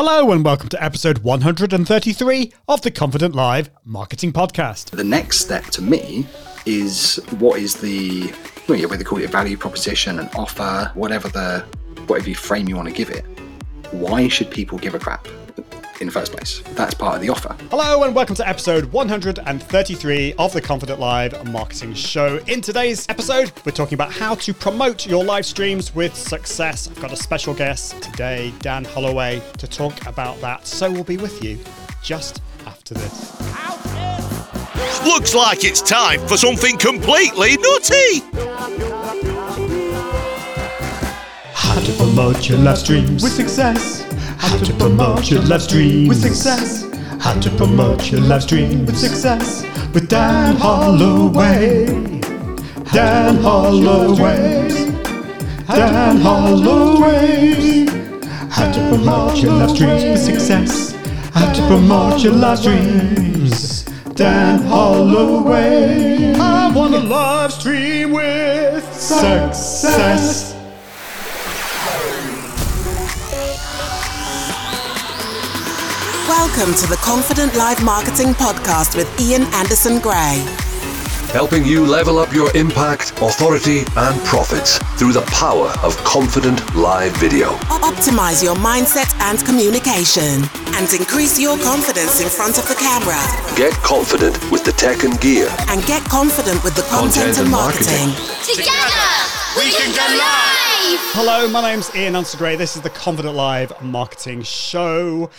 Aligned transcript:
Hello, 0.00 0.30
and 0.30 0.44
welcome 0.44 0.68
to 0.68 0.80
episode 0.80 1.18
133 1.24 2.52
of 2.68 2.82
the 2.82 2.90
Confident 2.92 3.34
Live 3.34 3.68
Marketing 3.84 4.32
Podcast. 4.32 4.90
The 4.90 5.02
next 5.02 5.40
step 5.40 5.64
to 5.70 5.82
me 5.82 6.24
is 6.66 7.16
what 7.40 7.58
is 7.58 7.74
the, 7.74 8.32
well, 8.68 8.80
whether 8.82 8.98
they 8.98 9.02
call 9.02 9.18
it 9.18 9.24
a 9.24 9.26
value 9.28 9.56
proposition, 9.56 10.20
an 10.20 10.28
offer, 10.36 10.92
whatever 10.94 11.28
the, 11.28 11.64
whatever 12.06 12.28
you 12.28 12.36
frame 12.36 12.68
you 12.68 12.76
want 12.76 12.86
to 12.86 12.94
give 12.94 13.10
it. 13.10 13.24
Why 13.90 14.28
should 14.28 14.52
people 14.52 14.78
give 14.78 14.94
a 14.94 15.00
crap? 15.00 15.26
In 16.00 16.06
the 16.06 16.12
first 16.12 16.32
place. 16.32 16.62
That's 16.74 16.94
part 16.94 17.16
of 17.16 17.22
the 17.22 17.28
offer. 17.30 17.56
Hello, 17.70 18.04
and 18.04 18.14
welcome 18.14 18.36
to 18.36 18.48
episode 18.48 18.84
133 18.92 20.34
of 20.38 20.52
the 20.52 20.60
Confident 20.60 21.00
Live 21.00 21.50
Marketing 21.50 21.94
Show. 21.94 22.38
In 22.46 22.60
today's 22.60 23.08
episode, 23.08 23.52
we're 23.64 23.72
talking 23.72 23.94
about 23.94 24.12
how 24.12 24.34
to 24.36 24.54
promote 24.54 25.06
your 25.06 25.24
live 25.24 25.44
streams 25.44 25.94
with 25.94 26.14
success. 26.14 26.88
I've 26.88 27.00
got 27.00 27.12
a 27.12 27.16
special 27.16 27.54
guest 27.54 28.00
today, 28.02 28.52
Dan 28.60 28.84
Holloway, 28.84 29.42
to 29.58 29.66
talk 29.66 30.06
about 30.06 30.40
that. 30.40 30.66
So 30.66 30.90
we'll 30.90 31.04
be 31.04 31.16
with 31.16 31.42
you 31.42 31.58
just 32.02 32.42
after 32.66 32.94
this. 32.94 33.40
Looks 35.04 35.34
like 35.34 35.64
it's 35.64 35.82
time 35.82 36.20
for 36.26 36.36
something 36.36 36.76
completely 36.76 37.56
nutty. 37.56 38.20
How 41.54 41.80
to 41.80 41.92
promote 41.96 42.48
your 42.48 42.58
live 42.58 42.78
streams 42.78 43.22
with 43.22 43.32
success. 43.32 44.04
How 44.38 44.56
to 44.56 44.72
promote 44.74 45.30
your 45.30 45.42
live 45.42 45.62
stream 45.62 46.08
with 46.08 46.22
success. 46.22 46.86
How 47.20 47.38
to 47.40 47.50
promote 47.50 48.10
your 48.10 48.20
live 48.20 48.42
stream 48.42 48.86
with 48.86 48.96
success 48.96 49.64
with 49.92 50.08
Dan 50.08 50.56
Holloway. 50.56 51.86
Dan 52.92 53.36
Holloway. 53.36 54.68
Dan 55.66 56.16
Holloway. 56.18 57.86
How 58.48 58.70
to 58.72 58.88
promote 58.88 59.42
your 59.42 59.52
live 59.52 59.70
streams 59.70 60.04
with 60.04 60.20
success. 60.20 60.92
How 61.34 61.52
to 61.52 61.66
promote 61.66 62.22
your 62.22 62.34
live 62.34 62.58
streams. 62.58 63.84
Dan 64.14 64.62
Holloway. 64.62 66.34
I 66.34 66.72
want 66.74 66.94
a 66.94 67.00
live 67.00 67.52
stream 67.52 68.12
with 68.12 68.84
success. 68.94 70.57
Welcome 76.38 76.72
to 76.74 76.86
the 76.86 76.96
Confident 77.02 77.56
Live 77.56 77.82
Marketing 77.82 78.28
Podcast 78.28 78.94
with 78.94 79.10
Ian 79.20 79.42
Anderson 79.54 79.98
Gray. 79.98 80.38
Helping 81.34 81.64
you 81.64 81.84
level 81.84 82.16
up 82.16 82.32
your 82.32 82.56
impact, 82.56 83.10
authority, 83.20 83.80
and 83.96 84.14
profits 84.22 84.78
through 84.96 85.14
the 85.14 85.26
power 85.34 85.66
of 85.82 85.96
confident 86.04 86.62
live 86.76 87.10
video. 87.16 87.50
Optimize 87.82 88.40
your 88.40 88.54
mindset 88.54 89.12
and 89.18 89.44
communication 89.44 90.46
and 90.78 90.86
increase 90.94 91.40
your 91.40 91.58
confidence 91.58 92.22
in 92.22 92.28
front 92.28 92.56
of 92.56 92.68
the 92.68 92.76
camera. 92.76 93.18
Get 93.56 93.72
confident 93.82 94.38
with 94.52 94.64
the 94.64 94.72
tech 94.72 95.02
and 95.02 95.20
gear. 95.20 95.52
And 95.66 95.84
get 95.86 96.04
confident 96.04 96.62
with 96.62 96.76
the 96.76 96.82
content, 96.82 97.34
content 97.34 97.38
and 97.38 97.50
marketing. 97.50 98.14
marketing. 98.14 98.62
Together, 98.62 99.10
we 99.58 99.74
can 99.74 99.90
go 99.90 100.06
live! 100.14 101.02
Hello, 101.18 101.48
my 101.48 101.62
name's 101.62 101.92
Ian 101.96 102.14
Anderson 102.14 102.38
Gray. 102.38 102.54
This 102.54 102.76
is 102.76 102.82
the 102.82 102.90
Confident 102.90 103.34
Live 103.34 103.72
Marketing 103.82 104.44
Show. 104.44 105.30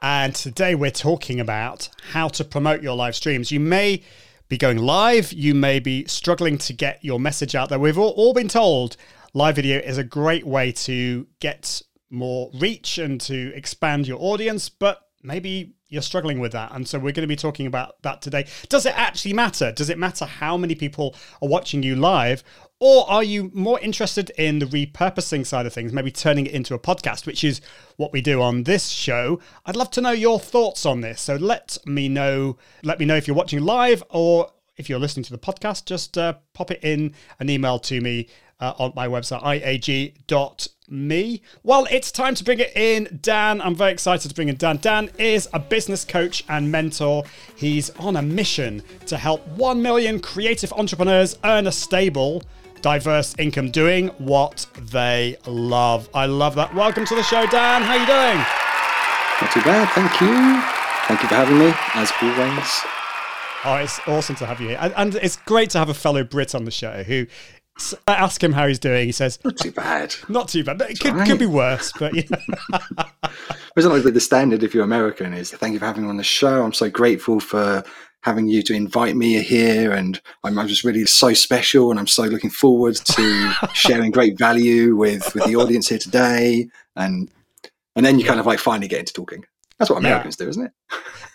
And 0.00 0.34
today 0.34 0.74
we're 0.74 0.90
talking 0.90 1.40
about 1.40 1.88
how 2.12 2.28
to 2.28 2.44
promote 2.44 2.82
your 2.82 2.94
live 2.94 3.16
streams. 3.16 3.50
You 3.50 3.58
may 3.58 4.02
be 4.48 4.56
going 4.56 4.78
live, 4.78 5.32
you 5.32 5.54
may 5.54 5.80
be 5.80 6.06
struggling 6.06 6.56
to 6.58 6.72
get 6.72 7.04
your 7.04 7.18
message 7.18 7.54
out 7.54 7.68
there. 7.68 7.78
We've 7.78 7.98
all, 7.98 8.10
all 8.10 8.32
been 8.32 8.48
told 8.48 8.96
live 9.34 9.56
video 9.56 9.78
is 9.80 9.98
a 9.98 10.04
great 10.04 10.46
way 10.46 10.72
to 10.72 11.26
get 11.40 11.82
more 12.10 12.50
reach 12.54 12.98
and 12.98 13.20
to 13.22 13.52
expand 13.54 14.06
your 14.06 14.18
audience, 14.20 14.68
but 14.68 15.08
maybe 15.22 15.74
you're 15.88 16.02
struggling 16.02 16.38
with 16.38 16.52
that. 16.52 16.72
And 16.72 16.86
so 16.86 16.98
we're 16.98 17.12
going 17.12 17.24
to 17.24 17.26
be 17.26 17.36
talking 17.36 17.66
about 17.66 18.00
that 18.02 18.22
today. 18.22 18.46
Does 18.68 18.86
it 18.86 18.96
actually 18.96 19.32
matter? 19.32 19.72
Does 19.72 19.90
it 19.90 19.98
matter 19.98 20.26
how 20.26 20.56
many 20.56 20.74
people 20.74 21.14
are 21.42 21.48
watching 21.48 21.82
you 21.82 21.96
live? 21.96 22.44
Or 22.80 23.10
are 23.10 23.24
you 23.24 23.50
more 23.52 23.80
interested 23.80 24.30
in 24.38 24.60
the 24.60 24.66
repurposing 24.66 25.44
side 25.44 25.66
of 25.66 25.72
things, 25.72 25.92
maybe 25.92 26.12
turning 26.12 26.46
it 26.46 26.52
into 26.52 26.74
a 26.74 26.78
podcast, 26.78 27.26
which 27.26 27.42
is 27.42 27.60
what 27.96 28.12
we 28.12 28.20
do 28.20 28.40
on 28.40 28.62
this 28.62 28.88
show? 28.88 29.40
I'd 29.66 29.74
love 29.74 29.90
to 29.92 30.00
know 30.00 30.12
your 30.12 30.38
thoughts 30.38 30.86
on 30.86 31.00
this. 31.00 31.20
So 31.20 31.34
let 31.34 31.76
me 31.84 32.08
know. 32.08 32.56
Let 32.84 33.00
me 33.00 33.04
know 33.04 33.16
if 33.16 33.26
you're 33.26 33.36
watching 33.36 33.60
live 33.60 34.04
or 34.10 34.52
if 34.76 34.88
you're 34.88 35.00
listening 35.00 35.24
to 35.24 35.32
the 35.32 35.38
podcast. 35.38 35.86
Just 35.86 36.16
uh, 36.16 36.34
pop 36.52 36.70
it 36.70 36.78
in 36.84 37.14
an 37.40 37.50
email 37.50 37.80
to 37.80 38.00
me 38.00 38.28
uh, 38.60 38.74
on 38.78 38.92
my 38.94 39.06
website, 39.06 39.42
iag.me. 39.42 41.42
Well, 41.62 41.86
it's 41.90 42.10
time 42.10 42.34
to 42.34 42.44
bring 42.44 42.60
it 42.60 42.72
in. 42.74 43.18
Dan, 43.20 43.60
I'm 43.60 43.74
very 43.74 43.92
excited 43.92 44.28
to 44.28 44.34
bring 44.34 44.48
in 44.48 44.56
Dan. 44.56 44.78
Dan 44.78 45.10
is 45.18 45.48
a 45.52 45.58
business 45.58 46.04
coach 46.04 46.44
and 46.48 46.70
mentor. 46.70 47.24
He's 47.56 47.90
on 47.90 48.16
a 48.16 48.22
mission 48.22 48.82
to 49.06 49.16
help 49.16 49.46
1 49.48 49.82
million 49.82 50.20
creative 50.20 50.72
entrepreneurs 50.72 51.38
earn 51.44 51.66
a 51.66 51.72
stable, 51.72 52.42
diverse 52.78 53.34
income 53.38 53.70
doing 53.70 54.08
what 54.18 54.66
they 54.90 55.36
love. 55.46 56.08
I 56.14 56.26
love 56.26 56.54
that. 56.56 56.74
Welcome 56.74 57.04
to 57.06 57.14
the 57.14 57.22
show, 57.22 57.46
Dan. 57.46 57.82
How 57.82 57.92
are 57.92 57.98
you 57.98 58.06
doing? 58.06 58.38
Not 59.40 59.52
too 59.52 59.62
bad, 59.62 59.88
thank 59.90 60.20
you. 60.20 60.62
Thank 61.06 61.22
you 61.22 61.28
for 61.28 61.34
having 61.34 61.58
me, 61.58 61.72
as 61.94 62.12
always. 62.22 62.80
Oh, 63.64 63.76
it's 63.76 64.00
awesome 64.08 64.36
to 64.36 64.46
have 64.46 64.60
you 64.60 64.68
here. 64.68 64.92
And 64.96 65.14
it's 65.16 65.36
great 65.36 65.70
to 65.70 65.78
have 65.78 65.88
a 65.88 65.94
fellow 65.94 66.24
Brit 66.24 66.54
on 66.54 66.64
the 66.64 66.70
show 66.70 67.02
who 67.02 67.26
I 68.06 68.14
ask 68.14 68.42
him 68.42 68.52
how 68.52 68.66
he's 68.66 68.78
doing. 68.78 69.06
He 69.06 69.12
says, 69.12 69.38
"Not 69.44 69.56
too 69.56 69.70
bad. 69.70 70.14
Not 70.28 70.48
too 70.48 70.64
bad. 70.64 70.80
It 70.82 70.98
could, 70.98 71.14
right. 71.14 71.28
could 71.28 71.38
be 71.38 71.46
worse, 71.46 71.92
but 71.98 72.14
yeah." 72.14 72.22
Isn't 73.76 73.92
like 73.92 74.02
the 74.02 74.20
standard 74.20 74.62
if 74.62 74.74
you're 74.74 74.84
American 74.84 75.32
is 75.32 75.50
thank 75.52 75.72
you 75.72 75.78
for 75.78 75.86
having 75.86 76.02
me 76.02 76.08
on 76.08 76.16
the 76.16 76.24
show. 76.24 76.64
I'm 76.64 76.72
so 76.72 76.90
grateful 76.90 77.38
for 77.40 77.84
having 78.28 78.46
you 78.46 78.62
to 78.62 78.74
invite 78.74 79.16
me 79.16 79.42
here, 79.42 79.92
and 79.92 80.20
I'm, 80.44 80.58
I'm 80.58 80.68
just 80.68 80.84
really 80.84 81.06
so 81.06 81.32
special, 81.32 81.90
and 81.90 81.98
I'm 81.98 82.06
so 82.06 82.24
looking 82.24 82.50
forward 82.50 82.96
to 82.96 83.52
sharing 83.72 84.10
great 84.10 84.38
value 84.38 84.94
with 84.94 85.34
with 85.34 85.44
the 85.44 85.56
audience 85.56 85.88
here 85.88 85.98
today, 85.98 86.68
and 86.94 87.30
and 87.96 88.04
then 88.04 88.18
you 88.18 88.26
kind 88.26 88.38
of 88.38 88.46
like 88.46 88.58
finally 88.58 88.88
get 88.88 89.00
into 89.00 89.14
talking. 89.14 89.44
That's 89.78 89.90
what 89.90 89.98
Americans 89.98 90.36
yeah. 90.38 90.44
do, 90.44 90.50
isn't 90.50 90.64
it? 90.66 90.72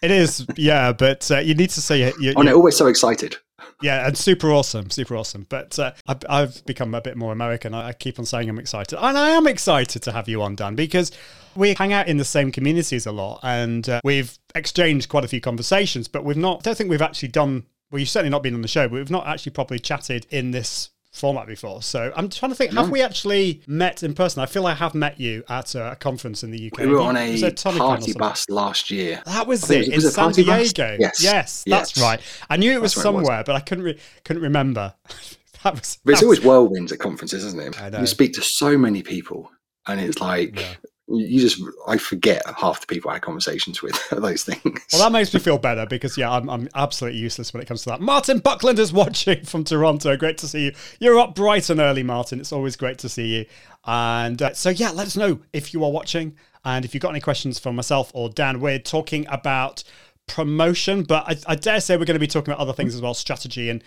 It 0.02 0.12
is, 0.12 0.46
yeah. 0.58 0.92
But 0.92 1.32
uh, 1.32 1.40
you 1.40 1.56
need 1.56 1.70
to 1.72 1.82
say, 1.82 2.12
you're, 2.20 2.34
oh, 2.36 2.42
no, 2.42 2.54
always 2.56 2.76
so 2.76 2.88
excited. 2.88 3.38
Yeah, 3.82 4.08
and 4.08 4.18
super 4.18 4.52
awesome, 4.52 4.90
super 4.90 5.16
awesome. 5.16 5.46
But 5.50 5.78
uh, 5.78 5.92
I've, 6.08 6.24
I've, 6.30 6.66
become 6.66 6.94
a 6.96 7.02
bit 7.02 7.18
more 7.18 7.32
American. 7.32 7.74
I, 7.74 7.90
I, 7.90 7.94
keep 7.94 8.20
on 8.20 8.26
saying 8.26 8.50
I'm 8.50 8.60
excited, 8.60 8.98
and 8.98 9.18
I 9.18 9.32
am 9.32 9.48
excited 9.48 10.02
to 10.04 10.12
have 10.12 10.30
you 10.30 10.42
on, 10.42 10.56
Dan, 10.56 10.76
because 10.76 11.12
we 11.56 11.74
hang 11.74 11.94
out 11.94 12.08
in 12.08 12.18
the 12.18 12.26
same 12.26 12.52
communities 12.52 13.06
a 13.06 13.12
lot, 13.12 13.40
and 13.44 13.88
uh, 13.90 14.02
we've 14.04 14.38
exchanged 14.56 15.10
quite 15.10 15.26
a 15.26 15.28
few 15.28 15.42
conversations. 15.42 16.08
But 16.08 16.24
we've 16.24 16.38
not. 16.38 16.60
I 16.60 16.62
don't 16.62 16.78
think 16.78 16.90
we've 16.90 17.02
actually 17.02 17.30
done. 17.30 17.66
Well, 17.92 18.00
you've 18.00 18.10
certainly 18.10 18.32
not 18.32 18.42
been 18.42 18.56
on 18.56 18.62
the 18.62 18.68
show, 18.68 18.88
but 18.88 18.96
we've 18.96 19.12
not 19.12 19.28
actually 19.28 19.52
properly 19.52 19.80
chatted 19.80 20.26
in 20.30 20.52
this 20.52 20.90
format 21.14 21.48
before. 21.48 21.82
So 21.82 22.12
I'm 22.16 22.28
trying 22.28 22.52
to 22.52 22.56
think, 22.56 22.74
have 22.74 22.90
we 22.90 23.02
actually 23.02 23.62
met 23.68 24.04
in 24.04 24.14
person? 24.14 24.42
I 24.42 24.48
feel 24.48 24.66
I 24.66 24.74
have 24.74 24.94
met 24.94 25.20
you 25.20 25.44
at 25.48 25.76
a 25.76 25.96
conference 26.00 26.44
in 26.44 26.52
the 26.52 26.72
UK. 26.72 26.80
We 26.80 26.88
were 26.88 27.00
on 27.00 27.16
a 27.16 27.52
party 27.52 28.14
bus 28.14 28.50
last 28.50 28.92
year. 28.92 29.22
That 29.26 29.48
was 29.48 29.70
it, 29.70 29.88
it 29.88 29.96
was, 29.96 30.06
in 30.06 30.12
San 30.12 30.32
Diego. 30.32 30.98
Yes. 31.00 31.24
yes, 31.24 31.64
that's 31.66 31.98
right. 31.98 32.20
I 32.50 32.58
knew 32.58 32.72
it 32.72 32.82
was 32.82 32.94
somewhere, 32.94 33.24
it 33.24 33.38
was. 33.38 33.44
but 33.46 33.56
I 33.56 33.60
couldn't 33.62 33.86
re- 33.86 34.00
couldn't 34.26 34.42
remember. 34.42 34.94
that 35.64 35.76
was. 35.76 36.00
But 36.04 36.14
it's 36.14 36.22
was... 36.22 36.24
always 36.24 36.40
whirlwinds 36.42 36.92
at 36.92 37.00
conferences, 37.00 37.46
isn't 37.46 37.62
it? 37.62 38.00
You 38.00 38.08
speak 38.08 38.34
to 38.34 38.42
so 38.42 38.78
many 38.78 39.04
people, 39.04 39.50
and 39.88 40.02
it's 40.02 40.20
like. 40.20 40.60
Yeah 40.60 40.74
you 41.08 41.40
just 41.40 41.62
I 41.88 41.98
forget 41.98 42.42
half 42.58 42.82
the 42.82 42.88
people 42.88 43.12
I 43.12 43.16
had 43.16 43.22
conversations 43.22 43.82
with 43.82 44.10
those 44.12 44.44
things. 44.44 44.86
Well, 44.92 45.02
that 45.02 45.12
makes 45.12 45.34
me 45.34 45.40
feel 45.40 45.58
better 45.58 45.86
because 45.86 46.18
yeah, 46.18 46.32
I'm, 46.32 46.50
I'm 46.50 46.70
absolutely 46.76 47.20
useless 47.20 47.54
when 47.54 47.62
it 47.62 47.68
comes 47.68 47.84
to 47.84 47.90
that. 47.90 48.02
Martin 48.02 48.40
Buckland 48.40 48.80
is 48.80 48.94
watching 48.94 49.44
from 49.44 49.64
Toronto. 49.64 50.16
Great 50.16 50.38
to 50.40 50.48
see 50.48 50.66
you. 50.66 50.74
You're 51.00 51.20
up 51.20 51.36
bright 51.36 51.70
and 51.70 51.80
early, 51.80 52.04
Martin. 52.04 52.40
It's 52.40 52.54
always 52.54 52.76
great 52.76 53.00
to 53.00 53.10
see 53.10 53.38
you. 53.38 53.46
And 53.86 54.42
uh, 54.42 54.54
so 54.54 54.70
yeah, 54.70 54.92
let 54.92 55.08
us 55.08 55.18
know 55.18 55.40
if 55.52 55.74
you 55.74 55.84
are 55.84 55.92
watching 55.92 56.36
and 56.64 56.86
if 56.86 56.94
you've 56.94 57.02
got 57.02 57.10
any 57.10 57.20
questions 57.20 57.60
for 57.60 57.74
myself 57.74 58.12
or 58.14 58.30
Dan. 58.30 58.62
We're 58.62 58.80
talking 58.80 59.26
about 59.30 59.84
promotion, 60.28 61.04
but 61.04 61.26
I, 61.28 61.36
I 61.52 61.56
dare 61.56 61.82
say 61.82 61.98
we're 61.98 62.06
going 62.06 62.16
to 62.16 62.20
be 62.20 62.28
talking 62.28 62.54
about 62.54 62.62
other 62.62 62.74
things 62.74 62.96
as 62.96 63.02
well, 63.02 63.14
strategy 63.14 63.70
and 63.70 63.84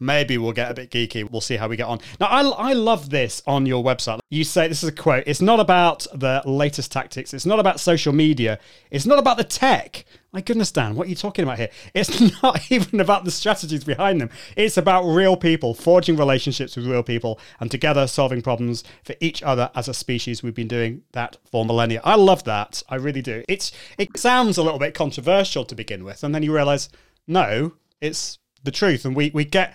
maybe 0.00 0.38
we'll 0.38 0.52
get 0.52 0.70
a 0.70 0.74
bit 0.74 0.90
geeky. 0.90 1.30
We'll 1.30 1.40
see 1.40 1.56
how 1.56 1.68
we 1.68 1.76
get 1.76 1.86
on. 1.86 2.00
Now, 2.18 2.26
I, 2.26 2.42
I 2.42 2.72
love 2.72 3.10
this 3.10 3.42
on 3.46 3.66
your 3.66 3.84
website. 3.84 4.20
You 4.30 4.44
say, 4.44 4.66
this 4.66 4.82
is 4.82 4.88
a 4.88 4.92
quote, 4.92 5.24
it's 5.26 5.42
not 5.42 5.60
about 5.60 6.06
the 6.12 6.42
latest 6.44 6.90
tactics. 6.90 7.34
It's 7.34 7.46
not 7.46 7.60
about 7.60 7.78
social 7.78 8.12
media. 8.12 8.58
It's 8.90 9.06
not 9.06 9.18
about 9.18 9.36
the 9.36 9.44
tech. 9.44 10.04
My 10.32 10.40
goodness, 10.40 10.70
Dan, 10.70 10.94
what 10.94 11.08
are 11.08 11.10
you 11.10 11.16
talking 11.16 11.42
about 11.42 11.58
here? 11.58 11.70
It's 11.94 12.42
not 12.42 12.70
even 12.70 13.00
about 13.00 13.24
the 13.24 13.30
strategies 13.30 13.84
behind 13.84 14.20
them. 14.20 14.30
It's 14.56 14.76
about 14.76 15.02
real 15.02 15.36
people, 15.36 15.74
forging 15.74 16.16
relationships 16.16 16.76
with 16.76 16.86
real 16.86 17.02
people, 17.02 17.38
and 17.58 17.70
together 17.70 18.06
solving 18.06 18.40
problems 18.40 18.84
for 19.02 19.16
each 19.20 19.42
other 19.42 19.70
as 19.74 19.88
a 19.88 19.94
species. 19.94 20.42
We've 20.42 20.54
been 20.54 20.68
doing 20.68 21.02
that 21.12 21.36
for 21.50 21.64
millennia. 21.64 22.00
I 22.04 22.14
love 22.14 22.44
that. 22.44 22.82
I 22.88 22.94
really 22.94 23.22
do. 23.22 23.42
It's 23.48 23.72
It 23.98 24.16
sounds 24.16 24.56
a 24.56 24.62
little 24.62 24.78
bit 24.78 24.94
controversial 24.94 25.64
to 25.64 25.74
begin 25.74 26.04
with, 26.04 26.22
and 26.22 26.34
then 26.34 26.44
you 26.44 26.54
realize, 26.54 26.88
no, 27.26 27.72
it's 28.00 28.38
the 28.62 28.70
truth. 28.70 29.04
And 29.04 29.16
we, 29.16 29.30
we 29.34 29.44
get 29.44 29.74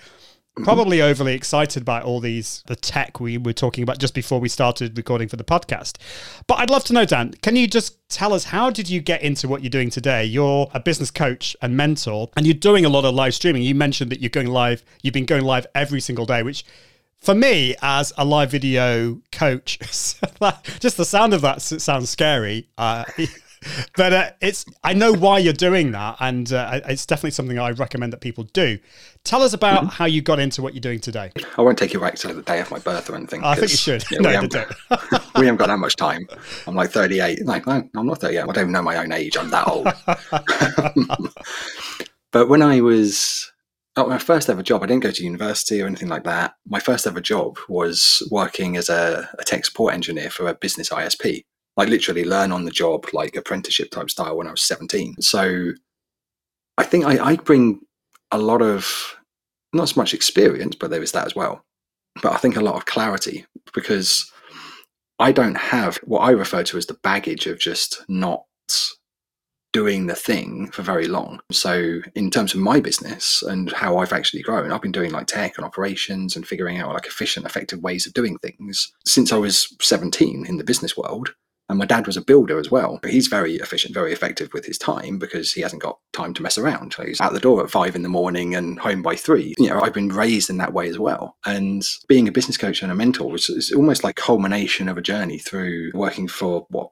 probably 0.64 1.02
overly 1.02 1.34
excited 1.34 1.84
by 1.84 2.02
all 2.02 2.20
these 2.20 2.64
the 2.68 2.76
tech 2.76 3.20
we 3.20 3.38
were 3.38 3.54
talking 3.54 3.84
about 3.84 4.00
just 4.00 4.14
before 4.14 4.40
we 4.40 4.50
started 4.50 4.98
recording 4.98 5.28
for 5.28 5.36
the 5.36 5.44
podcast. 5.44 5.98
But 6.48 6.60
I'd 6.60 6.70
love 6.70 6.84
to 6.86 6.94
know, 6.94 7.06
Dan, 7.06 7.34
can 7.42 7.56
you 7.56 7.68
just 7.68 7.98
tell 8.10 8.34
us 8.34 8.46
how 8.46 8.70
did 8.70 8.90
you 8.90 9.02
get 9.02 9.22
into 9.22 9.48
what 9.48 9.62
you're 9.64 9.70
doing 9.70 9.90
today? 9.90 10.24
You're 10.24 10.70
a 10.74 10.80
business 10.80 11.12
coach 11.12 11.56
and 11.62 11.76
mentor, 11.76 12.30
and 12.38 12.46
you're 12.46 12.54
doing 12.54 12.86
a 12.86 12.90
lot 12.90 13.06
of 13.06 13.14
live 13.14 13.34
streaming. 13.34 13.64
You 13.64 13.76
mentioned 13.76 14.12
that 14.12 14.22
you're 14.22 14.30
going 14.30 14.48
live, 14.48 14.84
you've 15.02 15.14
been 15.14 15.26
going 15.26 15.44
live 15.44 15.68
every 15.76 16.00
single 16.00 16.26
day, 16.26 16.44
which 16.44 16.66
for 17.20 17.36
me 17.36 17.76
as 17.82 18.14
a 18.18 18.24
live 18.24 18.52
video 18.52 19.22
coach, 19.32 19.80
just 20.80 20.98
the 20.98 21.06
sound 21.06 21.34
of 21.34 21.42
that 21.42 21.62
sounds 21.62 22.10
scary. 22.10 22.68
Uh, 22.78 23.04
but 23.98 24.14
uh, 24.14 24.32
it's 24.42 24.66
I 24.84 24.94
know 24.94 25.14
why 25.14 25.40
you're 25.40 25.54
doing 25.54 25.92
that, 25.92 26.18
and 26.20 26.52
uh, 26.52 26.82
it's 26.88 27.06
definitely 27.06 27.32
something 27.32 27.58
I 27.60 27.72
recommend 27.72 28.14
that 28.14 28.22
people 28.22 28.46
do. 28.54 28.80
Tell 29.24 29.42
us 29.42 29.54
about 29.54 29.80
mm-hmm. 29.80 29.90
how 29.90 30.06
you 30.06 30.22
got 30.22 30.40
into 30.40 30.62
what 30.62 30.74
you're 30.74 30.82
doing 30.82 31.00
today. 31.00 31.32
I 31.58 31.62
won't 31.62 31.78
take 31.78 31.94
you 31.94 32.00
back 32.00 32.16
to 32.16 32.34
the 32.34 32.42
day 32.42 32.60
of 32.62 32.70
my 32.70 32.80
birth 32.80 33.10
or 33.10 33.16
anything. 33.16 33.44
I 33.44 33.56
think 33.56 33.72
you 33.72 33.78
should. 33.78 34.04
no, 34.12 34.30
we, 34.30 34.36
haven't, 34.36 34.54
we 35.38 35.46
haven't 35.46 35.58
got 35.58 35.68
that 35.68 35.80
much 35.80 35.96
time. 35.96 36.28
I'm 36.68 36.76
like 36.76 36.92
38. 36.92 37.46
Like, 37.46 37.66
no, 37.66 37.90
I'm 37.96 38.06
not 38.06 38.22
38. 38.22 38.40
I 38.40 38.46
don't 38.46 38.58
even 38.58 38.72
know 38.72 38.84
my 38.84 38.98
own 38.98 39.12
age. 39.12 39.36
I'm 39.38 39.50
that 39.50 39.68
old. 39.68 39.88
but 42.32 42.50
when 42.50 42.62
I 42.62 42.82
was 42.82 43.52
Oh, 43.98 44.08
my 44.08 44.18
first 44.18 44.50
ever 44.50 44.62
job, 44.62 44.84
I 44.84 44.88
didn't 44.88 45.04
go 45.04 45.12
to 45.12 45.24
university 45.24 45.82
or 45.82 45.88
anything 45.88 46.10
like 46.10 46.26
that. 46.26 46.56
My 46.68 46.82
first 46.82 47.08
ever 47.08 47.22
job 47.22 47.58
was 47.70 48.22
working 48.30 48.76
as 48.76 48.90
a, 48.90 49.30
a 49.40 49.44
tech 49.46 49.64
support 49.64 49.94
engineer 49.94 50.30
for 50.30 50.50
a 50.50 50.54
business 50.54 50.90
ISP 50.90 51.46
like 51.78 51.90
literally 51.90 52.26
learn 52.26 52.52
on 52.52 52.66
the 52.66 52.72
job, 52.72 53.08
like 53.14 53.36
apprenticeship 53.36 53.92
type 53.92 54.10
style 54.10 54.38
when 54.38 54.48
I 54.48 54.52
was 54.52 54.62
17. 54.62 55.22
So 55.22 55.74
I 56.78 56.84
think 56.84 57.06
I, 57.06 57.24
I 57.24 57.36
bring 57.36 57.82
a 58.32 58.38
lot 58.38 58.62
of, 58.62 59.18
not 59.74 59.90
so 59.90 60.00
much 60.00 60.14
experience, 60.14 60.76
but 60.76 60.90
there 60.90 61.04
is 61.04 61.12
that 61.12 61.26
as 61.26 61.36
well. 61.36 61.64
But 62.22 62.34
I 62.34 62.38
think 62.38 62.56
a 62.56 62.62
lot 62.62 62.76
of 62.76 62.86
clarity 62.86 63.46
because 63.74 64.32
I 65.20 65.32
don't 65.32 65.58
have 65.58 65.98
what 65.98 66.22
I 66.22 66.32
refer 66.32 66.64
to 66.64 66.78
as 66.78 66.86
the 66.86 66.98
baggage 67.04 67.46
of 67.48 67.60
just 67.60 68.04
not 68.08 68.46
doing 69.76 70.08
the 70.08 70.16
thing 70.16 70.72
for 70.72 70.84
very 70.84 71.06
long. 71.06 71.42
So, 71.52 72.00
in 72.16 72.32
terms 72.32 72.54
of 72.54 72.62
my 72.62 72.80
business 72.80 73.44
and 73.44 73.70
how 73.74 73.98
I've 73.98 74.14
actually 74.14 74.42
grown, 74.42 74.72
I've 74.72 74.82
been 74.82 74.94
doing 74.94 75.12
like 75.12 75.28
tech 75.28 75.58
and 75.58 75.66
operations 75.66 76.38
and 76.38 76.48
figuring 76.48 76.80
out 76.80 76.94
like 76.94 77.06
efficient, 77.06 77.46
effective 77.46 77.82
ways 77.82 78.08
of 78.08 78.14
doing 78.14 78.38
things 78.38 78.94
since 79.06 79.34
I 79.34 79.38
was 79.38 79.76
17 79.82 80.46
in 80.46 80.58
the 80.58 80.64
business 80.64 80.96
world. 80.96 81.34
And 81.68 81.80
my 81.80 81.86
dad 81.86 82.06
was 82.06 82.18
a 82.18 82.22
builder 82.22 82.60
as 82.60 82.70
well. 82.70 83.00
But 83.02 83.12
he's 83.12 83.28
very 83.28 83.56
efficient, 83.56 83.94
very 83.94 84.14
effective 84.14 84.54
with 84.54 84.66
his 84.66 84.78
time 84.78 85.18
because 85.18 85.52
he 85.54 85.62
hasn't 85.62 85.82
got 85.82 86.00
time 86.14 86.34
to 86.36 86.44
mess 86.44 86.58
around. 86.58 86.94
So 86.94 87.04
he's 87.04 87.22
out 87.22 87.34
the 87.34 87.40
door 87.40 87.64
at 87.64 87.72
five 87.72 87.96
in 87.96 88.04
the 88.04 88.10
morning 88.10 88.56
and 88.56 88.80
home 88.80 89.02
by 89.02 89.16
three. 89.16 89.56
You 89.58 89.70
know, 89.70 89.82
I've 89.82 89.94
been 89.94 90.10
raised 90.10 90.50
in 90.50 90.58
that 90.58 90.74
way 90.74 90.88
as 90.88 91.00
well. 91.00 91.38
And 91.46 91.84
being 92.08 92.28
a 92.28 92.32
business 92.32 92.58
coach 92.58 92.84
and 92.84 92.92
a 92.92 92.96
mentor 92.96 93.36
is 93.36 93.74
almost 93.76 94.04
like 94.04 94.16
culmination 94.16 94.88
of 94.88 94.98
a 94.98 95.02
journey 95.02 95.40
through 95.40 95.92
working 95.94 96.28
for 96.28 96.68
what 96.70 96.90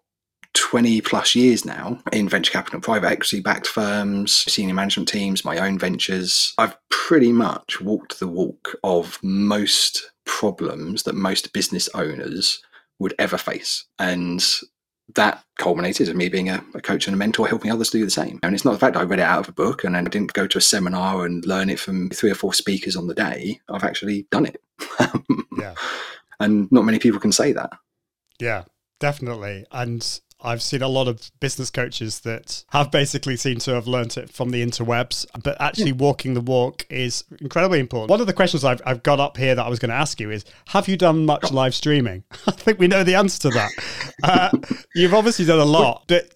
20 0.54 1.02
plus 1.02 1.36
years 1.36 1.66
now 1.66 2.00
in 2.12 2.30
venture 2.30 2.52
capital, 2.52 2.80
private 2.80 3.12
equity 3.12 3.42
backed 3.42 3.68
firms, 3.68 4.34
senior 4.52 4.74
management 4.74 5.10
teams, 5.10 5.46
my 5.46 5.58
own 5.58 5.80
ventures. 5.80 6.54
I've 6.58 6.78
pretty 6.90 7.32
much 7.32 7.82
walked 7.82 8.20
the 8.20 8.28
walk 8.28 8.76
of 8.84 9.20
most 9.24 10.12
problems 10.26 11.04
that 11.04 11.16
most 11.16 11.54
business 11.54 11.90
owners 11.94 12.62
would 13.00 13.14
ever 13.20 13.38
face. 13.38 13.86
And 14.00 14.44
that 15.16 15.44
culminated 15.58 16.10
in 16.10 16.18
me 16.18 16.30
being 16.30 16.50
a, 16.50 16.64
a, 16.74 16.82
coach 16.82 17.08
and 17.08 17.14
a 17.14 17.18
mentor, 17.18 17.48
helping 17.48 17.72
others 17.72 17.90
do 17.90 18.04
the 18.04 18.12
same. 18.12 18.40
And 18.42 18.56
it's 18.56 18.66
not 18.66 18.72
the 18.72 18.80
fact 18.80 18.96
I 18.96 19.04
read 19.04 19.20
it 19.20 19.24
out 19.24 19.42
of 19.42 19.50
a 19.50 19.54
book 19.54 19.84
and 19.84 19.96
then 19.96 20.08
I 20.08 20.10
didn't 20.10 20.34
go 20.34 20.48
to 20.48 20.58
a 20.58 20.62
seminar 20.62 21.26
and 21.26 21.46
learn 21.46 21.70
it 21.70 21.80
from 21.80 22.10
three 22.10 22.32
or 22.32 22.36
four 22.36 22.54
speakers 22.54 22.96
on 22.96 23.08
the 23.08 23.14
day. 23.14 23.60
I've 23.70 23.84
actually 23.84 24.28
done 24.32 24.46
it. 24.46 24.62
yeah. 25.58 25.76
And 26.40 26.72
not 26.72 26.86
many 26.86 27.00
people 27.00 27.20
can 27.20 27.32
say 27.32 27.52
that. 27.54 27.72
Yeah, 28.40 28.64
definitely. 29.00 29.66
And 29.72 30.20
I've 30.44 30.62
seen 30.62 30.82
a 30.82 30.88
lot 30.88 31.08
of 31.08 31.32
business 31.40 31.70
coaches 31.70 32.20
that 32.22 32.64
have 32.70 32.92
basically 32.92 33.38
seemed 33.38 33.62
to 33.62 33.74
have 33.74 33.88
learnt 33.88 34.18
it 34.18 34.30
from 34.30 34.50
the 34.50 34.64
interwebs, 34.64 35.26
but 35.42 35.60
actually 35.62 35.94
walking 35.94 36.34
the 36.34 36.42
walk 36.42 36.86
is 36.90 37.24
incredibly 37.40 37.80
important. 37.80 38.10
One 38.10 38.22
of 38.22 38.28
the 38.28 38.34
questions 38.34 38.64
I've, 38.64 38.82
I've 38.86 39.04
got 39.04 39.20
up 39.20 39.38
here 39.38 39.56
that 39.56 39.66
I 39.66 39.70
was 39.70 39.80
going 39.80 39.90
to 39.90 39.96
ask 39.96 40.20
you 40.20 40.32
is 40.32 40.46
Have 40.68 40.88
you 40.88 40.98
done 40.98 41.26
much 41.26 41.52
live 41.52 41.74
streaming? 41.74 42.24
I 42.48 42.52
think 42.52 42.80
we 42.80 42.88
know 42.88 43.04
the 43.04 43.16
answer 43.16 43.40
to 43.44 43.50
that. 43.52 43.72
Uh, 44.24 44.52
you've 44.96 45.14
obviously 45.14 45.44
done 45.44 45.60
a 45.60 45.66
lot, 45.66 46.04
but 46.08 46.30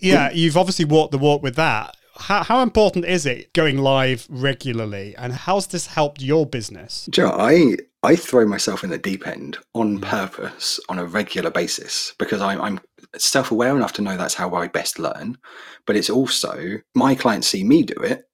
yeah, 0.00 0.30
you've 0.30 0.56
obviously 0.56 0.84
walked 0.84 1.12
the 1.12 1.18
walk 1.18 1.42
with 1.42 1.56
that. 1.56 1.96
How, 2.16 2.42
how 2.42 2.60
important 2.60 3.06
is 3.06 3.24
it 3.24 3.52
going 3.54 3.78
live 3.78 4.26
regularly, 4.28 5.14
and 5.16 5.32
how's 5.32 5.68
this 5.68 5.86
helped 5.86 6.20
your 6.20 6.44
business? 6.44 7.08
Joe, 7.10 7.30
I 7.30 7.76
I 8.04 8.16
throw 8.16 8.46
myself 8.46 8.84
in 8.84 8.90
the 8.90 8.98
deep 8.98 9.26
end 9.26 9.56
on 9.74 9.98
mm. 9.98 10.02
purpose 10.02 10.78
on 10.90 10.98
a 10.98 11.06
regular 11.06 11.50
basis 11.50 12.14
because 12.18 12.42
I'm, 12.42 12.60
I'm 12.60 12.80
self 13.18 13.50
aware 13.50 13.76
enough 13.76 13.92
to 13.94 14.02
know 14.02 14.16
that's 14.16 14.34
how 14.34 14.54
I 14.54 14.68
best 14.68 14.98
learn. 14.98 15.38
But 15.86 15.96
it's 15.96 16.10
also 16.10 16.80
my 16.94 17.14
clients 17.14 17.48
see 17.48 17.64
me 17.64 17.82
do 17.82 18.00
it, 18.00 18.28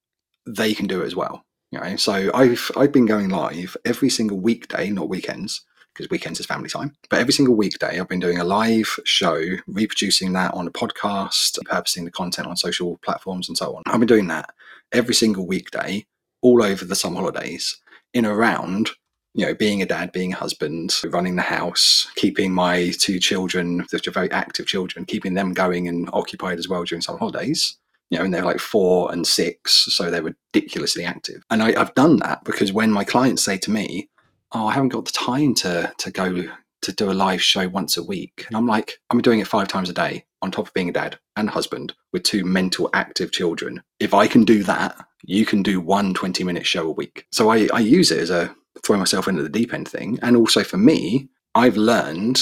they 0.45 0.73
can 0.73 0.87
do 0.87 1.01
it 1.01 1.05
as 1.05 1.15
well. 1.15 1.45
You 1.71 1.79
know, 1.79 1.95
so 1.95 2.31
I've 2.33 2.69
I've 2.75 2.91
been 2.91 3.05
going 3.05 3.29
live 3.29 3.77
every 3.85 4.09
single 4.09 4.39
weekday, 4.39 4.89
not 4.89 5.09
weekends, 5.09 5.63
because 5.93 6.09
weekends 6.09 6.39
is 6.39 6.45
family 6.45 6.69
time. 6.69 6.93
But 7.09 7.19
every 7.19 7.33
single 7.33 7.55
weekday, 7.55 7.99
I've 7.99 8.09
been 8.09 8.19
doing 8.19 8.39
a 8.39 8.43
live 8.43 8.99
show, 9.05 9.41
reproducing 9.67 10.33
that 10.33 10.53
on 10.53 10.67
a 10.67 10.71
podcast, 10.71 11.57
purposing 11.65 12.05
the 12.05 12.11
content 12.11 12.47
on 12.47 12.57
social 12.57 12.97
platforms 12.97 13.47
and 13.47 13.57
so 13.57 13.75
on. 13.75 13.83
I've 13.85 13.99
been 13.99 14.07
doing 14.07 14.27
that 14.27 14.53
every 14.91 15.15
single 15.15 15.47
weekday, 15.47 16.05
all 16.41 16.61
over 16.61 16.83
the 16.83 16.95
summer 16.95 17.17
holidays, 17.17 17.79
in 18.13 18.25
around 18.25 18.91
you 19.33 19.45
know, 19.45 19.53
being 19.53 19.81
a 19.81 19.85
dad, 19.85 20.11
being 20.11 20.33
a 20.33 20.37
husband, 20.37 20.93
running 21.05 21.35
the 21.35 21.41
house, 21.41 22.09
keeping 22.15 22.51
my 22.51 22.91
two 22.99 23.19
children, 23.19 23.85
which 23.91 24.07
are 24.07 24.11
very 24.11 24.29
active 24.31 24.65
children, 24.65 25.05
keeping 25.05 25.35
them 25.35 25.53
going 25.53 25.87
and 25.87 26.09
occupied 26.11 26.59
as 26.59 26.67
well 26.67 26.83
during 26.83 27.01
summer 27.01 27.17
holidays. 27.17 27.77
You 28.09 28.17
know, 28.17 28.25
and 28.25 28.33
they're 28.33 28.43
like 28.43 28.59
four 28.59 29.11
and 29.13 29.25
six, 29.25 29.71
so 29.73 30.11
they're 30.11 30.21
ridiculously 30.21 31.05
active. 31.05 31.43
And 31.49 31.63
I, 31.63 31.79
I've 31.79 31.95
done 31.95 32.17
that 32.17 32.43
because 32.43 32.73
when 32.73 32.91
my 32.91 33.05
clients 33.05 33.41
say 33.41 33.57
to 33.59 33.71
me, 33.71 34.09
"Oh, 34.51 34.67
I 34.67 34.73
haven't 34.73 34.89
got 34.89 35.05
the 35.05 35.13
time 35.13 35.53
to 35.55 35.93
to 35.97 36.11
go 36.11 36.43
to 36.81 36.91
do 36.91 37.09
a 37.09 37.13
live 37.13 37.41
show 37.41 37.69
once 37.69 37.95
a 37.95 38.03
week," 38.03 38.43
and 38.49 38.57
I'm 38.57 38.67
like, 38.67 38.99
"I'm 39.11 39.21
doing 39.21 39.39
it 39.39 39.47
five 39.47 39.69
times 39.69 39.89
a 39.89 39.93
day 39.93 40.25
on 40.41 40.51
top 40.51 40.67
of 40.67 40.73
being 40.73 40.89
a 40.89 40.93
dad 40.93 41.19
and 41.37 41.49
husband 41.49 41.93
with 42.11 42.23
two 42.23 42.43
mental 42.43 42.89
active 42.93 43.31
children. 43.31 43.81
If 44.01 44.13
I 44.13 44.27
can 44.27 44.43
do 44.43 44.61
that, 44.63 44.97
you 45.23 45.45
can 45.45 45.63
do 45.63 45.79
one 45.79 46.13
20 46.13 46.43
minute 46.43 46.65
show 46.65 46.89
a 46.89 46.91
week." 46.91 47.27
So 47.31 47.49
I, 47.49 47.69
I 47.73 47.79
use 47.79 48.11
it 48.11 48.19
as 48.19 48.29
a 48.29 48.53
throw 48.83 48.97
myself 48.97 49.27
into 49.27 49.43
the 49.43 49.49
deep 49.49 49.73
end 49.73 49.87
thing. 49.87 50.19
And 50.21 50.35
also 50.35 50.63
for 50.63 50.77
me, 50.77 51.29
I've 51.55 51.77
learned 51.77 52.41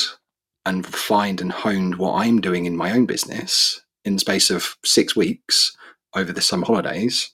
and 0.65 0.85
refined 0.85 1.41
and 1.41 1.51
honed 1.51 1.95
what 1.97 2.21
I'm 2.21 2.41
doing 2.41 2.65
in 2.65 2.77
my 2.77 2.91
own 2.91 3.05
business 3.05 3.81
in 4.05 4.13
the 4.13 4.19
space 4.19 4.49
of 4.49 4.77
six 4.85 5.15
weeks 5.15 5.75
over 6.15 6.31
the 6.31 6.41
summer 6.41 6.65
holidays 6.65 7.31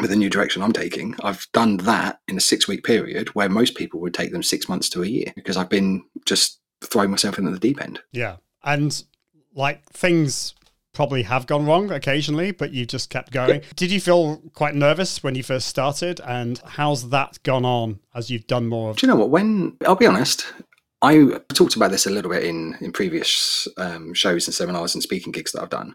with 0.00 0.10
the 0.10 0.16
new 0.16 0.28
direction 0.28 0.62
I'm 0.62 0.72
taking. 0.72 1.14
I've 1.22 1.46
done 1.52 1.78
that 1.78 2.20
in 2.28 2.36
a 2.36 2.40
six 2.40 2.66
week 2.66 2.84
period 2.84 3.28
where 3.34 3.48
most 3.48 3.74
people 3.74 4.00
would 4.00 4.14
take 4.14 4.32
them 4.32 4.42
six 4.42 4.68
months 4.68 4.88
to 4.90 5.02
a 5.02 5.06
year 5.06 5.32
because 5.34 5.56
I've 5.56 5.68
been 5.68 6.04
just 6.26 6.60
throwing 6.82 7.10
myself 7.10 7.38
into 7.38 7.50
the 7.50 7.58
deep 7.58 7.80
end. 7.80 8.00
Yeah. 8.12 8.36
And 8.62 9.04
like 9.54 9.84
things 9.84 10.54
probably 10.94 11.24
have 11.24 11.46
gone 11.46 11.66
wrong 11.66 11.90
occasionally, 11.90 12.52
but 12.52 12.72
you've 12.72 12.88
just 12.88 13.10
kept 13.10 13.32
going. 13.32 13.60
Did 13.76 13.90
you 13.90 14.00
feel 14.00 14.38
quite 14.54 14.74
nervous 14.74 15.22
when 15.22 15.34
you 15.34 15.42
first 15.42 15.66
started? 15.68 16.20
And 16.20 16.58
how's 16.64 17.10
that 17.10 17.38
gone 17.42 17.64
on 17.64 18.00
as 18.14 18.30
you've 18.30 18.46
done 18.46 18.66
more? 18.66 18.90
Of- 18.90 18.96
Do 18.96 19.06
you 19.06 19.12
know 19.12 19.18
what? 19.18 19.30
When 19.30 19.76
I'll 19.86 19.96
be 19.96 20.06
honest, 20.06 20.46
I 21.02 21.38
talked 21.52 21.76
about 21.76 21.90
this 21.90 22.06
a 22.06 22.10
little 22.10 22.30
bit 22.30 22.44
in 22.44 22.76
in 22.80 22.92
previous 22.92 23.68
um, 23.76 24.14
shows 24.14 24.46
and 24.46 24.54
seminars 24.54 24.94
and 24.94 25.02
speaking 25.02 25.32
gigs 25.32 25.52
that 25.52 25.62
I've 25.62 25.70
done. 25.70 25.94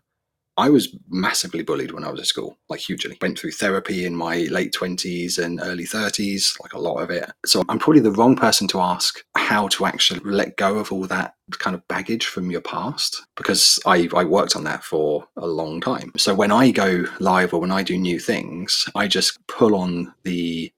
I 0.60 0.70
was 0.70 0.94
massively 1.08 1.64
bullied 1.64 1.92
when 1.92 2.04
I 2.04 2.12
was 2.12 2.20
at 2.20 2.28
school, 2.28 2.58
like 2.70 2.82
hugely. 2.82 3.18
Went 3.22 3.40
through 3.40 3.52
therapy 3.52 4.06
in 4.06 4.14
my 4.14 4.40
late 4.52 4.74
20s 4.74 5.42
and 5.42 5.62
early 5.64 5.86
30s, 5.86 6.60
like 6.62 6.74
a 6.74 6.80
lot 6.80 6.98
of 6.98 7.10
it. 7.10 7.32
So 7.46 7.64
I'm 7.70 7.80
probably 7.80 8.02
the 8.02 8.12
wrong 8.12 8.36
person 8.36 8.68
to 8.70 8.82
ask 8.82 9.24
how 9.36 9.70
to 9.70 9.86
actually 9.86 10.20
let 10.20 10.58
go 10.58 10.78
of 10.78 10.92
all 10.92 11.06
that 11.08 11.36
kind 11.52 11.76
of 11.76 11.88
baggage 11.88 12.26
from 12.26 12.52
your 12.52 12.62
past 12.62 13.26
because 13.38 13.80
I, 13.86 14.10
I 14.14 14.26
worked 14.26 14.58
on 14.58 14.66
that 14.66 14.84
for 14.84 15.26
a 15.38 15.48
long 15.48 15.80
time. 15.80 16.12
So 16.18 16.36
when 16.36 16.52
I 16.52 16.72
go 16.72 17.06
live 17.20 17.54
or 17.54 17.62
when 17.62 17.72
I 17.72 17.82
do 17.82 17.98
new 17.98 18.20
things, 18.20 18.86
I 18.96 19.08
just 19.08 19.40
pull 19.48 19.76
on 19.76 20.14
the 20.24 20.72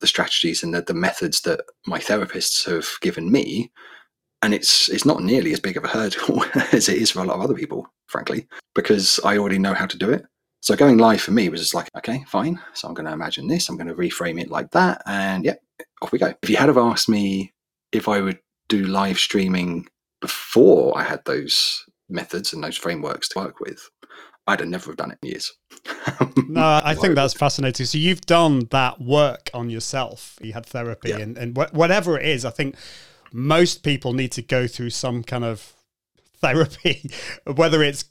the 0.00 0.06
strategies 0.06 0.62
and 0.62 0.74
the, 0.74 0.82
the 0.82 0.92
methods 0.92 1.42
that 1.42 1.60
my 1.86 1.98
therapists 1.98 2.66
have 2.66 2.86
given 3.00 3.30
me 3.30 3.70
and 4.42 4.54
it's 4.54 4.88
it's 4.88 5.04
not 5.04 5.22
nearly 5.22 5.52
as 5.52 5.60
big 5.60 5.76
of 5.76 5.84
a 5.84 5.88
hurdle 5.88 6.44
as 6.72 6.88
it 6.88 6.98
is 6.98 7.10
for 7.10 7.20
a 7.20 7.24
lot 7.24 7.36
of 7.36 7.42
other 7.42 7.54
people, 7.54 7.86
frankly, 8.06 8.46
because 8.74 9.20
I 9.24 9.38
already 9.38 9.58
know 9.58 9.74
how 9.74 9.86
to 9.86 9.98
do 9.98 10.10
it. 10.10 10.24
So 10.60 10.74
going 10.74 10.98
live 10.98 11.20
for 11.20 11.30
me 11.30 11.48
was 11.48 11.60
just 11.60 11.74
like, 11.74 11.88
okay, 11.96 12.24
fine. 12.26 12.60
So 12.74 12.88
I'm 12.88 12.94
going 12.94 13.06
to 13.06 13.12
imagine 13.12 13.46
this. 13.46 13.68
I'm 13.68 13.76
going 13.76 13.86
to 13.88 13.94
reframe 13.94 14.40
it 14.40 14.50
like 14.50 14.70
that, 14.72 15.02
and 15.06 15.44
yeah, 15.44 15.54
off 16.02 16.12
we 16.12 16.18
go. 16.18 16.34
If 16.42 16.50
you 16.50 16.56
had 16.56 16.68
have 16.68 16.78
asked 16.78 17.08
me 17.08 17.52
if 17.92 18.08
I 18.08 18.20
would 18.20 18.38
do 18.68 18.84
live 18.84 19.18
streaming 19.18 19.88
before 20.20 20.96
I 20.98 21.04
had 21.04 21.24
those 21.24 21.84
methods 22.08 22.52
and 22.52 22.62
those 22.62 22.76
frameworks 22.76 23.28
to 23.30 23.38
work 23.38 23.60
with, 23.60 23.88
I'd 24.46 24.60
have 24.60 24.68
never 24.68 24.90
have 24.90 24.96
done 24.96 25.12
it 25.12 25.18
in 25.22 25.30
years. 25.30 25.52
no, 26.48 26.80
I 26.82 26.94
think 26.94 27.14
that's 27.14 27.34
fascinating. 27.34 27.86
So 27.86 27.98
you've 27.98 28.22
done 28.22 28.66
that 28.70 29.00
work 29.00 29.50
on 29.54 29.70
yourself. 29.70 30.38
You 30.42 30.54
had 30.54 30.66
therapy, 30.66 31.10
yeah. 31.10 31.18
and, 31.18 31.38
and 31.38 31.56
wh- 31.56 31.72
whatever 31.72 32.18
it 32.18 32.26
is, 32.26 32.44
I 32.44 32.50
think 32.50 32.74
most 33.32 33.82
people 33.82 34.12
need 34.12 34.32
to 34.32 34.42
go 34.42 34.66
through 34.66 34.90
some 34.90 35.22
kind 35.22 35.44
of 35.44 35.74
therapy, 36.40 37.10
whether 37.54 37.82
it's 37.82 38.04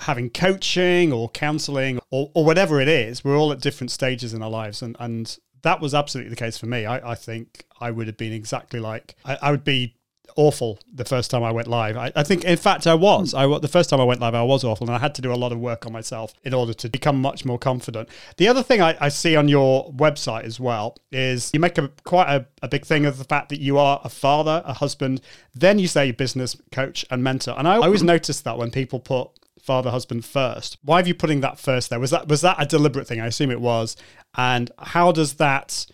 having 0.00 0.30
coaching 0.30 1.12
or 1.12 1.28
counseling 1.30 2.00
or, 2.10 2.30
or 2.34 2.44
whatever 2.44 2.80
it 2.80 2.88
is. 2.88 3.24
We're 3.24 3.36
all 3.36 3.52
at 3.52 3.60
different 3.60 3.90
stages 3.90 4.34
in 4.34 4.42
our 4.42 4.50
lives, 4.50 4.82
and 4.82 4.96
and 4.98 5.36
that 5.62 5.80
was 5.80 5.94
absolutely 5.94 6.30
the 6.30 6.36
case 6.36 6.58
for 6.58 6.66
me. 6.66 6.86
I, 6.86 7.12
I 7.12 7.14
think 7.14 7.64
I 7.80 7.90
would 7.90 8.06
have 8.06 8.16
been 8.16 8.32
exactly 8.32 8.80
like 8.80 9.16
I, 9.24 9.38
I 9.42 9.50
would 9.50 9.64
be 9.64 9.96
awful 10.36 10.78
the 10.92 11.04
first 11.04 11.30
time 11.30 11.42
I 11.42 11.52
went 11.52 11.68
live. 11.68 11.96
I, 11.96 12.12
I, 12.16 12.22
think, 12.22 12.44
in 12.44 12.56
fact, 12.56 12.86
I 12.86 12.94
was. 12.94 13.32
Hmm. 13.32 13.38
I 13.38 13.58
the 13.58 13.68
first 13.68 13.90
time 13.90 14.00
I 14.00 14.04
went 14.04 14.20
live, 14.20 14.34
I 14.34 14.42
was 14.42 14.64
awful, 14.64 14.86
and 14.86 14.94
I 14.94 14.98
had 14.98 15.14
to 15.16 15.22
do 15.22 15.32
a 15.32 15.36
lot 15.36 15.52
of 15.52 15.58
work 15.58 15.86
on 15.86 15.92
myself 15.92 16.34
in 16.42 16.54
order 16.54 16.74
to 16.74 16.88
become 16.88 17.20
much 17.20 17.44
more 17.44 17.58
confident. 17.58 18.08
The 18.36 18.48
other 18.48 18.62
thing 18.62 18.80
I, 18.80 18.96
I 19.00 19.08
see 19.08 19.36
on 19.36 19.48
your 19.48 19.92
website 19.92 20.44
as 20.44 20.58
well 20.58 20.96
is 21.12 21.50
you 21.52 21.60
make 21.60 21.78
a 21.78 21.88
quite 22.04 22.28
a, 22.28 22.46
a, 22.62 22.68
big 22.68 22.84
thing 22.84 23.06
of 23.06 23.18
the 23.18 23.24
fact 23.24 23.48
that 23.50 23.60
you 23.60 23.78
are 23.78 24.00
a 24.04 24.08
father, 24.08 24.62
a 24.64 24.72
husband. 24.72 25.20
Then 25.54 25.78
you 25.78 25.88
say 25.88 26.10
business 26.10 26.56
coach 26.72 27.04
and 27.10 27.22
mentor, 27.22 27.54
and 27.56 27.68
I 27.68 27.76
always 27.76 28.00
hmm. 28.00 28.08
notice 28.08 28.40
that 28.40 28.58
when 28.58 28.70
people 28.70 29.00
put 29.00 29.30
father 29.64 29.90
husband 29.90 30.24
first. 30.24 30.76
Why 30.82 30.98
have 30.98 31.08
you 31.08 31.14
putting 31.14 31.40
that 31.40 31.58
first 31.58 31.88
there? 31.88 31.98
Was 31.98 32.10
that 32.10 32.28
was 32.28 32.42
that 32.42 32.56
a 32.58 32.66
deliberate 32.66 33.06
thing? 33.06 33.20
I 33.20 33.26
assume 33.26 33.50
it 33.50 33.60
was. 33.60 33.96
And 34.36 34.70
how 34.78 35.10
does 35.12 35.34
that 35.34 35.86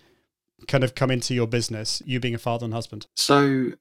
kind 0.67 0.83
of 0.83 0.93
come 0.95 1.09
into 1.09 1.33
your 1.33 1.47
business, 1.47 2.01
you 2.05 2.19
being 2.19 2.35
a 2.35 2.39
father 2.39 2.65
and 2.65 2.73
husband? 2.73 3.07
So 3.15 3.71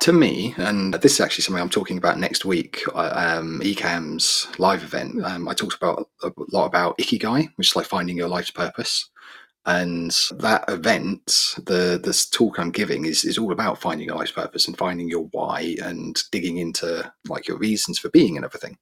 to 0.00 0.12
me, 0.12 0.54
and 0.56 0.94
this 0.94 1.14
is 1.14 1.20
actually 1.20 1.42
something 1.42 1.62
I'm 1.62 1.68
talking 1.68 1.98
about 1.98 2.18
next 2.18 2.44
week, 2.44 2.82
um, 2.94 3.60
Ecamm's 3.62 4.48
live 4.58 4.82
event. 4.82 5.22
Um, 5.24 5.48
I 5.48 5.54
talked 5.54 5.76
about 5.76 6.08
a 6.22 6.32
lot 6.50 6.66
about 6.66 6.98
ikigai, 6.98 7.48
which 7.56 7.68
is 7.68 7.76
like 7.76 7.86
finding 7.86 8.16
your 8.16 8.28
life's 8.28 8.50
purpose. 8.50 9.08
And 9.64 10.10
that 10.38 10.64
event, 10.68 11.54
the 11.66 12.00
this 12.02 12.28
talk 12.28 12.58
I'm 12.58 12.72
giving 12.72 13.04
is 13.04 13.24
is 13.24 13.38
all 13.38 13.52
about 13.52 13.80
finding 13.80 14.08
your 14.08 14.16
life's 14.16 14.32
purpose 14.32 14.66
and 14.66 14.76
finding 14.76 15.08
your 15.08 15.28
why 15.30 15.76
and 15.82 16.20
digging 16.32 16.56
into 16.56 17.12
like 17.28 17.46
your 17.46 17.58
reasons 17.58 17.98
for 17.98 18.10
being 18.10 18.36
and 18.36 18.44
everything. 18.44 18.78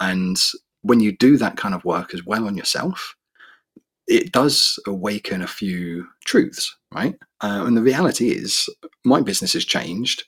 And 0.00 0.40
when 0.80 1.00
you 1.00 1.12
do 1.12 1.36
that 1.36 1.56
kind 1.58 1.74
of 1.74 1.84
work 1.84 2.14
as 2.14 2.24
well 2.24 2.46
on 2.46 2.56
yourself, 2.56 3.14
it 4.06 4.32
does 4.32 4.78
awaken 4.86 5.42
a 5.42 5.46
few 5.46 6.06
truths, 6.24 6.74
right? 6.94 7.14
Uh, 7.42 7.64
and 7.66 7.76
the 7.76 7.82
reality 7.82 8.30
is, 8.30 8.68
my 9.04 9.20
business 9.20 9.52
has 9.52 9.64
changed 9.64 10.24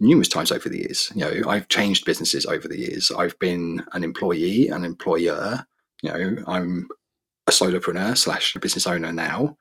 numerous 0.00 0.28
times 0.28 0.52
over 0.52 0.68
the 0.68 0.78
years. 0.78 1.10
You 1.14 1.20
know, 1.22 1.48
I've 1.48 1.68
changed 1.68 2.04
businesses 2.04 2.46
over 2.46 2.68
the 2.68 2.78
years. 2.78 3.10
I've 3.10 3.38
been 3.38 3.84
an 3.92 4.04
employee, 4.04 4.68
an 4.68 4.84
employer. 4.84 5.66
You 6.02 6.10
know, 6.10 6.36
I'm 6.46 6.88
a 7.46 7.50
solopreneur 7.50 8.16
slash 8.16 8.54
business 8.54 8.86
owner 8.86 9.12
now. 9.12 9.56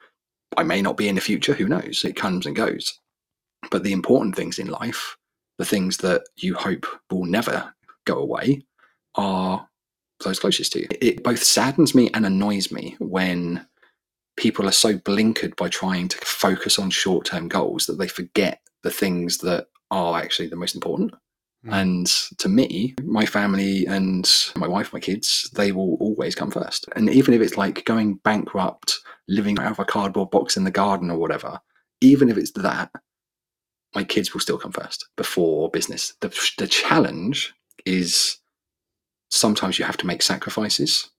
I 0.58 0.63
may 0.63 0.82
not 0.82 0.98
be 0.98 1.08
in 1.08 1.16
the 1.16 1.22
future. 1.22 1.54
Who 1.54 1.68
knows? 1.68 2.04
It 2.04 2.16
comes 2.16 2.46
and 2.46 2.56
goes. 2.56 3.00
But 3.72 3.84
the 3.84 3.94
important 3.94 4.36
things 4.36 4.60
in 4.60 4.68
life, 4.68 5.18
the 5.58 5.66
things 5.66 5.98
that 5.98 6.24
you 6.36 6.56
hope 6.56 6.86
will 7.10 7.25
never 7.25 7.74
go 8.06 8.18
away, 8.18 8.63
are 9.16 9.68
those 10.24 10.40
closest 10.40 10.74
to 10.74 10.82
you. 10.82 10.88
It 11.02 11.24
both 11.24 11.44
saddens 11.44 11.96
me 11.96 12.10
and 12.13 12.25
annoys 12.25 12.72
me 12.72 12.96
when 13.00 13.66
people 14.38 14.68
are 14.68 14.72
so 14.72 14.98
blinkered 14.98 15.56
by 15.56 15.70
trying 15.70 16.08
to 16.10 16.18
focus 16.18 16.80
on 16.80 16.90
short 16.90 17.25
term 17.25 17.48
goals 17.48 17.86
that 17.86 17.98
they 17.98 18.08
forget 18.08 18.60
the 18.84 18.92
things 18.92 19.40
that 19.40 19.68
are 19.93 20.19
actually 20.19 20.47
the 20.47 20.55
most 20.55 20.75
important. 20.75 21.13
Mm. 21.65 21.81
And 21.81 22.07
to 22.39 22.50
me, 22.50 22.95
my 23.03 23.25
family 23.25 23.85
and 23.85 24.29
my 24.55 24.67
wife, 24.67 24.91
my 24.91 25.00
kids, 25.00 25.50
they 25.53 25.71
will 25.71 25.95
always 26.00 26.35
come 26.35 26.51
first. 26.51 26.85
And 26.95 27.09
even 27.09 27.33
if 27.33 27.41
it's 27.41 27.57
like 27.57 27.85
going 27.85 28.15
bankrupt, 28.15 29.00
living 29.27 29.57
out 29.59 29.71
of 29.71 29.79
a 29.79 29.85
cardboard 29.85 30.31
box 30.31 30.57
in 30.57 30.63
the 30.63 30.71
garden 30.71 31.09
or 31.09 31.17
whatever, 31.17 31.59
even 32.01 32.29
if 32.29 32.38
it's 32.38 32.51
that, 32.51 32.91
my 33.95 34.03
kids 34.03 34.33
will 34.33 34.41
still 34.41 34.57
come 34.57 34.71
first 34.71 35.07
before 35.15 35.69
business. 35.69 36.13
The, 36.19 36.29
the 36.57 36.67
challenge 36.67 37.53
is 37.85 38.38
sometimes 39.29 39.79
you 39.79 39.85
have 39.85 39.97
to 39.97 40.07
make 40.07 40.21
sacrifices 40.21 41.09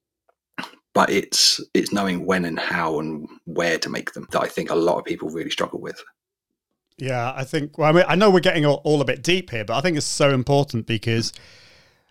but 0.94 1.10
it's 1.10 1.60
it's 1.74 1.92
knowing 1.92 2.24
when 2.24 2.44
and 2.44 2.58
how 2.58 3.00
and 3.00 3.28
where 3.44 3.78
to 3.78 3.90
make 3.90 4.12
them 4.12 4.26
that 4.30 4.40
I 4.40 4.46
think 4.46 4.70
a 4.70 4.76
lot 4.76 4.98
of 4.98 5.04
people 5.04 5.28
really 5.28 5.50
struggle 5.50 5.80
with. 5.80 6.02
Yeah, 6.98 7.32
I 7.34 7.44
think. 7.44 7.76
Well, 7.76 7.88
I 7.88 7.92
mean, 7.92 8.04
I 8.06 8.14
know 8.14 8.30
we're 8.30 8.40
getting 8.40 8.64
all, 8.64 8.80
all, 8.84 9.00
a 9.00 9.04
bit 9.04 9.22
deep 9.22 9.50
here, 9.50 9.64
but 9.64 9.76
I 9.76 9.80
think 9.80 9.96
it's 9.96 10.06
so 10.06 10.30
important 10.30 10.86
because 10.86 11.32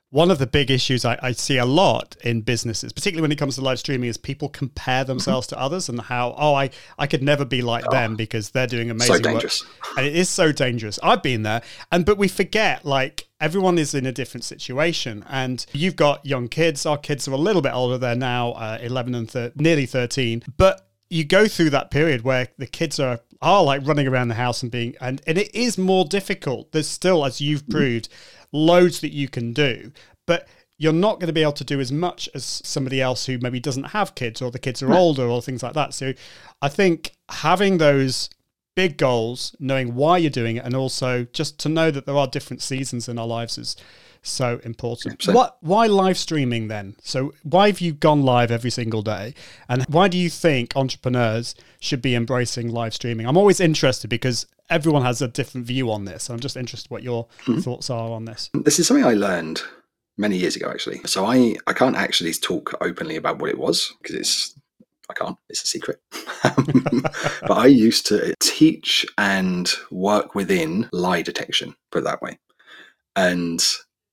one 0.09 0.29
of 0.29 0.37
the 0.37 0.45
big 0.45 0.69
issues 0.69 1.05
I, 1.05 1.17
I, 1.23 1.31
see 1.31 1.57
a 1.57 1.65
lot 1.65 2.15
in 2.23 2.41
businesses, 2.41 2.93
particularly 2.93 3.23
when 3.23 3.31
it 3.31 3.39
comes 3.39 3.55
to 3.55 3.61
live 3.61 3.79
streaming, 3.79 4.09
is 4.09 4.17
people 4.17 4.47
compare 4.47 5.01
mm-hmm. 5.01 5.07
themselves 5.07 5.47
to 5.47 5.59
others 5.59 5.89
and 5.89 5.99
how 6.01 6.35
oh 6.37 6.53
I 6.53 6.69
I 6.99 7.07
could 7.07 7.23
never 7.23 7.45
be 7.45 7.61
like 7.61 7.85
oh, 7.87 7.91
them 7.91 8.15
because 8.15 8.51
they're 8.51 8.67
doing 8.67 8.91
amazing 8.91 9.15
so 9.15 9.21
dangerous. 9.21 9.63
work, 9.63 9.97
and 9.97 10.05
it 10.05 10.15
is 10.15 10.29
so 10.29 10.51
dangerous. 10.51 10.99
I've 11.01 11.23
been 11.23 11.43
there, 11.43 11.61
and 11.91 12.05
but 12.05 12.17
we 12.17 12.27
forget 12.27 12.85
like 12.85 13.27
everyone 13.39 13.77
is 13.77 13.95
in 13.95 14.05
a 14.05 14.11
different 14.11 14.43
situation, 14.43 15.25
and 15.29 15.65
you've 15.71 15.95
got 15.95 16.25
young 16.25 16.49
kids. 16.49 16.85
Our 16.85 16.97
kids 16.97 17.27
are 17.27 17.31
a 17.31 17.37
little 17.37 17.61
bit 17.61 17.73
older; 17.73 17.97
they're 17.97 18.15
now 18.15 18.51
uh, 18.51 18.79
eleven 18.81 19.15
and 19.15 19.31
thir- 19.31 19.53
nearly 19.55 19.85
thirteen, 19.85 20.43
but 20.57 20.89
you 21.09 21.23
go 21.23 21.47
through 21.47 21.69
that 21.69 21.91
period 21.91 22.23
where 22.23 22.49
the 22.57 22.67
kids 22.67 22.99
are 22.99 23.19
are 23.43 23.63
like 23.63 23.85
running 23.85 24.07
around 24.07 24.29
the 24.29 24.35
house 24.35 24.63
and 24.63 24.71
being 24.71 24.95
and, 24.99 25.21
and 25.27 25.37
it 25.37 25.53
is 25.53 25.77
more 25.77 26.05
difficult. 26.05 26.71
There's 26.71 26.87
still, 26.87 27.25
as 27.25 27.41
you've 27.41 27.65
mm. 27.65 27.71
proved, 27.71 28.09
loads 28.51 29.01
that 29.01 29.11
you 29.11 29.27
can 29.27 29.53
do, 29.53 29.91
but 30.25 30.47
you're 30.77 30.93
not 30.93 31.19
going 31.19 31.27
to 31.27 31.33
be 31.33 31.43
able 31.43 31.53
to 31.53 31.63
do 31.63 31.79
as 31.79 31.91
much 31.91 32.27
as 32.33 32.61
somebody 32.63 33.01
else 33.01 33.25
who 33.25 33.37
maybe 33.39 33.59
doesn't 33.59 33.85
have 33.85 34.15
kids 34.15 34.41
or 34.41 34.49
the 34.49 34.59
kids 34.59 34.81
are 34.81 34.93
older 34.93 35.27
or 35.27 35.41
things 35.41 35.61
like 35.61 35.73
that. 35.73 35.93
So 35.93 36.13
I 36.61 36.69
think 36.69 37.11
having 37.29 37.77
those 37.77 38.29
big 38.75 38.97
goals, 38.97 39.55
knowing 39.59 39.93
why 39.93 40.17
you're 40.17 40.31
doing 40.31 40.55
it, 40.55 40.65
and 40.65 40.75
also 40.75 41.25
just 41.25 41.59
to 41.59 41.69
know 41.69 41.91
that 41.91 42.05
there 42.05 42.17
are 42.17 42.27
different 42.27 42.61
seasons 42.61 43.07
in 43.07 43.19
our 43.19 43.27
lives 43.27 43.57
is 43.57 43.75
so 44.23 44.59
important. 44.63 45.21
So, 45.21 45.33
what? 45.33 45.57
Why 45.61 45.85
live 45.87 46.17
streaming 46.17 46.69
then? 46.69 46.95
So 47.03 47.33
why 47.43 47.67
have 47.67 47.81
you 47.81 47.91
gone 47.91 48.23
live 48.23 48.51
every 48.51 48.71
single 48.71 49.01
day, 49.01 49.35
and 49.69 49.83
why 49.83 50.07
do 50.07 50.17
you 50.17 50.29
think 50.29 50.75
entrepreneurs 50.75 51.55
should 51.79 52.01
be 52.01 52.15
embracing 52.15 52.69
live 52.69 52.93
streaming? 52.93 53.27
I'm 53.27 53.37
always 53.37 53.59
interested 53.59 54.09
because 54.09 54.47
everyone 54.69 55.03
has 55.03 55.21
a 55.21 55.27
different 55.27 55.67
view 55.67 55.91
on 55.91 56.05
this. 56.05 56.29
I'm 56.29 56.39
just 56.39 56.57
interested 56.57 56.89
what 56.89 57.03
your 57.03 57.25
mm-hmm. 57.45 57.59
thoughts 57.59 57.89
are 57.89 58.11
on 58.11 58.25
this. 58.25 58.49
This 58.53 58.79
is 58.79 58.87
something 58.87 59.05
I 59.05 59.13
learned 59.13 59.61
many 60.17 60.37
years 60.37 60.55
ago, 60.55 60.69
actually. 60.69 61.01
So 61.05 61.25
I 61.25 61.55
I 61.67 61.73
can't 61.73 61.95
actually 61.95 62.33
talk 62.33 62.73
openly 62.81 63.17
about 63.17 63.39
what 63.39 63.49
it 63.49 63.57
was 63.57 63.93
because 64.01 64.15
it's 64.15 64.59
I 65.09 65.13
can't. 65.13 65.37
It's 65.49 65.63
a 65.63 65.67
secret. 65.67 65.99
but 66.43 67.51
I 67.51 67.65
used 67.65 68.05
to 68.07 68.33
teach 68.39 69.05
and 69.17 69.71
work 69.91 70.33
within 70.33 70.89
lie 70.91 71.21
detection, 71.21 71.75
put 71.91 71.99
it 71.99 72.05
that 72.05 72.21
way. 72.21 72.39
And 73.15 73.63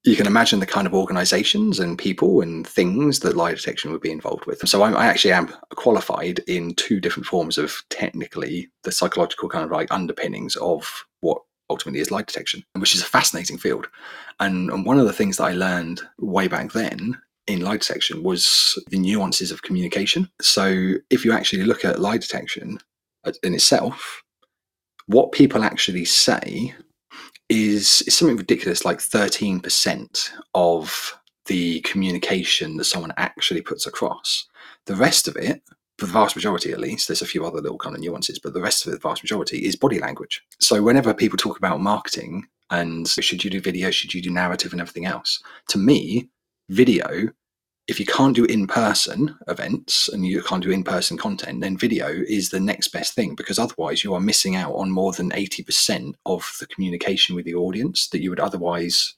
you 0.05 0.17
can 0.17 0.27
imagine 0.27 0.61
the 0.61 0.67
kind 0.67 0.87
of 0.87 0.95
organizations 0.95 1.79
and 1.79 1.99
people 1.99 2.41
and 2.41 2.67
things 2.67 3.21
that 3.21 3.37
lie 3.37 3.53
detection 3.53 3.93
would 3.93 4.01
be 4.01 4.11
involved 4.11 4.47
with. 4.47 4.67
So 4.67 4.83
I'm, 4.83 4.97
I 4.97 5.07
actually 5.07 5.33
am 5.33 5.49
qualified 5.75 6.41
in 6.47 6.75
two 6.75 7.01
different 7.01 7.27
forms 7.27 7.59
of 7.59 7.83
technically 7.91 8.71
the 8.85 8.93
psychological 8.93 9.49
kind 9.49 9.65
of 9.65 9.71
like 9.71 9.93
underpinnings 9.93 10.57
of 10.57 11.05
what 11.21 11.43
ultimately 11.69 12.01
is 12.01 12.11
lie 12.11 12.23
detection, 12.23 12.65
which 12.79 12.95
is 12.95 13.03
a 13.03 13.07
fascinating 13.07 13.59
field. 13.59 13.89
And, 14.41 14.71
and 14.71 14.87
one 14.87 14.99
of 14.99 15.07
the 15.07 15.13
things 15.13 15.37
that 15.37 15.45
I 15.45 15.53
learned 15.53 16.01
way 16.19 16.49
back 16.49 16.73
then 16.73 17.21
in 17.47 17.61
lie 17.61 17.77
detection 17.77 18.23
was 18.23 18.83
the 18.89 18.99
nuances 18.99 19.51
of 19.51 19.63
communication. 19.63 20.31
So 20.41 20.95
if 21.11 21.27
you 21.27 21.33
actually 21.33 21.65
look 21.65 21.85
at 21.85 22.01
lie 22.01 22.19
detection 22.19 22.79
in 23.43 23.55
itself, 23.55 24.23
what 25.07 25.33
people 25.33 25.63
actually 25.63 26.07
say 26.07 26.75
is, 27.51 28.03
is 28.07 28.15
something 28.15 28.37
ridiculous 28.37 28.85
like 28.85 28.99
13% 28.99 30.31
of 30.55 31.21
the 31.47 31.81
communication 31.81 32.77
that 32.77 32.85
someone 32.85 33.13
actually 33.17 33.61
puts 33.61 33.87
across. 33.87 34.47
The 34.87 34.95
rest 34.95 35.27
of 35.27 35.37
it, 35.37 35.61
the 35.99 36.07
vast 36.07 36.37
majority 36.37 36.73
at 36.73 36.81
least, 36.81 37.09
there's 37.09 37.23
a 37.23 37.27
few 37.27 37.45
other 37.45 37.61
little 37.61 37.77
kind 37.77 37.95
of 37.95 38.01
nuances, 38.01 38.39
but 38.39 38.55
the 38.55 38.63
rest 38.63 38.87
of 38.87 38.93
it, 38.93 38.97
the 39.03 39.09
vast 39.09 39.23
majority, 39.23 39.67
is 39.67 39.75
body 39.77 39.99
language. 39.99 40.43
So 40.61 40.81
whenever 40.81 41.13
people 41.13 41.37
talk 41.37 41.59
about 41.59 41.81
marketing 41.81 42.47
and 42.71 43.09
should 43.09 43.43
you 43.43 43.51
do 43.51 43.61
video, 43.61 43.91
should 43.91 44.15
you 44.15 44.23
do 44.23 44.31
narrative 44.31 44.73
and 44.73 44.81
everything 44.81 45.07
else, 45.07 45.43
to 45.69 45.79
me, 45.79 46.29
video 46.69 47.31
if 47.91 47.99
you 47.99 48.07
can't 48.07 48.37
do 48.37 48.45
in 48.45 48.69
person 48.69 49.37
events 49.49 50.09
and 50.09 50.25
you 50.25 50.41
can't 50.43 50.63
do 50.63 50.71
in 50.71 50.85
person 50.85 51.19
content, 51.19 51.61
then 51.61 51.77
video 51.77 52.07
is 52.07 52.51
the 52.51 52.61
next 52.61 52.89
best 52.89 53.15
thing 53.15 53.35
because 53.35 53.59
otherwise 53.59 54.05
you 54.05 54.15
are 54.15 54.21
missing 54.21 54.55
out 54.55 54.73
on 54.75 54.93
more 54.93 55.11
than 55.13 55.31
80% 55.31 56.15
of 56.25 56.57
the 56.61 56.69
communication 56.69 57.35
with 57.35 57.47
the 57.47 57.57
audience 57.57 58.09
that 58.11 58.23
you 58.23 58.31
would 58.31 58.39
otherwise 58.39 59.17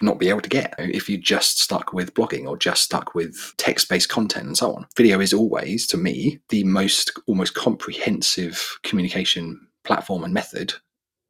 not 0.00 0.20
be 0.20 0.28
able 0.28 0.40
to 0.40 0.48
get 0.48 0.72
if 0.78 1.08
you 1.08 1.18
just 1.18 1.58
stuck 1.58 1.92
with 1.92 2.14
blogging 2.14 2.46
or 2.46 2.56
just 2.56 2.84
stuck 2.84 3.16
with 3.16 3.52
text 3.56 3.88
based 3.88 4.08
content 4.08 4.46
and 4.46 4.56
so 4.56 4.72
on. 4.76 4.86
Video 4.96 5.18
is 5.18 5.32
always, 5.32 5.84
to 5.88 5.96
me, 5.96 6.38
the 6.50 6.62
most 6.62 7.10
almost 7.26 7.54
comprehensive 7.54 8.78
communication 8.84 9.66
platform 9.82 10.22
and 10.22 10.32
method 10.32 10.72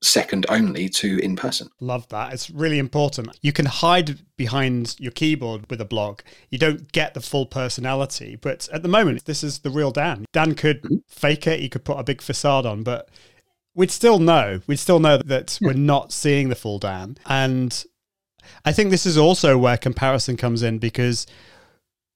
second 0.02 0.46
only 0.48 0.88
to 0.88 1.18
in 1.18 1.36
person. 1.36 1.68
Love 1.80 2.08
that. 2.08 2.32
It's 2.32 2.50
really 2.50 2.78
important. 2.78 3.38
You 3.42 3.52
can 3.52 3.66
hide 3.66 4.18
behind 4.36 4.96
your 4.98 5.12
keyboard 5.12 5.68
with 5.70 5.80
a 5.80 5.84
blog. 5.84 6.20
You 6.50 6.58
don't 6.58 6.90
get 6.92 7.14
the 7.14 7.20
full 7.20 7.46
personality, 7.46 8.36
but 8.36 8.68
at 8.72 8.82
the 8.82 8.88
moment, 8.88 9.24
this 9.24 9.42
is 9.42 9.60
the 9.60 9.70
real 9.70 9.90
Dan. 9.90 10.26
Dan 10.32 10.54
could 10.54 10.82
mm-hmm. 10.82 10.96
fake 11.08 11.46
it, 11.46 11.60
he 11.60 11.68
could 11.68 11.84
put 11.84 11.98
a 11.98 12.04
big 12.04 12.20
facade 12.20 12.66
on, 12.66 12.82
but 12.82 13.08
we'd 13.74 13.90
still 13.90 14.18
know. 14.18 14.60
We'd 14.66 14.78
still 14.78 15.00
know 15.00 15.18
that 15.18 15.58
yeah. 15.60 15.68
we're 15.68 15.74
not 15.74 16.12
seeing 16.12 16.48
the 16.48 16.54
full 16.54 16.78
Dan. 16.78 17.16
And 17.26 17.84
I 18.64 18.72
think 18.72 18.90
this 18.90 19.06
is 19.06 19.16
also 19.16 19.56
where 19.58 19.76
comparison 19.76 20.36
comes 20.36 20.62
in 20.62 20.78
because 20.78 21.26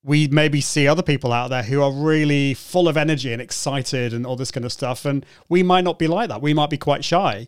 we 0.03 0.29
maybe 0.29 0.61
see 0.61 0.89
other 0.89 1.03
people 1.03 1.33
out 1.33 1.51
there 1.51 1.63
who 1.63 1.83
are 1.83 1.93
really 1.93 2.55
full 2.55 2.89
of 2.89 2.97
energy 2.97 3.33
and 3.33 3.43
excited 3.43 4.15
and 4.15 4.27
all 4.27 4.37
this 4.37 4.51
kind 4.51 4.65
of 4.65 4.73
stuff. 4.73 5.05
And 5.05 5.27
we 5.49 5.63
might 5.63 5.85
not 5.85 5.99
be 5.99 6.07
like 6.07 6.29
that. 6.31 6.41
We 6.41 6.55
might 6.55 6.71
be 6.71 6.79
quite 6.79 7.05
shy. 7.05 7.47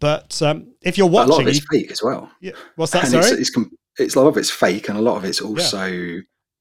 But 0.00 0.42
um, 0.42 0.74
if 0.82 0.98
you're 0.98 1.06
watching, 1.06 1.30
a 1.30 1.32
lot 1.34 1.42
of 1.42 1.48
it's 1.48 1.64
fake 1.70 1.92
as 1.92 2.02
well. 2.02 2.28
Yeah, 2.40 2.52
what's 2.74 2.90
that? 2.90 3.04
And 3.04 3.12
sorry, 3.12 3.40
it's, 3.40 3.56
it's, 3.56 3.68
it's, 3.98 4.14
a 4.16 4.20
lot 4.20 4.26
of 4.26 4.36
it's 4.36 4.50
fake, 4.50 4.88
and 4.88 4.98
a 4.98 5.00
lot 5.00 5.16
of 5.16 5.24
it's 5.24 5.40
also 5.40 5.86
yeah. 5.86 6.20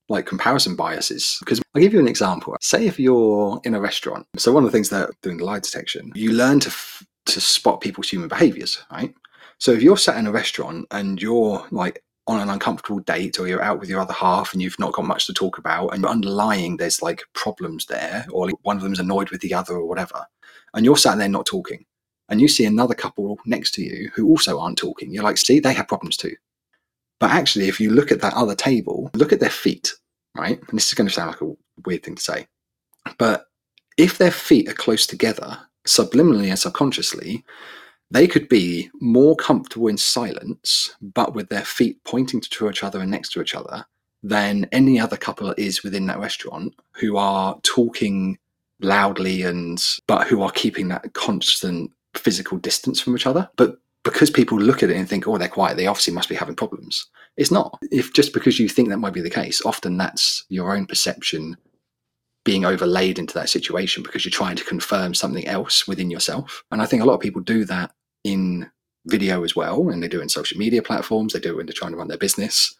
like 0.10 0.27
comparison 0.27 0.75
biases. 0.75 1.38
Because 1.39 1.60
I'll 1.74 1.81
give 1.81 1.91
you 1.91 2.00
an 2.00 2.07
example. 2.07 2.55
Say 2.62 2.86
if 2.86 3.00
you're 3.00 3.60
in 3.63 3.74
a 3.74 3.81
restaurant. 3.81 4.27
So 4.38 4.51
one 4.51 4.63
of 4.63 4.71
the 4.71 4.77
things 4.77 4.89
that 4.89 5.10
doing 5.24 5.38
the 5.38 5.45
lie 5.45 5.57
detection, 5.57 6.12
you 6.13 6.33
learn 6.33 6.60
to 6.60 6.67
f- 6.67 7.03
to 7.25 7.41
spot 7.41 7.81
people's 7.81 8.10
human 8.10 8.27
behaviors, 8.27 8.83
right? 8.91 9.12
So 9.57 9.71
if 9.71 9.81
you're 9.81 9.98
sat 9.98 10.17
in 10.17 10.27
a 10.27 10.31
restaurant 10.31 10.86
and 10.91 11.19
you're 11.19 11.65
like 11.71 12.03
on 12.31 12.39
an 12.39 12.50
uncomfortable 12.50 13.00
date 13.00 13.39
or 13.39 13.47
you're 13.47 13.61
out 13.61 13.79
with 13.79 13.89
your 13.89 14.00
other 14.00 14.13
half 14.13 14.53
and 14.53 14.61
you've 14.61 14.79
not 14.79 14.93
got 14.93 15.05
much 15.05 15.25
to 15.27 15.33
talk 15.33 15.57
about 15.57 15.89
and 15.89 16.05
underlying 16.05 16.77
there's 16.77 17.01
like 17.01 17.23
problems 17.33 17.85
there 17.85 18.25
or 18.31 18.47
like 18.47 18.55
one 18.63 18.77
of 18.77 18.83
them's 18.83 19.00
annoyed 19.00 19.29
with 19.29 19.41
the 19.41 19.53
other 19.53 19.75
or 19.75 19.85
whatever 19.85 20.25
and 20.73 20.85
you're 20.85 20.97
sat 20.97 21.17
there 21.17 21.29
not 21.29 21.45
talking 21.45 21.85
and 22.29 22.39
you 22.39 22.47
see 22.47 22.65
another 22.65 22.95
couple 22.95 23.38
next 23.45 23.71
to 23.71 23.83
you 23.83 24.09
who 24.15 24.27
also 24.29 24.57
aren't 24.59 24.77
talking. 24.77 25.13
You're 25.13 25.23
like 25.23 25.38
see 25.38 25.59
they 25.59 25.73
have 25.73 25.89
problems 25.89 26.15
too. 26.15 26.35
But 27.19 27.31
actually 27.31 27.67
if 27.67 27.79
you 27.79 27.91
look 27.91 28.11
at 28.11 28.21
that 28.21 28.33
other 28.33 28.55
table 28.55 29.11
look 29.13 29.33
at 29.33 29.39
their 29.39 29.50
feet 29.50 29.93
right? 30.35 30.59
And 30.59 30.77
this 30.77 30.88
is 30.88 30.93
going 30.93 31.07
to 31.07 31.13
sound 31.13 31.31
like 31.31 31.41
a 31.41 31.53
weird 31.85 32.03
thing 32.03 32.15
to 32.15 32.21
say 32.21 32.47
but 33.17 33.45
if 33.97 34.17
their 34.17 34.31
feet 34.31 34.69
are 34.69 34.73
close 34.73 35.05
together 35.05 35.57
subliminally 35.88 36.50
and 36.50 36.59
subconsciously 36.59 37.43
they 38.11 38.27
could 38.27 38.47
be 38.49 38.89
more 38.99 39.35
comfortable 39.35 39.87
in 39.87 39.97
silence, 39.97 40.95
but 41.01 41.33
with 41.33 41.49
their 41.49 41.65
feet 41.65 42.03
pointing 42.03 42.41
to 42.41 42.69
each 42.69 42.83
other 42.83 42.99
and 42.99 43.09
next 43.09 43.29
to 43.29 43.41
each 43.41 43.55
other, 43.55 43.85
than 44.23 44.67
any 44.71 44.99
other 44.99 45.17
couple 45.17 45.53
is 45.57 45.83
within 45.83 46.05
that 46.07 46.19
restaurant 46.19 46.75
who 46.93 47.17
are 47.17 47.59
talking 47.63 48.37
loudly 48.81 49.43
and 49.43 49.83
but 50.07 50.27
who 50.27 50.41
are 50.41 50.51
keeping 50.51 50.87
that 50.89 51.13
constant 51.13 51.91
physical 52.15 52.57
distance 52.57 52.99
from 52.99 53.15
each 53.15 53.25
other. 53.25 53.49
But 53.55 53.77
because 54.03 54.31
people 54.31 54.59
look 54.59 54.81
at 54.81 54.89
it 54.89 54.97
and 54.97 55.07
think, 55.07 55.27
oh, 55.27 55.37
they're 55.37 55.47
quiet, 55.47 55.77
they 55.77 55.87
obviously 55.87 56.13
must 56.13 56.29
be 56.29 56.35
having 56.35 56.55
problems. 56.55 57.07
It's 57.37 57.51
not. 57.51 57.77
If 57.91 58.13
just 58.13 58.33
because 58.33 58.59
you 58.59 58.67
think 58.67 58.89
that 58.89 58.97
might 58.97 59.13
be 59.13 59.21
the 59.21 59.29
case, 59.29 59.63
often 59.65 59.97
that's 59.97 60.45
your 60.49 60.75
own 60.75 60.85
perception 60.85 61.57
being 62.43 62.65
overlaid 62.65 63.19
into 63.19 63.35
that 63.35 63.49
situation 63.49 64.01
because 64.01 64.25
you're 64.25 64.31
trying 64.31 64.55
to 64.55 64.63
confirm 64.63 65.13
something 65.13 65.47
else 65.47 65.87
within 65.87 66.09
yourself. 66.09 66.63
And 66.71 66.81
I 66.81 66.87
think 66.87 67.03
a 67.03 67.05
lot 67.05 67.13
of 67.13 67.19
people 67.19 67.41
do 67.41 67.65
that 67.65 67.91
in 68.23 68.69
video 69.05 69.43
as 69.43 69.55
well, 69.55 69.89
and 69.89 70.01
they 70.01 70.07
do 70.07 70.19
it 70.19 70.23
in 70.23 70.29
social 70.29 70.57
media 70.57 70.81
platforms. 70.81 71.33
They 71.33 71.39
do 71.39 71.51
it 71.51 71.57
when 71.57 71.65
they're 71.65 71.73
trying 71.73 71.91
to 71.91 71.97
run 71.97 72.07
their 72.07 72.17
business. 72.17 72.75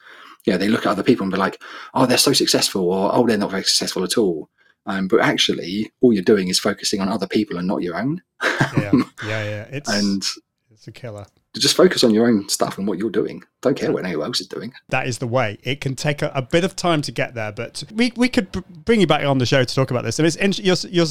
Yeah, 0.46 0.58
they 0.58 0.68
look 0.68 0.86
at 0.86 0.92
other 0.92 1.04
people 1.04 1.24
and 1.24 1.32
be 1.32 1.38
like, 1.38 1.62
"Oh, 1.94 2.06
they're 2.06 2.18
so 2.18 2.34
successful," 2.34 2.90
or 2.90 3.12
"Oh, 3.14 3.26
they're 3.26 3.38
not 3.38 3.52
very 3.52 3.64
successful 3.64 4.04
at 4.04 4.18
all." 4.18 4.50
Um, 4.86 5.08
but 5.08 5.22
actually, 5.22 5.92
all 6.02 6.14
you're 6.14 6.24
doing 6.24 6.48
is 6.48 6.60
focusing 6.60 7.02
on 7.02 7.10
other 7.10 7.28
people 7.28 7.58
and 7.58 7.68
not 7.68 7.84
your 7.84 7.98
own. 7.98 8.22
yeah, 8.44 8.92
yeah, 9.26 9.44
yeah. 9.44 9.68
It's 9.70 9.90
and 9.90 10.24
it's 10.72 10.88
a 10.88 10.92
killer 10.92 11.26
just 11.60 11.76
focus 11.76 12.04
on 12.04 12.14
your 12.14 12.28
own 12.28 12.48
stuff 12.50 12.78
and 12.78 12.88
what 12.88 12.98
you're 12.98 13.10
doing. 13.10 13.44
Don't 13.62 13.78
care 13.78 13.92
what 13.92 14.06
anyone 14.06 14.28
else 14.28 14.42
is 14.42 14.48
doing. 14.48 14.74
That 14.90 15.08
is 15.08 15.20
the 15.20 15.28
way. 15.28 15.60
It 15.64 15.82
can 15.82 15.96
take 15.96 16.24
a, 16.24 16.32
a 16.34 16.42
bit 16.42 16.64
of 16.64 16.76
time 16.76 17.02
to 17.04 17.12
get 17.12 17.36
there, 17.36 17.52
but 17.52 17.84
we, 17.94 18.12
we 18.16 18.28
could 18.28 18.52
b- 18.52 18.64
bring 18.86 19.00
you 19.00 19.08
back 19.08 19.24
on 19.24 19.38
the 19.38 19.46
show 19.46 19.64
to 19.64 19.76
talk 19.76 19.92
about 19.92 20.04
this. 20.04 20.18
And 20.18 20.28
it's 20.28 20.60
you're, 20.60 20.76
you're, 20.92 21.06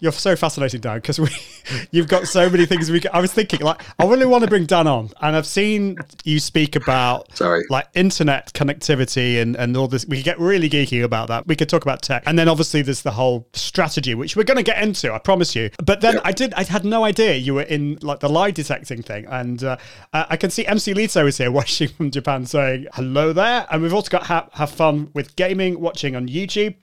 you're 0.00 0.12
so 0.12 0.36
fascinating, 0.36 0.80
Dan, 0.80 0.98
because 0.98 1.18
we 1.18 1.30
you've 1.90 2.08
got 2.08 2.28
so 2.28 2.50
many 2.50 2.66
things. 2.66 2.90
We 2.90 3.00
I 3.08 3.20
was 3.20 3.32
thinking 3.32 3.60
like 3.60 3.82
I 3.98 4.04
really 4.04 4.26
want 4.26 4.44
to 4.44 4.50
bring 4.50 4.66
Dan 4.66 4.86
on, 4.86 5.10
and 5.22 5.34
I've 5.34 5.46
seen 5.46 5.96
you 6.24 6.38
speak 6.38 6.76
about 6.76 7.34
sorry 7.34 7.64
like 7.70 7.88
internet 7.94 8.52
connectivity 8.52 9.40
and 9.40 9.56
and 9.56 9.74
all 9.74 9.88
this. 9.88 10.04
We 10.06 10.16
could 10.16 10.24
get 10.24 10.38
really 10.38 10.68
geeky 10.68 11.02
about 11.02 11.28
that. 11.28 11.46
We 11.46 11.56
could 11.56 11.70
talk 11.70 11.82
about 11.82 12.02
tech, 12.02 12.24
and 12.26 12.38
then 12.38 12.46
obviously 12.46 12.82
there's 12.82 13.02
the 13.02 13.12
whole 13.12 13.48
strategy, 13.54 14.14
which 14.14 14.36
we're 14.36 14.44
going 14.44 14.58
to 14.58 14.62
get 14.62 14.82
into. 14.82 15.14
I 15.14 15.18
promise 15.18 15.56
you. 15.56 15.70
But 15.82 16.02
then 16.02 16.20
I 16.24 16.32
did 16.32 16.52
I 16.54 16.64
had 16.64 16.84
no 16.84 17.04
idea 17.04 17.34
you 17.36 17.54
were 17.54 17.62
in 17.62 17.98
like 18.02 18.20
the 18.20 18.28
lie 18.28 18.50
detecting 18.50 19.02
thing, 19.02 19.26
and. 19.26 19.62
Uh, 19.64 19.76
I 20.12 20.36
can 20.36 20.50
see 20.50 20.66
MC 20.66 20.94
Lito 20.94 21.26
is 21.26 21.38
here 21.38 21.50
watching 21.50 21.85
from 21.88 22.10
Japan 22.10 22.46
saying 22.46 22.86
hello 22.94 23.32
there. 23.32 23.66
And 23.70 23.82
we've 23.82 23.94
also 23.94 24.10
got 24.10 24.24
ha- 24.24 24.48
have 24.52 24.70
fun 24.70 25.10
with 25.14 25.36
gaming, 25.36 25.80
watching 25.80 26.16
on 26.16 26.28
YouTube. 26.28 26.76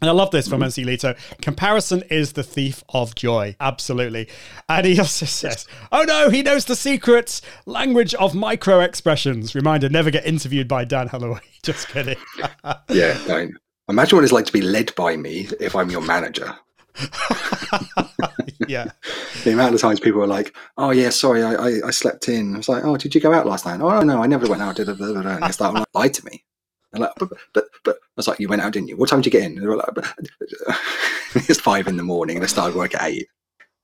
And 0.00 0.08
I 0.08 0.12
love 0.14 0.30
this 0.30 0.48
from 0.48 0.62
MC 0.62 0.84
Lito. 0.84 1.14
Comparison 1.42 2.02
is 2.10 2.32
the 2.32 2.42
thief 2.42 2.82
of 2.88 3.14
joy. 3.14 3.54
Absolutely. 3.60 4.28
And 4.68 4.86
he 4.86 4.98
also 4.98 5.26
says, 5.26 5.66
Oh 5.92 6.04
no, 6.04 6.30
he 6.30 6.42
knows 6.42 6.64
the 6.64 6.76
secrets 6.76 7.42
language 7.66 8.14
of 8.14 8.34
micro 8.34 8.80
expressions. 8.80 9.54
Reminder 9.54 9.90
never 9.90 10.10
get 10.10 10.24
interviewed 10.24 10.68
by 10.68 10.84
Dan 10.84 11.08
Holloway. 11.08 11.40
Just 11.62 11.88
kidding. 11.88 12.16
yeah, 12.88 13.18
don't. 13.26 13.52
Imagine 13.90 14.16
what 14.16 14.22
it's 14.24 14.32
like 14.32 14.46
to 14.46 14.52
be 14.52 14.62
led 14.62 14.94
by 14.94 15.16
me 15.16 15.48
if 15.58 15.74
I'm 15.76 15.90
your 15.90 16.00
manager. 16.00 16.56
yeah. 18.68 18.90
The 19.44 19.52
amount 19.52 19.74
of 19.74 19.80
times 19.80 20.00
people 20.00 20.22
are 20.22 20.26
like, 20.26 20.54
"Oh 20.76 20.90
yeah, 20.90 21.10
sorry, 21.10 21.42
I, 21.42 21.54
I, 21.54 21.80
I, 21.86 21.90
slept 21.90 22.28
in." 22.28 22.54
I 22.54 22.56
was 22.58 22.68
like, 22.68 22.84
"Oh, 22.84 22.96
did 22.96 23.14
you 23.14 23.20
go 23.20 23.32
out 23.32 23.46
last 23.46 23.64
night?" 23.66 23.80
"Oh 23.80 24.00
no, 24.02 24.22
I 24.22 24.26
never 24.26 24.48
went 24.48 24.62
out." 24.62 24.76
Did 24.76 24.88
and 24.88 25.42
they 25.42 25.52
start 25.52 25.74
like, 25.74 25.86
lie 25.94 26.08
to 26.08 26.24
me. 26.24 26.44
And 26.92 27.02
like, 27.02 27.12
but, 27.16 27.30
but, 27.54 27.64
but 27.84 27.96
I 27.96 28.06
was 28.16 28.28
like, 28.28 28.40
"You 28.40 28.48
went 28.48 28.62
out, 28.62 28.72
didn't 28.72 28.88
you? 28.88 28.96
What 28.96 29.08
time 29.08 29.20
did 29.20 29.32
you 29.32 29.40
get 29.40 29.44
in?" 29.50 29.52
And 29.52 29.62
they 29.62 29.66
were 29.66 29.76
like, 29.76 29.88
"It's 31.48 31.60
five 31.60 31.86
in 31.86 31.96
the 31.96 32.02
morning." 32.02 32.36
And 32.36 32.42
they 32.42 32.48
started 32.48 32.76
work 32.76 32.94
at 32.94 33.02
eight. 33.04 33.28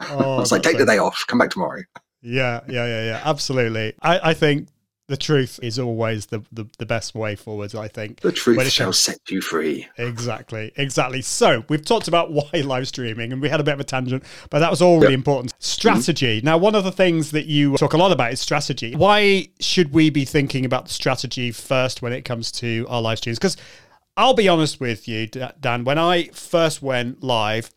Oh, 0.01 0.37
I 0.37 0.39
was 0.39 0.53
like, 0.53 0.63
"Take 0.63 0.73
so... 0.73 0.79
the 0.79 0.87
day 0.87 0.99
off. 0.99 1.25
Come 1.27 1.39
back 1.39 1.51
tomorrow." 1.51 1.83
Yeah, 2.23 2.61
yeah, 2.69 2.87
yeah, 2.87 3.05
yeah. 3.05 3.23
Absolutely. 3.25 3.95
I, 4.03 4.31
I 4.31 4.35
think 4.35 4.69
the 5.09 5.17
truth 5.17 5.61
is 5.63 5.79
always 5.79 6.27
the, 6.27 6.43
the, 6.51 6.67
the 6.79 6.87
best 6.87 7.15
way 7.15 7.37
forward, 7.37 7.75
I 7.77 7.87
think. 7.87 8.21
The 8.21 8.33
truth 8.33 8.71
shall 8.71 8.87
comes... 8.87 8.99
set 8.99 9.19
you 9.31 9.41
free. 9.41 9.87
Exactly, 9.99 10.73
exactly. 10.77 11.23
So 11.23 11.65
we've 11.69 11.85
talked 11.85 12.09
about 12.09 12.33
why 12.33 12.61
live 12.65 12.89
streaming 12.89 13.33
and 13.33 13.41
we 13.41 13.49
had 13.49 13.61
a 13.61 13.65
bit 13.65 13.75
of 13.75 13.81
a 13.81 13.85
tangent, 13.85 14.25
but 14.51 14.59
that 14.59 14.71
was 14.71 14.83
all 14.83 14.97
really 14.97 15.13
yep. 15.13 15.19
important. 15.19 15.55
Strategy. 15.59 16.39
Mm-hmm. 16.39 16.47
Now, 16.47 16.59
one 16.59 16.75
of 16.75 16.85
the 16.85 16.93
things 16.93 17.31
that 17.31 17.47
you 17.47 17.77
talk 17.77 17.93
a 17.93 17.97
lot 17.97 18.11
about 18.11 18.33
is 18.33 18.41
strategy. 18.41 18.97
Why 18.97 19.49
should 19.61 19.93
we 19.93 20.11
be 20.11 20.25
thinking 20.25 20.65
about 20.65 20.87
the 20.87 20.93
strategy 20.93 21.53
first 21.53 22.03
when 22.03 22.13
it 22.13 22.23
comes 22.25 22.51
to 22.53 22.87
our 22.89 23.01
live 23.01 23.19
streams? 23.19 23.39
Because 23.39 23.57
I'll 24.17 24.35
be 24.35 24.49
honest 24.49 24.81
with 24.81 25.07
you, 25.07 25.27
Dan, 25.27 25.85
when 25.85 25.99
I 25.99 26.29
first 26.29 26.83
went 26.83 27.23
live, 27.23 27.71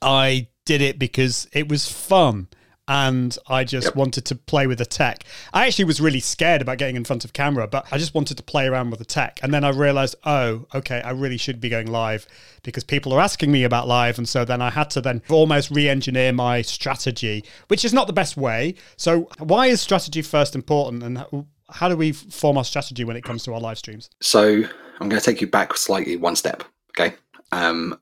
I 0.00 0.48
did 0.64 0.80
it 0.80 0.98
because 0.98 1.48
it 1.52 1.68
was 1.68 1.90
fun 1.90 2.48
and 2.88 3.36
I 3.48 3.64
just 3.64 3.88
yep. 3.88 3.96
wanted 3.96 4.24
to 4.26 4.36
play 4.36 4.66
with 4.66 4.78
the 4.78 4.86
tech. 4.86 5.24
I 5.52 5.66
actually 5.66 5.86
was 5.86 6.00
really 6.00 6.20
scared 6.20 6.62
about 6.62 6.78
getting 6.78 6.96
in 6.96 7.04
front 7.04 7.24
of 7.24 7.32
camera, 7.32 7.66
but 7.66 7.86
I 7.90 7.98
just 7.98 8.14
wanted 8.14 8.36
to 8.36 8.42
play 8.42 8.66
around 8.66 8.90
with 8.90 8.98
the 8.98 9.04
tech. 9.04 9.40
And 9.42 9.52
then 9.52 9.64
I 9.64 9.70
realized, 9.70 10.14
oh, 10.24 10.66
okay, 10.74 11.00
I 11.00 11.10
really 11.10 11.36
should 11.36 11.60
be 11.60 11.68
going 11.68 11.90
live 11.90 12.26
because 12.62 12.84
people 12.84 13.12
are 13.12 13.20
asking 13.20 13.50
me 13.50 13.64
about 13.64 13.88
live. 13.88 14.18
And 14.18 14.28
so 14.28 14.44
then 14.44 14.62
I 14.62 14.70
had 14.70 14.90
to 14.90 15.00
then 15.00 15.22
almost 15.28 15.70
re 15.70 15.88
engineer 15.88 16.32
my 16.32 16.62
strategy, 16.62 17.44
which 17.68 17.84
is 17.84 17.92
not 17.92 18.06
the 18.06 18.12
best 18.12 18.36
way. 18.36 18.74
So, 18.96 19.28
why 19.38 19.66
is 19.66 19.80
strategy 19.80 20.22
first 20.22 20.54
important? 20.54 21.02
And 21.02 21.46
how 21.70 21.88
do 21.88 21.96
we 21.96 22.12
form 22.12 22.56
our 22.56 22.64
strategy 22.64 23.04
when 23.04 23.16
it 23.16 23.24
comes 23.24 23.42
to 23.44 23.54
our 23.54 23.60
live 23.60 23.78
streams? 23.78 24.10
So, 24.20 24.62
I'm 25.00 25.08
going 25.08 25.20
to 25.20 25.24
take 25.24 25.40
you 25.40 25.46
back 25.48 25.76
slightly 25.76 26.16
one 26.16 26.36
step. 26.36 26.62
Okay. 26.90 27.14
Um, 27.52 27.98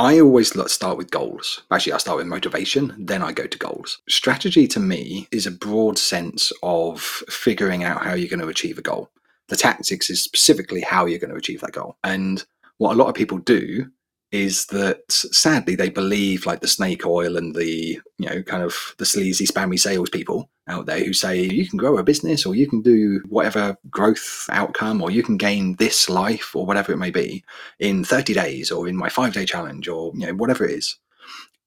I 0.00 0.18
always 0.18 0.54
start 0.72 0.96
with 0.96 1.10
goals. 1.10 1.60
Actually, 1.70 1.92
I 1.92 1.98
start 1.98 2.16
with 2.16 2.26
motivation, 2.26 2.94
then 2.98 3.22
I 3.22 3.32
go 3.32 3.46
to 3.46 3.58
goals. 3.58 4.00
Strategy 4.08 4.66
to 4.68 4.80
me 4.80 5.28
is 5.30 5.46
a 5.46 5.50
broad 5.50 5.98
sense 5.98 6.54
of 6.62 7.02
figuring 7.28 7.84
out 7.84 8.02
how 8.02 8.14
you're 8.14 8.30
going 8.30 8.40
to 8.40 8.48
achieve 8.48 8.78
a 8.78 8.82
goal. 8.82 9.10
The 9.48 9.56
tactics 9.56 10.08
is 10.08 10.24
specifically 10.24 10.80
how 10.80 11.04
you're 11.04 11.18
going 11.18 11.32
to 11.32 11.36
achieve 11.36 11.60
that 11.60 11.72
goal. 11.72 11.98
And 12.02 12.42
what 12.78 12.94
a 12.94 12.98
lot 12.98 13.10
of 13.10 13.14
people 13.14 13.36
do 13.36 13.90
is 14.32 14.66
that 14.66 15.02
sadly 15.10 15.74
they 15.74 15.90
believe 15.90 16.46
like 16.46 16.60
the 16.60 16.68
snake 16.68 17.04
oil 17.04 17.36
and 17.36 17.54
the 17.54 17.98
you 18.18 18.28
know 18.28 18.42
kind 18.42 18.62
of 18.62 18.94
the 18.98 19.04
sleazy 19.04 19.44
spammy 19.44 19.78
salespeople 19.78 20.48
out 20.68 20.86
there 20.86 21.04
who 21.04 21.12
say 21.12 21.42
you 21.42 21.68
can 21.68 21.78
grow 21.78 21.98
a 21.98 22.04
business 22.04 22.46
or 22.46 22.54
you 22.54 22.68
can 22.68 22.80
do 22.80 23.20
whatever 23.28 23.76
growth 23.90 24.46
outcome 24.50 25.02
or 25.02 25.10
you 25.10 25.22
can 25.22 25.36
gain 25.36 25.74
this 25.76 26.08
life 26.08 26.54
or 26.54 26.64
whatever 26.64 26.92
it 26.92 26.98
may 26.98 27.10
be 27.10 27.44
in 27.80 28.04
30 28.04 28.34
days 28.34 28.70
or 28.70 28.86
in 28.86 28.96
my 28.96 29.08
five 29.08 29.32
day 29.32 29.44
challenge 29.44 29.88
or 29.88 30.12
you 30.14 30.26
know 30.26 30.34
whatever 30.34 30.64
it 30.64 30.70
is. 30.70 30.96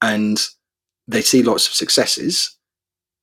And 0.02 0.40
they 1.08 1.22
see 1.22 1.44
lots 1.44 1.68
of 1.68 1.74
successes 1.74 2.58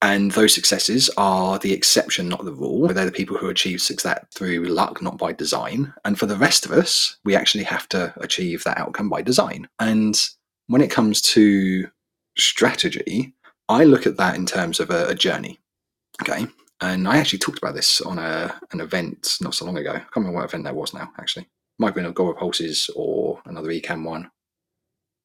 and 0.03 0.33
those 0.33 0.55
successes 0.55 1.11
are 1.19 1.59
the 1.59 1.73
exception, 1.75 2.29
not 2.29 2.45
the 2.45 2.53
rule. 2.53 2.89
They're 2.89 3.05
the 3.05 3.13
people 3.13 3.37
who 3.37 3.51
achieve 3.51 3.83
success 3.83 4.25
through 4.35 4.65
luck, 4.65 5.03
not 5.03 5.19
by 5.19 5.33
design. 5.33 5.93
And 6.05 6.19
for 6.19 6.27
the 6.27 6.37
rest 6.37 6.65
of 6.65 6.73
us, 6.73 7.19
we 7.25 7.37
actually 7.37 7.65
have 7.65 7.87
to 7.91 8.15
achieve 8.17 8.65
that 8.65 8.79
outcome 8.79 9.11
by 9.11 9.21
design. 9.21 9.69
And 9.79 10.19
when 10.69 10.81
it 10.81 10.91
comes 10.91 11.21
to 11.23 11.89
strategy, 12.39 13.35
I 13.69 13.85
look 13.85 14.07
at 14.07 14.17
that 14.17 14.37
in 14.37 14.47
terms 14.47 14.81
of 14.81 14.91
a, 14.91 15.09
a 15.09 15.15
journey. 15.15 15.61
Okay. 16.23 16.47
And 16.81 17.07
I 17.07 17.19
actually 17.19 17.41
talked 17.41 17.59
about 17.59 17.75
this 17.75 18.01
on 18.01 18.19
a, 18.19 18.59
an 18.73 18.81
event 18.81 19.37
not 19.43 19.55
so 19.55 19.67
long 19.67 19.77
ago. 19.77 19.91
I 19.91 19.99
can't 19.99 20.17
remember 20.17 20.39
what 20.39 20.47
event 20.47 20.65
that 20.65 20.75
was 20.75 20.95
now, 20.95 21.13
actually. 21.19 21.47
Might 21.79 21.89
have 21.89 21.95
been 21.95 22.07
a 22.07 22.13
Gore 22.13 22.35
Pulses 22.35 22.89
or 22.97 23.43
another 23.45 23.69
Ecamm 23.69 24.05
one. 24.05 24.31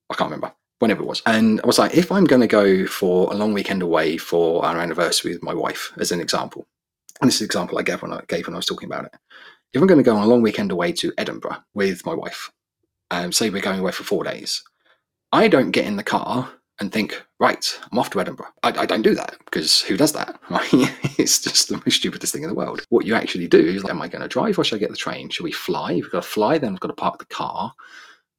I 0.09 0.15
can't 0.15 0.29
remember. 0.29 0.53
Whenever 0.85 1.01
it 1.01 1.07
was. 1.07 1.23
And 1.25 1.59
I 1.63 1.65
was 1.65 1.79
like, 1.79 1.95
if 1.95 2.11
I'm 2.11 2.25
going 2.25 2.41
to 2.41 2.47
go 2.47 2.85
for 2.85 3.33
a 3.33 3.35
long 3.35 3.53
weekend 3.53 3.81
away 3.81 4.17
for 4.17 4.63
our 4.63 4.77
anniversary 4.77 5.33
with 5.33 5.41
my 5.41 5.51
wife, 5.51 5.91
as 5.97 6.11
an 6.11 6.21
example, 6.21 6.67
and 7.19 7.27
this 7.27 7.37
is 7.37 7.41
an 7.41 7.45
example 7.45 7.79
I 7.79 7.81
gave 7.81 8.03
when 8.03 8.13
I, 8.13 8.21
gave 8.27 8.45
when 8.45 8.53
I 8.53 8.57
was 8.57 8.67
talking 8.67 8.85
about 8.85 9.05
it. 9.05 9.15
If 9.73 9.81
I'm 9.81 9.87
going 9.87 9.97
to 9.97 10.03
go 10.03 10.15
on 10.15 10.21
a 10.21 10.27
long 10.27 10.43
weekend 10.43 10.71
away 10.71 10.91
to 10.91 11.11
Edinburgh 11.17 11.57
with 11.73 12.05
my 12.05 12.13
wife, 12.13 12.51
um, 13.09 13.31
say 13.31 13.49
we're 13.49 13.63
going 13.63 13.79
away 13.79 13.93
for 13.93 14.03
four 14.03 14.23
days, 14.23 14.61
I 15.31 15.47
don't 15.47 15.71
get 15.71 15.87
in 15.87 15.95
the 15.95 16.03
car 16.03 16.51
and 16.79 16.91
think, 16.91 17.19
right, 17.39 17.79
I'm 17.91 17.97
off 17.97 18.11
to 18.11 18.21
Edinburgh. 18.21 18.49
I, 18.61 18.81
I 18.81 18.85
don't 18.85 19.01
do 19.01 19.15
that 19.15 19.37
because 19.45 19.81
who 19.81 19.97
does 19.97 20.13
that? 20.13 20.39
Right? 20.51 20.69
it's 21.17 21.41
just 21.41 21.69
the 21.69 21.77
most 21.77 21.95
stupidest 21.95 22.31
thing 22.31 22.43
in 22.43 22.49
the 22.49 22.53
world. 22.53 22.85
What 22.89 23.07
you 23.07 23.15
actually 23.15 23.47
do 23.47 23.57
is, 23.57 23.83
like, 23.83 23.89
am 23.89 24.03
I 24.03 24.07
going 24.07 24.21
to 24.21 24.27
drive 24.27 24.59
or 24.59 24.63
should 24.63 24.75
I 24.75 24.79
get 24.81 24.91
the 24.91 24.97
train? 24.97 25.29
Should 25.29 25.45
we 25.45 25.51
fly? 25.51 25.93
If 25.93 26.03
we've 26.03 26.11
got 26.11 26.21
to 26.21 26.29
fly, 26.29 26.59
then 26.59 26.73
we've 26.73 26.79
got 26.79 26.89
to 26.89 26.93
park 26.93 27.17
the 27.17 27.25
car. 27.25 27.73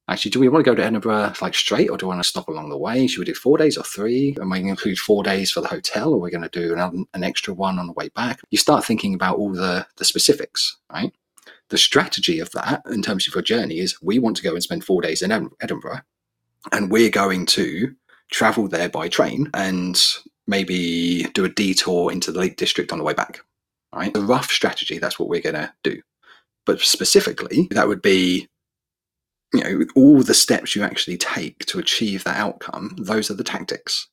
Actually, 0.09 0.31
do 0.31 0.39
we 0.39 0.47
want 0.47 0.63
to 0.63 0.71
go 0.71 0.75
to 0.75 0.83
Edinburgh 0.83 1.33
like 1.41 1.53
straight 1.53 1.89
or 1.89 1.97
do 1.97 2.05
we 2.05 2.09
want 2.09 2.23
to 2.23 2.27
stop 2.27 2.47
along 2.47 2.69
the 2.69 2.77
way? 2.77 3.07
Should 3.07 3.19
we 3.19 3.25
do 3.25 3.33
four 3.33 3.57
days 3.57 3.77
or 3.77 3.83
three? 3.83 4.37
Am 4.39 4.53
I 4.53 4.57
going 4.57 4.67
to 4.67 4.71
include 4.71 4.99
four 4.99 5.21
days 5.21 5.51
for 5.51 5.59
the 5.59 5.67
hotel 5.67 6.13
or 6.13 6.15
are 6.15 6.19
we 6.19 6.31
going 6.31 6.47
to 6.47 6.49
do 6.49 6.73
an, 6.73 7.05
an 7.13 7.23
extra 7.23 7.53
one 7.53 7.77
on 7.77 7.87
the 7.87 7.93
way 7.93 8.07
back? 8.09 8.39
You 8.49 8.57
start 8.57 8.85
thinking 8.85 9.13
about 9.13 9.37
all 9.37 9.51
the, 9.51 9.85
the 9.97 10.05
specifics, 10.05 10.77
right? 10.91 11.13
The 11.69 11.77
strategy 11.77 12.39
of 12.39 12.51
that 12.51 12.83
in 12.89 13.01
terms 13.01 13.27
of 13.27 13.35
your 13.35 13.41
journey 13.41 13.79
is 13.79 14.01
we 14.01 14.17
want 14.19 14.37
to 14.37 14.43
go 14.43 14.53
and 14.53 14.63
spend 14.63 14.85
four 14.85 15.01
days 15.01 15.21
in 15.21 15.31
Edinburgh 15.59 16.01
and 16.71 16.89
we're 16.89 17.09
going 17.09 17.45
to 17.47 17.93
travel 18.31 18.67
there 18.67 18.89
by 18.89 19.09
train 19.09 19.49
and 19.53 20.01
maybe 20.47 21.23
do 21.33 21.43
a 21.43 21.49
detour 21.49 22.11
into 22.11 22.31
the 22.31 22.39
Lake 22.39 22.55
District 22.55 22.91
on 22.91 22.97
the 22.97 23.03
way 23.03 23.13
back. 23.13 23.41
Right? 23.93 24.13
The 24.13 24.21
rough 24.21 24.51
strategy, 24.51 24.97
that's 24.97 25.19
what 25.19 25.29
we're 25.29 25.41
going 25.41 25.55
to 25.55 25.73
do. 25.83 26.01
But 26.65 26.81
specifically, 26.81 27.67
that 27.71 27.87
would 27.87 28.01
be, 28.01 28.47
you 29.53 29.63
know, 29.63 29.85
all 29.95 30.21
the 30.21 30.33
steps 30.33 30.75
you 30.75 30.83
actually 30.83 31.17
take 31.17 31.65
to 31.65 31.79
achieve 31.79 32.23
that 32.23 32.37
outcome, 32.37 32.95
those 32.97 33.31
are 33.31 33.35
the 33.35 33.43
tactics. 33.43 34.07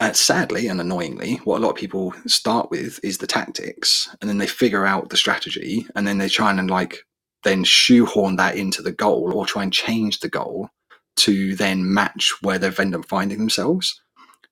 Uh, 0.00 0.12
sadly 0.12 0.66
and 0.66 0.80
annoyingly, 0.80 1.36
what 1.44 1.58
a 1.58 1.62
lot 1.62 1.70
of 1.70 1.76
people 1.76 2.12
start 2.26 2.70
with 2.70 3.00
is 3.02 3.18
the 3.18 3.26
tactics, 3.26 4.14
and 4.20 4.28
then 4.28 4.38
they 4.38 4.46
figure 4.46 4.84
out 4.84 5.08
the 5.08 5.16
strategy, 5.16 5.86
and 5.94 6.06
then 6.06 6.18
they 6.18 6.28
try 6.28 6.50
and 6.50 6.70
like 6.70 7.04
then 7.44 7.62
shoehorn 7.62 8.36
that 8.36 8.56
into 8.56 8.82
the 8.82 8.92
goal 8.92 9.32
or 9.34 9.46
try 9.46 9.62
and 9.62 9.72
change 9.72 10.20
the 10.20 10.28
goal 10.28 10.68
to 11.16 11.54
then 11.54 11.92
match 11.92 12.32
where 12.42 12.58
they've 12.58 12.80
ended 12.80 13.00
up 13.00 13.06
finding 13.06 13.38
themselves. 13.38 14.00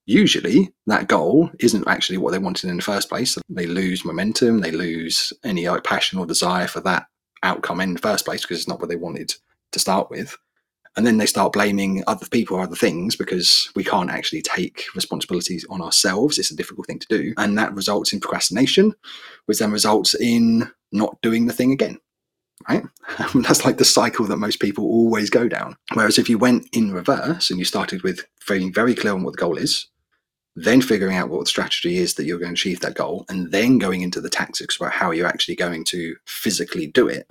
Usually, 0.07 0.73
that 0.87 1.09
goal 1.09 1.51
isn't 1.59 1.89
actually 1.89 2.19
what 2.19 2.33
they 2.33 2.39
wanted 2.39 2.71
in 2.71 2.77
the 2.77 2.83
first 2.83 3.09
place. 3.09 3.37
They 3.49 3.67
lose 3.67 4.05
momentum, 4.05 4.61
they 4.61 4.71
lose 4.71 5.33
any 5.45 5.69
like, 5.69 5.85
passion 5.85 6.19
or 6.19 6.27
desire 6.27 6.67
for 6.67 6.81
that 6.81 7.07
outcome 7.43 7.81
in 7.81 7.95
the 7.95 8.01
first 8.01 8.25
place 8.25 8.43
because 8.43 8.59
it's 8.59 8.69
not 8.69 8.79
what 8.79 8.89
they 8.89 8.97
wanted 8.97 9.35
to 9.73 9.79
start 9.79 10.11
with. 10.11 10.37
And 10.95 11.07
then 11.07 11.17
they 11.17 11.27
start 11.27 11.55
blaming 11.55 12.05
other 12.07 12.27
people 12.27 12.59
or 12.59 12.63
other 12.63 12.77
things 12.77 13.17
because 13.17 13.71
we 13.75 13.83
can't 13.83 14.11
actually 14.11 14.43
take 14.43 14.85
responsibilities 14.95 15.65
on 15.71 15.81
ourselves. 15.81 16.39
It's 16.39 16.51
a 16.51 16.57
difficult 16.57 16.87
thing 16.87 16.99
to 16.99 17.07
do. 17.09 17.33
And 17.39 17.57
that 17.57 17.75
results 17.75 18.13
in 18.13 18.21
procrastination, 18.21 18.95
which 19.47 19.59
then 19.59 19.73
results 19.73 20.15
in 20.15 20.71
not 20.93 21.17
doing 21.23 21.47
the 21.47 21.55
thing 21.55 21.73
again 21.73 21.99
right? 22.69 22.85
That's 23.35 23.65
like 23.65 23.79
the 23.79 23.85
cycle 23.85 24.27
that 24.27 24.37
most 24.37 24.61
people 24.61 24.85
always 24.85 25.31
go 25.31 25.49
down. 25.49 25.77
Whereas 25.95 26.19
if 26.19 26.29
you 26.29 26.39
went 26.39 26.69
in 26.73 26.93
reverse 26.93 27.51
and 27.51 27.59
you 27.59 27.65
started 27.65 28.03
with 28.03 28.27
being 28.49 28.73
very 28.73 28.95
clear 28.95 29.15
on 29.15 29.23
what 29.23 29.33
the 29.33 29.41
goal 29.41 29.57
is, 29.57 29.89
then 30.55 30.83
figuring 30.83 31.17
out 31.17 31.31
what 31.31 31.41
the 31.41 31.47
strategy 31.47 31.97
is 31.97 32.15
that 32.15 32.25
you're 32.25 32.39
going 32.39 32.55
to 32.55 32.61
achieve 32.61 32.81
that 32.81 32.95
goal, 32.95 33.25
and 33.29 33.53
then 33.53 33.79
going 33.79 34.03
into 34.03 34.21
the 34.21 34.29
tactics 34.29 34.77
about 34.77 34.93
how 34.93 35.11
you're 35.11 35.27
actually 35.27 35.57
going 35.57 35.83
to 35.85 36.17
physically 36.27 36.87
do 36.87 37.09
it, 37.09 37.27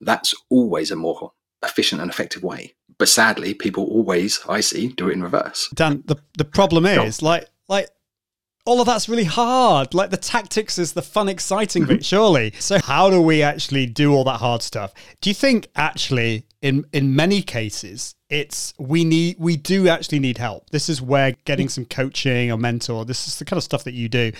that's 0.00 0.34
always 0.48 0.92
a 0.92 0.96
more 0.96 1.32
efficient 1.62 2.00
and 2.00 2.10
effective 2.10 2.42
way. 2.42 2.74
But 2.98 3.08
sadly, 3.08 3.54
people 3.54 3.84
always, 3.84 4.40
I 4.48 4.60
see, 4.60 4.88
do 4.88 5.08
it 5.08 5.12
in 5.12 5.22
reverse. 5.22 5.68
Dan, 5.74 6.02
the, 6.06 6.16
the 6.36 6.44
problem 6.44 6.84
is, 6.84 7.22
like, 7.22 7.48
like 7.68 7.88
all 8.68 8.80
of 8.80 8.86
that's 8.86 9.08
really 9.08 9.24
hard. 9.24 9.94
Like 9.94 10.10
the 10.10 10.16
tactics 10.16 10.78
is 10.78 10.92
the 10.92 11.02
fun, 11.02 11.28
exciting 11.28 11.84
bit, 11.84 11.98
mm-hmm. 11.98 12.02
surely. 12.02 12.52
So 12.58 12.78
how 12.78 13.08
do 13.08 13.20
we 13.22 13.42
actually 13.42 13.86
do 13.86 14.12
all 14.12 14.24
that 14.24 14.38
hard 14.38 14.62
stuff? 14.62 14.92
Do 15.20 15.30
you 15.30 15.34
think 15.34 15.68
actually 15.74 16.44
in 16.60 16.84
in 16.92 17.14
many 17.14 17.40
cases 17.42 18.14
it's 18.28 18.74
we 18.78 19.04
need 19.04 19.36
we 19.38 19.56
do 19.56 19.88
actually 19.88 20.18
need 20.18 20.38
help. 20.38 20.70
This 20.70 20.88
is 20.88 21.00
where 21.00 21.32
getting 21.44 21.68
some 21.68 21.86
coaching 21.86 22.52
or 22.52 22.58
mentor, 22.58 23.04
this 23.04 23.26
is 23.26 23.38
the 23.38 23.44
kind 23.44 23.56
of 23.56 23.64
stuff 23.64 23.84
that 23.84 23.94
you 23.94 24.08
do. 24.08 24.32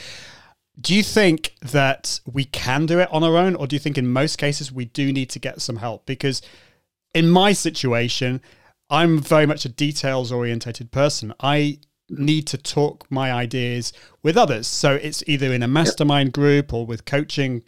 Do 0.80 0.94
you 0.94 1.02
think 1.02 1.54
that 1.60 2.20
we 2.30 2.44
can 2.44 2.86
do 2.86 3.00
it 3.00 3.08
on 3.10 3.24
our 3.24 3.36
own, 3.36 3.56
or 3.56 3.66
do 3.66 3.74
you 3.74 3.80
think 3.80 3.98
in 3.98 4.06
most 4.06 4.36
cases 4.36 4.70
we 4.70 4.84
do 4.84 5.12
need 5.12 5.30
to 5.30 5.38
get 5.40 5.60
some 5.60 5.76
help? 5.76 6.06
Because 6.06 6.40
in 7.14 7.28
my 7.28 7.52
situation, 7.52 8.40
I'm 8.90 9.18
very 9.18 9.46
much 9.46 9.64
a 9.64 9.68
details 9.68 10.32
orientated 10.32 10.90
person. 10.90 11.34
I 11.40 11.78
need 12.10 12.46
to 12.46 12.58
talk 12.58 13.06
my 13.10 13.32
ideas 13.32 13.92
with 14.22 14.36
others. 14.36 14.66
So 14.66 14.94
it's 14.94 15.22
either 15.26 15.52
in 15.52 15.62
a 15.62 15.68
mastermind 15.68 16.32
group 16.32 16.72
or 16.72 16.86
with 16.86 17.04
coaching, 17.04 17.62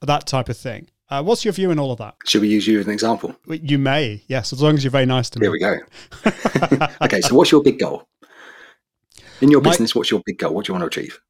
that 0.00 0.26
type 0.26 0.48
of 0.48 0.56
thing. 0.56 0.88
Uh, 1.10 1.22
what's 1.22 1.44
your 1.44 1.52
view 1.52 1.70
in 1.70 1.78
all 1.78 1.92
of 1.92 1.98
that? 1.98 2.16
Should 2.26 2.40
we 2.40 2.48
use 2.48 2.66
you 2.66 2.80
as 2.80 2.86
an 2.86 2.92
example? 2.92 3.36
You 3.46 3.78
may, 3.78 4.22
yes, 4.26 4.52
as 4.52 4.62
long 4.62 4.74
as 4.74 4.82
you're 4.82 4.90
very 4.90 5.06
nice 5.06 5.30
to 5.30 5.38
me. 5.38 5.44
Here 5.44 5.52
we 5.52 5.58
go. 5.58 6.88
okay, 7.02 7.20
so 7.20 7.34
what's 7.34 7.52
your 7.52 7.62
big 7.62 7.78
goal? 7.78 8.08
In 9.40 9.50
your 9.50 9.60
business, 9.60 9.94
my, 9.94 9.98
what's 9.98 10.10
your 10.10 10.22
big 10.24 10.38
goal? 10.38 10.54
What 10.54 10.64
do 10.64 10.72
you 10.72 10.78
want 10.78 10.90
to 10.90 11.00
achieve? 11.00 11.20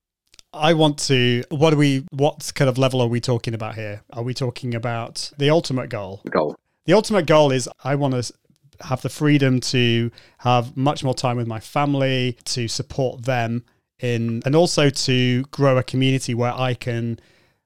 I 0.53 0.73
want 0.75 0.99
to. 1.01 1.43
What 1.49 1.73
are 1.73 1.77
we? 1.77 2.07
What 2.11 2.53
kind 2.55 2.69
of 2.69 2.79
level 2.79 3.01
are 3.01 3.09
we 3.09 3.21
talking 3.21 3.55
about 3.55 3.75
here? 3.75 4.03
Are 4.13 4.23
we 4.23 4.35
talking 4.35 4.75
about 4.75 5.33
the 5.37 5.51
ultimate 5.51 5.91
goal? 5.91 6.21
The 6.25 6.31
goal. 6.31 6.57
The 6.87 6.93
ultimate 6.93 7.27
goal 7.27 7.51
is 7.51 7.69
I 7.83 7.95
want 7.95 8.15
to 8.15 8.33
have 8.81 9.03
the 9.03 9.09
freedom 9.09 9.61
to 9.61 10.11
have 10.39 10.77
much 10.77 11.05
more 11.05 11.15
time 11.15 11.37
with 11.37 11.47
my 11.47 11.61
family, 11.61 12.37
to 12.45 12.69
support 12.69 13.25
them 13.25 13.65
in, 14.01 14.43
and 14.45 14.55
also 14.55 14.91
to 14.91 15.43
grow 15.45 15.79
a 15.79 15.83
community 15.83 16.35
where 16.35 16.53
I 16.53 16.75
can 16.75 17.19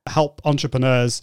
help 0.07 0.41
entrepreneurs 0.45 1.23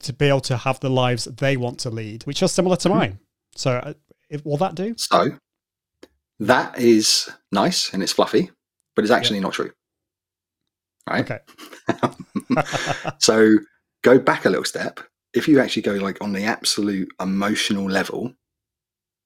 to 0.00 0.12
be 0.12 0.26
able 0.26 0.40
to 0.40 0.56
have 0.56 0.80
the 0.80 0.90
lives 0.90 1.24
they 1.24 1.56
want 1.56 1.78
to 1.80 1.90
lead, 1.90 2.24
which 2.24 2.42
are 2.42 2.48
similar 2.48 2.76
to 2.76 2.88
mm-hmm. 2.88 2.98
mine. 2.98 3.18
So, 3.56 3.72
uh, 3.72 3.94
will 4.44 4.58
that 4.58 4.74
do? 4.74 4.94
So, 4.98 5.38
that 6.40 6.78
is 6.78 7.30
nice 7.52 7.92
and 7.94 8.02
it's 8.02 8.12
fluffy, 8.12 8.50
but 8.94 9.04
it's 9.04 9.12
actually 9.12 9.38
yeah. 9.38 9.42
not 9.42 9.52
true. 9.54 9.70
Right? 11.08 11.30
Okay. 11.30 11.38
so, 13.18 13.58
go 14.02 14.18
back 14.18 14.44
a 14.44 14.50
little 14.50 14.64
step. 14.64 15.00
If 15.34 15.48
you 15.48 15.60
actually 15.60 15.82
go 15.82 15.94
like 15.94 16.22
on 16.22 16.32
the 16.32 16.44
absolute 16.44 17.08
emotional 17.20 17.90
level, 17.90 18.34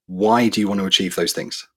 why 0.07 0.49
do 0.49 0.61
you 0.61 0.69
want 0.69 0.81
to 0.81 0.87
achieve 0.87 1.15
those 1.15 1.33
things? 1.33 1.69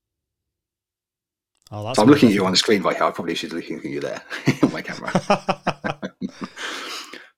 Oh, 1.70 1.94
so 1.94 2.02
I'm 2.02 2.10
looking 2.10 2.30
at 2.30 2.36
you 2.36 2.46
on 2.46 2.52
the 2.52 2.58
screen 2.58 2.82
right 2.82 2.96
here. 2.96 3.06
I 3.06 3.12
probably 3.12 3.36
should 3.36 3.52
be 3.52 3.58
looking 3.58 3.78
at 3.78 3.86
you 3.86 4.00
there 4.02 4.22
on 4.64 4.74
my 4.74 4.82
camera. 4.82 5.12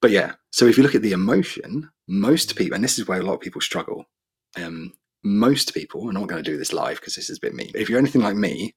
but 0.02 0.12
yeah, 0.12 0.34
so 0.52 0.66
if 0.66 0.78
you 0.78 0.84
look 0.84 0.96
at 0.96 1.04
the 1.04 1.12
emotion, 1.12 1.90
most 2.08 2.56
people, 2.56 2.76
and 2.76 2.84
this 2.84 2.98
is 2.98 3.08
where 3.08 3.20
a 3.20 3.24
lot 3.24 3.36
of 3.36 3.42
people 3.42 3.62
struggle. 3.62 4.06
Um, 4.56 4.94
most 5.24 5.74
people, 5.74 6.08
I'm 6.08 6.16
not 6.16 6.28
going 6.28 6.44
to 6.44 6.52
do 6.52 6.58
this 6.58 6.74
live 6.74 7.00
because 7.00 7.16
this 7.16 7.30
is 7.30 7.38
a 7.38 7.42
bit 7.42 7.54
mean. 7.54 7.72
If 7.76 7.90
you're 7.90 8.00
anything 8.00 8.22
like 8.22 8.36
me, 8.36 8.76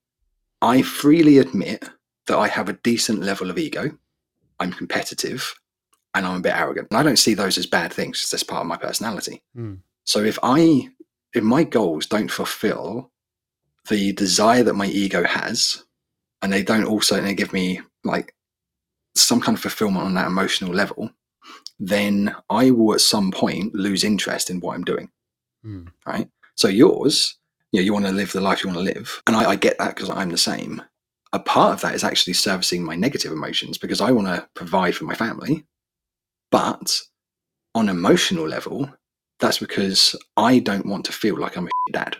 I 0.60 0.82
freely 0.82 1.38
admit 1.38 1.88
that 2.26 2.38
I 2.38 2.48
have 2.48 2.68
a 2.68 2.74
decent 2.74 3.22
level 3.22 3.50
of 3.50 3.58
ego. 3.58 3.98
I'm 4.60 4.72
competitive 4.72 5.54
and 6.16 6.26
I'm 6.26 6.38
a 6.38 6.40
bit 6.40 6.56
arrogant. 6.56 6.88
And 6.90 6.98
I 6.98 7.02
don't 7.02 7.18
see 7.18 7.34
those 7.34 7.58
as 7.58 7.66
bad 7.66 7.92
things. 7.92 8.28
That's 8.30 8.42
part 8.42 8.62
of 8.62 8.66
my 8.66 8.76
personality. 8.76 9.42
Mm. 9.56 9.80
So 10.04 10.20
if 10.20 10.38
I 10.42 10.88
if 11.34 11.44
my 11.44 11.62
goals 11.64 12.06
don't 12.06 12.30
fulfill 12.30 13.10
the 13.88 14.12
desire 14.12 14.62
that 14.62 14.74
my 14.74 14.86
ego 14.86 15.24
has, 15.24 15.84
and 16.40 16.52
they 16.52 16.62
don't 16.62 16.86
also 16.86 17.20
they 17.20 17.34
give 17.34 17.52
me 17.52 17.80
like 18.02 18.34
some 19.14 19.40
kind 19.40 19.56
of 19.56 19.62
fulfillment 19.62 20.06
on 20.06 20.14
that 20.14 20.26
emotional 20.26 20.72
level, 20.72 21.10
then 21.78 22.34
I 22.48 22.70
will 22.70 22.94
at 22.94 23.00
some 23.00 23.30
point 23.30 23.74
lose 23.74 24.02
interest 24.02 24.48
in 24.48 24.60
what 24.60 24.74
I'm 24.74 24.84
doing. 24.84 25.10
Mm. 25.64 25.88
Right. 26.06 26.28
So 26.54 26.68
yours, 26.68 27.36
you 27.72 27.80
know, 27.80 27.84
you 27.84 27.92
want 27.92 28.06
to 28.06 28.12
live 28.12 28.32
the 28.32 28.40
life 28.40 28.64
you 28.64 28.70
want 28.70 28.78
to 28.78 28.94
live. 28.94 29.22
And 29.26 29.36
I, 29.36 29.50
I 29.50 29.56
get 29.56 29.76
that 29.78 29.94
because 29.94 30.08
I'm 30.08 30.30
the 30.30 30.38
same. 30.38 30.82
A 31.34 31.38
part 31.38 31.74
of 31.74 31.80
that 31.82 31.94
is 31.94 32.04
actually 32.04 32.32
servicing 32.32 32.82
my 32.82 32.96
negative 32.96 33.32
emotions 33.32 33.76
because 33.76 34.00
I 34.00 34.12
want 34.12 34.28
to 34.28 34.48
provide 34.54 34.94
for 34.94 35.04
my 35.04 35.14
family. 35.14 35.66
But 36.50 37.00
on 37.74 37.88
emotional 37.88 38.48
level, 38.48 38.90
that's 39.40 39.58
because 39.58 40.16
I 40.36 40.58
don't 40.60 40.86
want 40.86 41.04
to 41.06 41.12
feel 41.12 41.38
like 41.38 41.56
I'm 41.56 41.66
a 41.66 41.92
dad, 41.92 42.16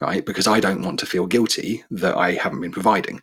right? 0.00 0.24
Because 0.24 0.46
I 0.46 0.60
don't 0.60 0.82
want 0.82 1.00
to 1.00 1.06
feel 1.06 1.26
guilty 1.26 1.84
that 1.90 2.16
I 2.16 2.32
haven't 2.32 2.60
been 2.60 2.72
providing. 2.72 3.22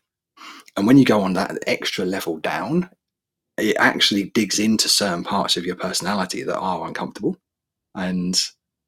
And 0.76 0.86
when 0.86 0.98
you 0.98 1.06
go 1.06 1.22
on 1.22 1.34
that 1.34 1.58
extra 1.68 2.06
level 2.06 2.38
down, 2.38 2.90
it 3.58 3.76
actually 3.80 4.26
digs 4.26 4.60
into 4.60 4.88
certain 4.90 5.24
parts 5.24 5.58
of 5.58 5.66
your 5.66 5.76
personality 5.76 6.44
that 6.44 6.58
are 6.58 6.88
uncomfortable. 6.88 7.38
And 7.96 8.42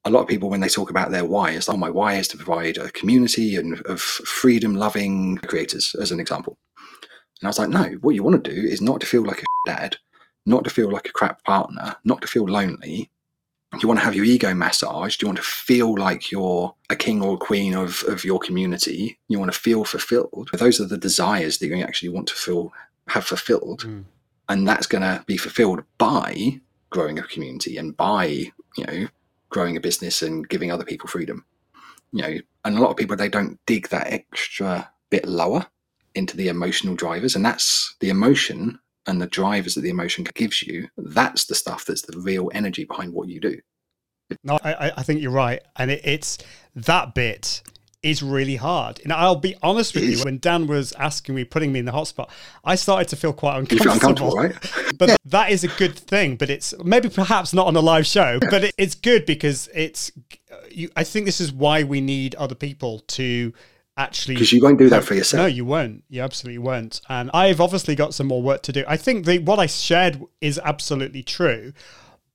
a 0.04 0.10
lot 0.10 0.22
of 0.22 0.28
people, 0.28 0.50
when 0.50 0.60
they 0.60 0.68
talk 0.68 0.90
about 0.90 1.10
their 1.10 1.24
why, 1.24 1.50
it's 1.50 1.68
oh, 1.68 1.76
my 1.76 1.90
why 1.90 2.14
is 2.14 2.28
to 2.28 2.36
provide 2.36 2.78
a 2.78 2.90
community 2.90 3.56
and 3.56 3.80
of 3.86 4.00
freedom 4.00 4.74
loving 4.74 5.36
creators, 5.38 5.94
as 6.00 6.10
an 6.10 6.20
example. 6.20 6.58
And 7.40 7.46
I 7.46 7.48
was 7.48 7.58
like, 7.58 7.68
no, 7.68 7.84
what 8.00 8.14
you 8.14 8.22
want 8.22 8.42
to 8.44 8.50
do 8.50 8.60
is 8.60 8.80
not 8.80 9.00
to 9.00 9.06
feel 9.06 9.24
like 9.24 9.42
a 9.42 9.70
dad, 9.70 9.96
not 10.46 10.64
to 10.64 10.70
feel 10.70 10.90
like 10.90 11.08
a 11.08 11.12
crap 11.12 11.44
partner, 11.44 11.96
not 12.04 12.20
to 12.22 12.28
feel 12.28 12.44
lonely. 12.44 13.10
You 13.80 13.88
want 13.88 14.00
to 14.00 14.04
have 14.04 14.14
your 14.14 14.26
ego 14.26 14.52
massaged. 14.52 15.22
You 15.22 15.28
want 15.28 15.38
to 15.38 15.44
feel 15.44 15.94
like 15.94 16.30
you're 16.30 16.74
a 16.90 16.96
king 16.96 17.22
or 17.22 17.34
a 17.34 17.38
queen 17.38 17.74
of, 17.74 18.02
of 18.06 18.24
your 18.24 18.38
community. 18.38 19.18
You 19.28 19.38
want 19.38 19.52
to 19.52 19.58
feel 19.58 19.84
fulfilled. 19.84 20.50
Those 20.52 20.78
are 20.78 20.86
the 20.86 20.98
desires 20.98 21.58
that 21.58 21.68
you 21.68 21.82
actually 21.82 22.10
want 22.10 22.26
to 22.28 22.34
feel 22.34 22.72
have 23.08 23.24
fulfilled. 23.24 23.84
Mm. 23.84 24.04
And 24.48 24.68
that's 24.68 24.86
going 24.86 25.02
to 25.02 25.24
be 25.26 25.38
fulfilled 25.38 25.84
by 25.96 26.60
growing 26.90 27.18
a 27.18 27.22
community 27.22 27.78
and 27.78 27.96
by, 27.96 28.26
you 28.76 28.86
know, 28.86 29.08
growing 29.48 29.76
a 29.76 29.80
business 29.80 30.22
and 30.22 30.48
giving 30.48 30.70
other 30.70 30.84
people 30.84 31.08
freedom. 31.08 31.44
You 32.12 32.22
know, 32.22 32.38
and 32.64 32.76
a 32.76 32.80
lot 32.80 32.90
of 32.90 32.96
people 32.96 33.16
they 33.16 33.28
don't 33.28 33.58
dig 33.66 33.88
that 33.88 34.12
extra 34.12 34.90
bit 35.08 35.26
lower 35.26 35.66
into 36.14 36.36
the 36.36 36.48
emotional 36.48 36.94
drivers, 36.94 37.34
and 37.34 37.44
that's 37.44 37.96
the 38.00 38.10
emotion 38.10 38.78
and 39.06 39.20
the 39.20 39.26
drivers 39.26 39.74
that 39.74 39.80
the 39.82 39.90
emotion 39.90 40.26
gives 40.34 40.62
you. 40.62 40.88
That's 40.96 41.46
the 41.46 41.54
stuff 41.54 41.84
that's 41.84 42.02
the 42.02 42.18
real 42.18 42.50
energy 42.54 42.84
behind 42.84 43.12
what 43.12 43.28
you 43.28 43.40
do. 43.40 43.58
No, 44.44 44.58
I, 44.64 44.92
I 44.96 45.02
think 45.02 45.20
you're 45.20 45.30
right, 45.30 45.60
and 45.76 45.90
it, 45.90 46.00
it's 46.04 46.38
that 46.74 47.14
bit 47.14 47.62
is 48.02 48.22
really 48.22 48.56
hard. 48.56 49.00
And 49.04 49.12
I'll 49.12 49.36
be 49.36 49.54
honest 49.62 49.94
with 49.94 50.04
you, 50.04 50.24
when 50.24 50.38
Dan 50.38 50.66
was 50.66 50.92
asking 50.94 51.34
me, 51.34 51.44
putting 51.44 51.72
me 51.72 51.78
in 51.78 51.84
the 51.84 51.92
hotspot, 51.92 52.28
I 52.64 52.74
started 52.74 53.08
to 53.08 53.16
feel 53.16 53.32
quite 53.32 53.58
uncomfortable. 53.58 53.92
uncomfortable 53.92 54.36
right? 54.36 54.72
but 54.98 55.16
that 55.24 55.50
is 55.50 55.62
a 55.62 55.68
good 55.68 55.96
thing. 55.96 56.36
But 56.36 56.50
it's 56.50 56.74
maybe 56.82 57.08
perhaps 57.08 57.52
not 57.52 57.66
on 57.66 57.76
a 57.76 57.80
live 57.80 58.06
show, 58.06 58.40
but 58.50 58.64
it, 58.64 58.74
it's 58.76 58.94
good 58.94 59.24
because 59.24 59.68
it's. 59.72 60.10
You, 60.70 60.90
I 60.96 61.04
think 61.04 61.26
this 61.26 61.40
is 61.40 61.52
why 61.52 61.84
we 61.84 62.00
need 62.00 62.34
other 62.34 62.54
people 62.54 63.00
to 63.00 63.52
actually 63.96 64.34
because 64.34 64.52
you 64.52 64.62
won't 64.62 64.78
do 64.78 64.88
that 64.88 65.04
for 65.04 65.14
yourself. 65.14 65.38
No, 65.40 65.46
you 65.46 65.64
won't. 65.64 66.04
You 66.08 66.22
absolutely 66.22 66.58
won't. 66.58 67.00
And 67.08 67.30
I've 67.32 67.60
obviously 67.60 67.94
got 67.94 68.14
some 68.14 68.26
more 68.26 68.42
work 68.42 68.62
to 68.62 68.72
do. 68.72 68.84
I 68.86 68.96
think 68.96 69.26
the 69.26 69.38
what 69.38 69.58
I 69.58 69.66
shared 69.66 70.20
is 70.40 70.60
absolutely 70.62 71.22
true, 71.22 71.72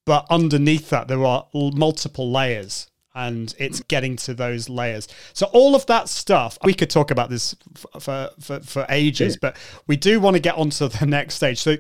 but 0.06 0.26
underneath 0.30 0.89
that 0.89 1.08
there 1.08 1.24
are 1.24 1.48
multiple 1.54 2.32
layers 2.32 2.89
and 3.17 3.56
it's 3.58 3.82
getting 3.82 4.15
to 4.15 4.34
those 4.36 4.70
layers. 4.70 5.08
So 5.34 5.48
all 5.48 5.76
of 5.76 5.88
that 5.88 6.08
stuff, 6.08 6.58
we 6.63 6.74
could 6.76 6.91
talk 6.91 7.10
about 7.10 7.30
this 7.32 7.56
for 8.00 8.30
for, 8.39 8.60
for 8.60 8.86
ages, 8.89 9.34
yeah. 9.34 9.50
but 9.50 9.58
we 9.88 9.98
do 9.98 10.20
want 10.20 10.36
to 10.36 10.39
get 10.39 10.56
onto 10.56 10.88
the 10.88 11.06
next 11.08 11.36
stage. 11.36 11.60
So 11.60 11.78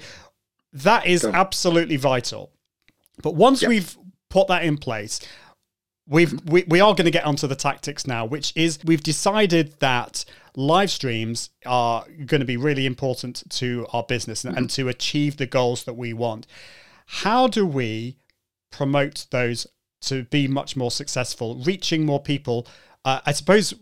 that 0.73 1.05
is 1.05 1.23
absolutely 1.23 1.97
vital. 1.97 2.51
But 3.21 3.35
once 3.35 3.61
yep. 3.61 3.69
we've 3.69 3.97
put 4.29 4.47
that 4.47 4.63
in 4.63 4.77
place, 4.77 5.19
we've 6.07 6.39
we, 6.45 6.63
we 6.67 6.79
are 6.79 6.93
going 6.93 7.05
to 7.05 7.11
get 7.11 7.25
onto 7.25 7.47
the 7.47 7.55
tactics 7.55 8.07
now, 8.07 8.25
which 8.25 8.53
is 8.55 8.79
we've 8.83 9.03
decided 9.03 9.79
that 9.79 10.25
live 10.55 10.89
streams 10.89 11.49
are 11.65 12.05
going 12.25 12.39
to 12.39 12.45
be 12.45 12.57
really 12.57 12.85
important 12.85 13.43
to 13.49 13.85
our 13.93 14.03
business 14.03 14.43
and, 14.43 14.57
and 14.57 14.69
to 14.71 14.87
achieve 14.87 15.37
the 15.37 15.45
goals 15.45 15.83
that 15.83 15.93
we 15.93 16.13
want. 16.13 16.47
How 17.05 17.47
do 17.47 17.65
we 17.65 18.17
promote 18.71 19.27
those 19.31 19.67
to 20.01 20.23
be 20.25 20.47
much 20.47 20.75
more 20.75 20.91
successful, 20.91 21.61
reaching 21.65 22.05
more 22.05 22.21
people. 22.21 22.67
Uh, 23.03 23.19
I 23.25 23.31
suppose 23.31 23.73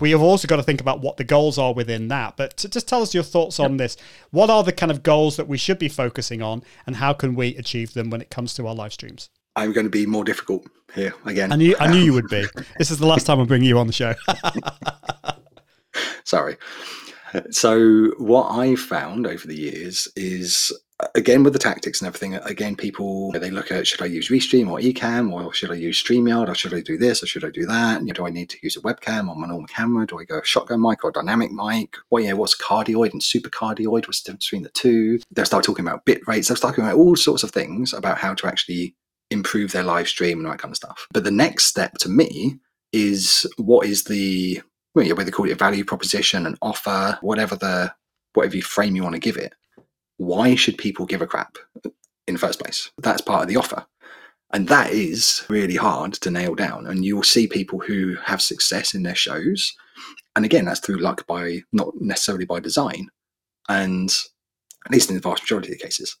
we 0.00 0.10
have 0.10 0.20
also 0.20 0.46
got 0.46 0.56
to 0.56 0.62
think 0.62 0.80
about 0.80 1.00
what 1.00 1.16
the 1.16 1.24
goals 1.24 1.58
are 1.58 1.74
within 1.74 2.08
that. 2.08 2.36
But 2.36 2.64
just 2.70 2.86
tell 2.88 3.02
us 3.02 3.14
your 3.14 3.24
thoughts 3.24 3.58
on 3.58 3.76
this. 3.76 3.96
What 4.30 4.50
are 4.50 4.62
the 4.62 4.72
kind 4.72 4.92
of 4.92 5.02
goals 5.02 5.36
that 5.36 5.48
we 5.48 5.58
should 5.58 5.78
be 5.78 5.88
focusing 5.88 6.42
on, 6.42 6.62
and 6.86 6.96
how 6.96 7.12
can 7.12 7.34
we 7.34 7.56
achieve 7.56 7.94
them 7.94 8.10
when 8.10 8.20
it 8.20 8.30
comes 8.30 8.54
to 8.54 8.66
our 8.66 8.74
live 8.74 8.92
streams? 8.92 9.30
I'm 9.58 9.72
going 9.72 9.86
to 9.86 9.90
be 9.90 10.06
more 10.06 10.22
difficult 10.22 10.64
here 10.94 11.12
again. 11.24 11.50
I 11.50 11.56
knew, 11.56 11.74
I 11.80 11.90
knew 11.90 11.98
you 11.98 12.12
would 12.12 12.28
be. 12.28 12.44
This 12.78 12.92
is 12.92 12.98
the 12.98 13.06
last 13.06 13.26
time 13.26 13.40
I'm 13.40 13.46
bringing 13.46 13.68
you 13.68 13.78
on 13.78 13.88
the 13.88 13.92
show. 13.92 14.14
Sorry. 16.24 16.56
So, 17.50 18.12
what 18.18 18.50
I've 18.50 18.78
found 18.78 19.26
over 19.26 19.46
the 19.46 19.56
years 19.56 20.06
is 20.14 20.72
again 21.14 21.42
with 21.42 21.52
the 21.52 21.58
tactics 21.58 22.00
and 22.00 22.08
everything 22.08 22.34
again 22.36 22.74
people 22.74 23.30
they 23.30 23.50
look 23.50 23.70
at 23.70 23.86
should 23.86 24.02
i 24.02 24.04
use 24.04 24.30
restream 24.30 24.68
or 24.68 24.80
ecamm 24.80 25.32
or 25.32 25.54
should 25.54 25.70
i 25.70 25.74
use 25.74 26.02
streamyard 26.02 26.48
or 26.48 26.56
should 26.56 26.74
i 26.74 26.80
do 26.80 26.98
this 26.98 27.22
or 27.22 27.26
should 27.26 27.44
i 27.44 27.50
do 27.50 27.64
that 27.64 28.04
do 28.04 28.26
i 28.26 28.30
need 28.30 28.50
to 28.50 28.58
use 28.64 28.76
a 28.76 28.80
webcam 28.80 29.28
or 29.28 29.36
my 29.36 29.46
normal 29.46 29.68
camera 29.68 30.04
do 30.04 30.18
i 30.18 30.24
go 30.24 30.42
shotgun 30.42 30.82
mic 30.82 31.04
or 31.04 31.12
dynamic 31.12 31.52
mic 31.52 31.94
well 32.10 32.24
yeah 32.24 32.32
what's 32.32 32.60
cardioid 32.60 33.12
and 33.12 33.22
super 33.22 33.48
cardioid 33.48 34.08
what's 34.08 34.22
the 34.22 34.26
difference 34.26 34.46
between 34.46 34.64
the 34.64 34.70
two 34.70 35.20
they'll 35.30 35.44
start 35.44 35.62
talking 35.62 35.86
about 35.86 36.04
bit 36.04 36.26
rates 36.26 36.48
they'll 36.48 36.56
start 36.56 36.74
talking 36.74 36.84
about 36.84 36.98
all 36.98 37.14
sorts 37.14 37.44
of 37.44 37.52
things 37.52 37.92
about 37.92 38.18
how 38.18 38.34
to 38.34 38.48
actually 38.48 38.96
improve 39.30 39.72
their 39.72 39.82
live 39.82 40.08
stream 40.08 40.38
and 40.38 40.48
that 40.48 40.58
kind 40.58 40.72
of 40.72 40.76
stuff 40.76 41.06
but 41.12 41.24
the 41.24 41.30
next 41.30 41.64
step 41.64 41.94
to 41.94 42.08
me 42.08 42.58
is 42.92 43.46
what 43.56 43.86
is 43.86 44.04
the 44.04 44.60
well, 44.94 45.04
yeah, 45.04 45.12
whether 45.12 45.30
call 45.30 45.46
it 45.46 45.52
a 45.52 45.56
value 45.56 45.84
proposition 45.84 46.46
an 46.46 46.56
offer 46.62 47.18
whatever 47.20 47.56
the 47.56 47.92
whatever 48.34 48.56
you 48.56 48.62
frame 48.62 48.96
you 48.96 49.02
want 49.02 49.14
to 49.14 49.20
give 49.20 49.36
it 49.36 49.52
why 50.18 50.54
should 50.54 50.76
people 50.76 51.06
give 51.06 51.22
a 51.22 51.26
crap 51.26 51.56
in 52.26 52.34
the 52.34 52.38
first 52.38 52.60
place? 52.60 52.90
That's 52.98 53.22
part 53.22 53.42
of 53.42 53.48
the 53.48 53.56
offer. 53.56 53.86
And 54.52 54.68
that 54.68 54.92
is 54.92 55.44
really 55.48 55.76
hard 55.76 56.14
to 56.14 56.30
nail 56.30 56.54
down. 56.54 56.86
And 56.86 57.04
you'll 57.04 57.22
see 57.22 57.46
people 57.46 57.78
who 57.78 58.16
have 58.24 58.42
success 58.42 58.94
in 58.94 59.02
their 59.02 59.14
shows. 59.14 59.74
And 60.36 60.44
again, 60.44 60.64
that's 60.64 60.80
through 60.80 60.98
luck 60.98 61.26
by 61.26 61.62
not 61.72 61.92
necessarily 62.00 62.44
by 62.44 62.60
design. 62.60 63.08
And 63.68 64.10
at 64.86 64.92
least 64.92 65.10
in 65.10 65.16
the 65.16 65.22
vast 65.22 65.42
majority 65.42 65.72
of 65.72 65.78
the 65.78 65.84
cases. 65.84 66.16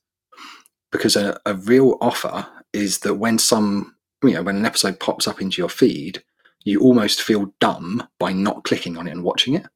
Because 0.92 1.16
a, 1.16 1.38
a 1.46 1.54
real 1.54 1.96
offer 2.00 2.46
is 2.72 3.00
that 3.00 3.14
when 3.14 3.38
some, 3.38 3.96
you 4.22 4.34
know, 4.34 4.42
when 4.42 4.56
an 4.56 4.66
episode 4.66 5.00
pops 5.00 5.26
up 5.26 5.40
into 5.40 5.60
your 5.60 5.68
feed, 5.68 6.22
you 6.64 6.80
almost 6.80 7.22
feel 7.22 7.52
dumb 7.60 8.06
by 8.18 8.32
not 8.32 8.64
clicking 8.64 8.96
on 8.96 9.06
it 9.06 9.12
and 9.12 9.24
watching 9.24 9.54
it 9.54 9.66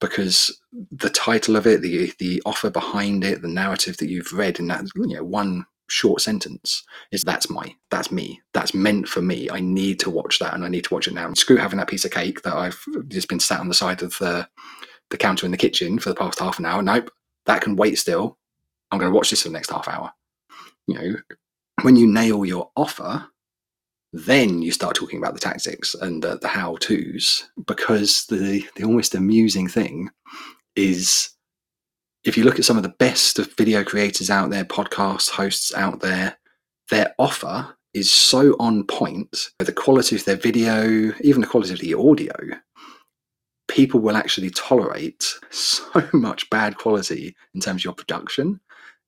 because 0.00 0.60
the 0.90 1.10
title 1.10 1.56
of 1.56 1.66
it, 1.66 1.82
the 1.82 2.12
the 2.18 2.42
offer 2.44 2.70
behind 2.70 3.22
it, 3.24 3.42
the 3.42 3.48
narrative 3.48 3.98
that 3.98 4.08
you've 4.08 4.32
read 4.32 4.58
in 4.58 4.66
that 4.68 4.84
you 4.96 5.14
know 5.14 5.24
one 5.24 5.66
short 5.88 6.20
sentence 6.20 6.84
is 7.12 7.22
that's 7.22 7.50
my 7.50 7.74
that's 7.90 8.10
me. 8.10 8.40
That's 8.52 8.74
meant 8.74 9.08
for 9.08 9.20
me. 9.20 9.48
I 9.50 9.60
need 9.60 10.00
to 10.00 10.10
watch 10.10 10.38
that 10.38 10.54
and 10.54 10.64
i 10.64 10.68
need 10.68 10.84
to 10.84 10.94
watch 10.94 11.06
it 11.06 11.14
now. 11.14 11.32
Screw 11.34 11.56
having 11.56 11.78
that 11.78 11.88
piece 11.88 12.04
of 12.04 12.10
cake 12.10 12.42
that 12.42 12.54
i've 12.54 12.82
just 13.08 13.28
been 13.28 13.40
sat 13.40 13.60
on 13.60 13.68
the 13.68 13.74
side 13.74 14.02
of 14.02 14.16
the 14.18 14.48
the 15.10 15.18
counter 15.18 15.44
in 15.44 15.52
the 15.52 15.58
kitchen 15.58 15.98
for 15.98 16.08
the 16.08 16.14
past 16.14 16.38
half 16.38 16.58
an 16.58 16.66
hour. 16.66 16.82
Nope. 16.82 17.10
That 17.46 17.62
can 17.62 17.76
wait 17.76 17.98
still. 17.98 18.38
I'm 18.90 18.98
going 18.98 19.10
to 19.10 19.14
watch 19.14 19.30
this 19.30 19.42
for 19.42 19.48
the 19.48 19.54
next 19.54 19.70
half 19.70 19.88
hour. 19.88 20.12
You 20.86 20.94
know 20.94 21.16
when 21.82 21.96
you 21.96 22.06
nail 22.06 22.44
your 22.44 22.70
offer 22.76 23.26
then 24.12 24.60
you 24.60 24.72
start 24.72 24.96
talking 24.96 25.18
about 25.18 25.34
the 25.34 25.40
tactics 25.40 25.94
and 25.94 26.24
uh, 26.24 26.36
the 26.36 26.48
how 26.48 26.76
to's 26.76 27.48
because 27.66 28.26
the 28.26 28.64
the 28.76 28.84
almost 28.84 29.14
amusing 29.14 29.68
thing 29.68 30.10
is 30.76 31.30
if 32.24 32.36
you 32.36 32.44
look 32.44 32.58
at 32.58 32.64
some 32.64 32.76
of 32.76 32.82
the 32.82 32.94
best 32.98 33.38
of 33.38 33.54
video 33.56 33.84
creators 33.84 34.30
out 34.30 34.50
there 34.50 34.64
podcast 34.64 35.30
hosts 35.30 35.72
out 35.74 36.00
there 36.00 36.36
their 36.90 37.14
offer 37.18 37.76
is 37.94 38.10
so 38.10 38.56
on 38.58 38.84
point 38.84 39.50
the 39.58 39.72
quality 39.72 40.16
of 40.16 40.24
their 40.24 40.36
video 40.36 41.12
even 41.20 41.40
the 41.40 41.46
quality 41.46 41.72
of 41.72 41.80
the 41.80 41.94
audio 41.94 42.34
people 43.68 44.00
will 44.00 44.16
actually 44.16 44.50
tolerate 44.50 45.34
so 45.50 46.08
much 46.12 46.50
bad 46.50 46.76
quality 46.76 47.36
in 47.54 47.60
terms 47.60 47.82
of 47.82 47.84
your 47.84 47.94
production 47.94 48.60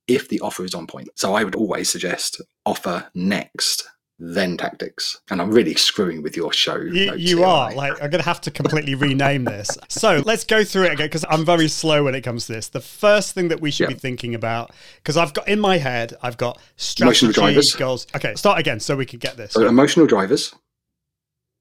if 0.08 0.28
the 0.28 0.40
offer 0.40 0.64
is 0.64 0.74
on 0.74 0.86
point 0.86 1.08
so 1.14 1.34
i 1.34 1.44
would 1.44 1.54
always 1.54 1.88
suggest 1.88 2.40
offer 2.66 3.08
next 3.14 3.88
then 4.24 4.56
tactics. 4.56 5.20
And 5.30 5.42
I'm 5.42 5.50
really 5.50 5.74
screwing 5.74 6.22
with 6.22 6.36
your 6.36 6.52
show. 6.52 6.76
You, 6.76 7.14
you 7.16 7.42
are. 7.42 7.74
Like, 7.74 7.92
I'm 7.94 8.08
going 8.08 8.22
to 8.22 8.28
have 8.28 8.40
to 8.42 8.52
completely 8.52 8.94
rename 8.94 9.44
this. 9.44 9.76
So 9.88 10.22
let's 10.24 10.44
go 10.44 10.62
through 10.62 10.84
it 10.84 10.92
again 10.92 11.06
because 11.06 11.24
I'm 11.28 11.44
very 11.44 11.66
slow 11.66 12.04
when 12.04 12.14
it 12.14 12.20
comes 12.20 12.46
to 12.46 12.52
this. 12.52 12.68
The 12.68 12.80
first 12.80 13.34
thing 13.34 13.48
that 13.48 13.60
we 13.60 13.72
should 13.72 13.90
yep. 13.90 13.96
be 13.96 13.98
thinking 13.98 14.36
about, 14.36 14.70
because 14.96 15.16
I've 15.16 15.34
got 15.34 15.48
in 15.48 15.58
my 15.58 15.78
head, 15.78 16.14
I've 16.22 16.36
got 16.36 16.60
strategy, 16.76 17.26
emotional 17.26 17.32
drivers. 17.32 17.72
goals. 17.72 18.06
Okay, 18.14 18.34
start 18.36 18.60
again 18.60 18.78
so 18.78 18.94
we 18.94 19.06
can 19.06 19.18
get 19.18 19.36
this. 19.36 19.52
So 19.52 19.66
emotional 19.66 20.06
drivers, 20.06 20.54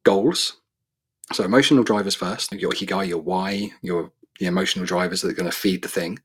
goals. 0.03 0.57
So 1.33 1.43
emotional 1.43 1.83
drivers 1.83 2.13
first, 2.13 2.51
your 2.51 2.71
ikigai, 2.71 3.07
your 3.07 3.21
why, 3.21 3.71
your 3.81 4.11
the 4.39 4.45
emotional 4.45 4.85
drivers 4.85 5.21
that 5.21 5.29
are 5.29 5.35
going 5.35 5.49
to 5.49 5.55
feed 5.55 5.81
the 5.81 5.87
thing, 5.87 6.19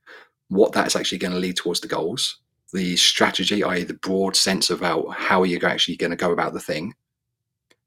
what 0.49 0.73
that's 0.73 0.97
actually 0.97 1.19
going 1.19 1.33
to 1.33 1.39
lead 1.39 1.57
towards 1.57 1.81
the 1.81 1.89
goals 1.89 2.39
the 2.73 2.97
strategy, 2.97 3.63
i.e., 3.63 3.85
the 3.85 3.95
broad 3.95 4.37
sense 4.37 4.71
about 4.71 5.07
how 5.15 5.43
you're 5.43 5.65
actually 5.67 5.97
going 5.97 6.11
to 6.11 6.17
go 6.17 6.33
about 6.33 6.53
the 6.53 6.61
thing, 6.61 6.95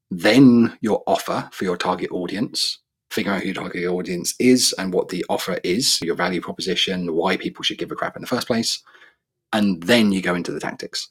then 0.10 0.78
your 0.82 1.04
offer 1.06 1.50
for 1.52 1.64
your 1.64 1.78
target 1.78 2.12
audience, 2.12 2.80
figure 3.12 3.32
out 3.32 3.42
who 3.42 3.48
your 3.48 3.56
target 3.56 3.86
audience 3.86 4.34
is 4.40 4.74
and 4.78 4.94
what 4.94 5.10
the 5.10 5.26
offer 5.30 5.60
is, 5.64 6.02
your 6.02 6.16
value 6.16 6.42
proposition, 6.42 7.14
why 7.14 7.38
people 7.38 7.64
should 7.64 7.78
give 7.78 7.92
a 7.92 7.96
crap 7.96 8.16
in 8.16 8.22
the 8.22 8.28
first 8.28 8.48
place, 8.48 8.82
and 9.54 9.84
then 9.84 10.12
you 10.12 10.22
go 10.22 10.36
into 10.36 10.52
the 10.52 10.60
tactics. 10.60 11.10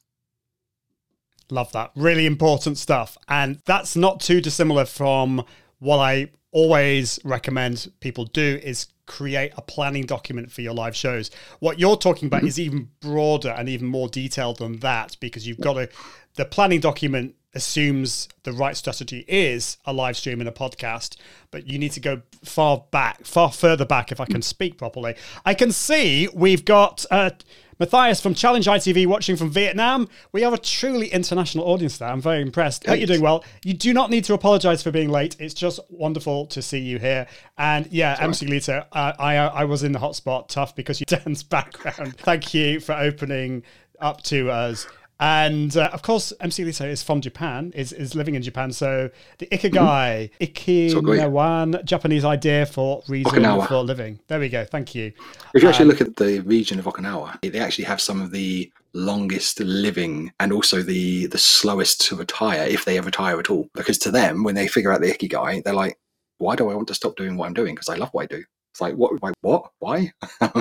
Love 1.51 1.73
that. 1.73 1.91
Really 1.97 2.27
important 2.27 2.77
stuff. 2.77 3.17
And 3.29 3.61
that's 3.65 3.97
not 3.97 4.21
too 4.21 4.41
dissimilar 4.41 4.85
from 4.85 5.45
what 5.79 5.99
I 5.99 6.31
always 6.53 7.19
recommend 7.25 7.91
people 8.01 8.25
do 8.25 8.61
is 8.63 8.89
create 9.07 9.53
a 9.57 9.63
planning 9.63 10.05
document 10.05 10.53
for 10.53 10.61
your 10.61 10.75
live 10.75 10.95
shows. 10.95 11.31
What 11.61 11.79
you're 11.79 11.97
talking 11.97 12.27
about 12.27 12.39
mm-hmm. 12.39 12.49
is 12.49 12.61
even 12.61 12.91
broader 13.01 13.51
and 13.51 13.69
even 13.69 13.87
more 13.87 14.09
detailed 14.09 14.59
than 14.59 14.79
that 14.81 15.17
because 15.21 15.47
you've 15.47 15.61
got 15.61 15.75
to 15.75 15.89
the 16.35 16.45
planning 16.45 16.81
document 16.81 17.35
assumes 17.55 18.29
the 18.45 18.53
right 18.53 18.77
strategy 18.77 19.25
is 19.27 19.79
a 19.85 19.93
live 19.93 20.17
stream 20.17 20.41
and 20.41 20.49
a 20.49 20.53
podcast, 20.53 21.17
but 21.51 21.67
you 21.67 21.79
need 21.79 21.93
to 21.93 22.01
go 22.01 22.23
far 22.45 22.85
back, 22.91 23.25
far 23.25 23.51
further 23.51 23.85
back 23.85 24.13
if 24.13 24.21
I 24.21 24.27
can 24.27 24.43
speak 24.43 24.79
properly. 24.79 25.17
I 25.45 25.55
can 25.55 25.73
see 25.73 26.29
we've 26.33 26.65
got 26.65 27.05
uh, 27.11 27.31
Matthias 27.79 28.21
from 28.21 28.35
Challenge 28.35 28.67
ITV 28.67 29.07
watching 29.07 29.37
from 29.37 29.51
Vietnam. 29.51 30.09
We 30.33 30.43
have 30.43 30.53
a 30.53 30.59
truly 30.59 31.09
international 31.09 31.65
audience 31.65 31.99
there. 31.99 32.09
I'm 32.09 32.21
very 32.21 32.43
impressed. 32.43 32.87
Hope 32.87 32.99
you're 32.99 33.07
doing 33.07 33.21
well. 33.21 33.45
You 33.65 33.75
do 33.75 33.93
not 33.93 34.11
need 34.11 34.25
to 34.25 34.35
apologize 34.35 34.83
for 34.83 34.91
being 34.91 35.11
late. 35.11 35.37
It's 35.39 35.55
just 35.55 35.79
wonderful 35.89 36.47
to 36.47 36.61
see 36.61 36.79
you 36.79 36.99
here. 36.99 37.27
And 37.57 37.87
yeah, 37.93 38.17
MC 38.21 38.47
Lito, 38.47 38.85
uh, 38.93 39.13
I, 39.19 39.37
I 39.37 39.65
was 39.65 39.85
in 39.85 39.93
the 39.93 39.99
hotspot 39.99 40.49
tough 40.49 40.75
because 40.75 41.01
you 41.01 41.07
Dan's 41.09 41.43
background. 41.43 42.17
Thank 42.19 42.53
you 42.53 42.81
for 42.81 42.95
opening 42.95 43.63
up 44.01 44.23
to 44.25 44.51
us. 44.51 44.87
And 45.21 45.77
uh, 45.77 45.91
of 45.93 46.03
course, 46.03 46.33
MC 46.41 46.65
Lito 46.65 46.89
is 46.89 47.03
from 47.03 47.21
Japan, 47.21 47.73
is, 47.75 47.93
is 47.93 48.15
living 48.15 48.37
in 48.37 48.43
Japan. 48.43 48.71
So 48.73 49.11
the 49.39 49.47
Ikigai, 49.47 50.31
Ikinawan, 50.41 51.85
Japanese 51.85 52.25
idea 52.25 52.67
for 52.67 53.03
reason 53.09 53.33
Okinawa. 53.43 53.67
for 53.67 53.79
living. 53.83 54.21
There 54.29 54.39
we 54.39 54.49
go. 54.49 54.65
Thank 54.65 54.95
you. 54.95 55.13
If 55.55 55.63
you 55.63 55.69
Um, 55.69 55.73
actually 55.73 55.87
look 55.87 56.01
at 56.01 56.17
the 56.17 56.41
region 56.41 56.79
of 56.79 56.85
Okinawa, 56.85 57.41
they 57.41 57.59
actually 57.59 57.85
have 57.87 58.01
some 58.01 58.21
of 58.23 58.31
the 58.31 58.71
longest 58.95 59.61
living 59.61 60.33
and 60.41 60.53
also 60.53 60.83
the 60.83 61.27
the 61.27 61.37
slowest 61.39 62.01
to 62.01 62.17
retire 62.17 62.63
if 62.63 62.85
they 62.85 62.97
ever 62.97 63.07
retire 63.07 63.39
at 63.41 63.51
all. 63.51 63.69
Because 63.75 63.99
to 63.99 64.11
them, 64.11 64.45
when 64.45 64.55
they 64.55 64.69
figure 64.69 64.93
out 64.93 65.01
the 65.01 65.13
ikigai, 65.13 65.65
they're 65.65 65.75
like, 65.75 65.99
"Why 66.39 66.55
do 66.55 66.71
I 66.71 66.75
want 66.75 66.89
to 66.89 66.95
stop 66.95 67.17
doing 67.17 67.37
what 67.37 67.47
I'm 67.47 67.55
doing? 67.55 67.75
Because 67.75 67.89
I 67.89 67.97
love 67.97 68.11
what 68.13 68.23
I 68.23 68.27
do." 68.37 68.45
It's 68.73 68.81
like, 68.81 68.95
"What? 68.95 69.21
Why, 69.21 69.33
what? 69.41 69.71
Why?" 69.81 70.13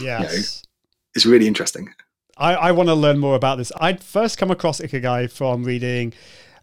Yes. 0.00 0.62
it's 1.14 1.26
really 1.26 1.46
interesting. 1.46 1.92
I, 2.36 2.54
I 2.54 2.72
want 2.72 2.88
to 2.88 2.94
learn 2.94 3.18
more 3.18 3.34
about 3.34 3.56
this. 3.58 3.72
I'd 3.80 4.02
first 4.02 4.38
come 4.38 4.50
across 4.50 4.80
Ikigai 4.80 5.30
from 5.30 5.64
reading 5.64 6.12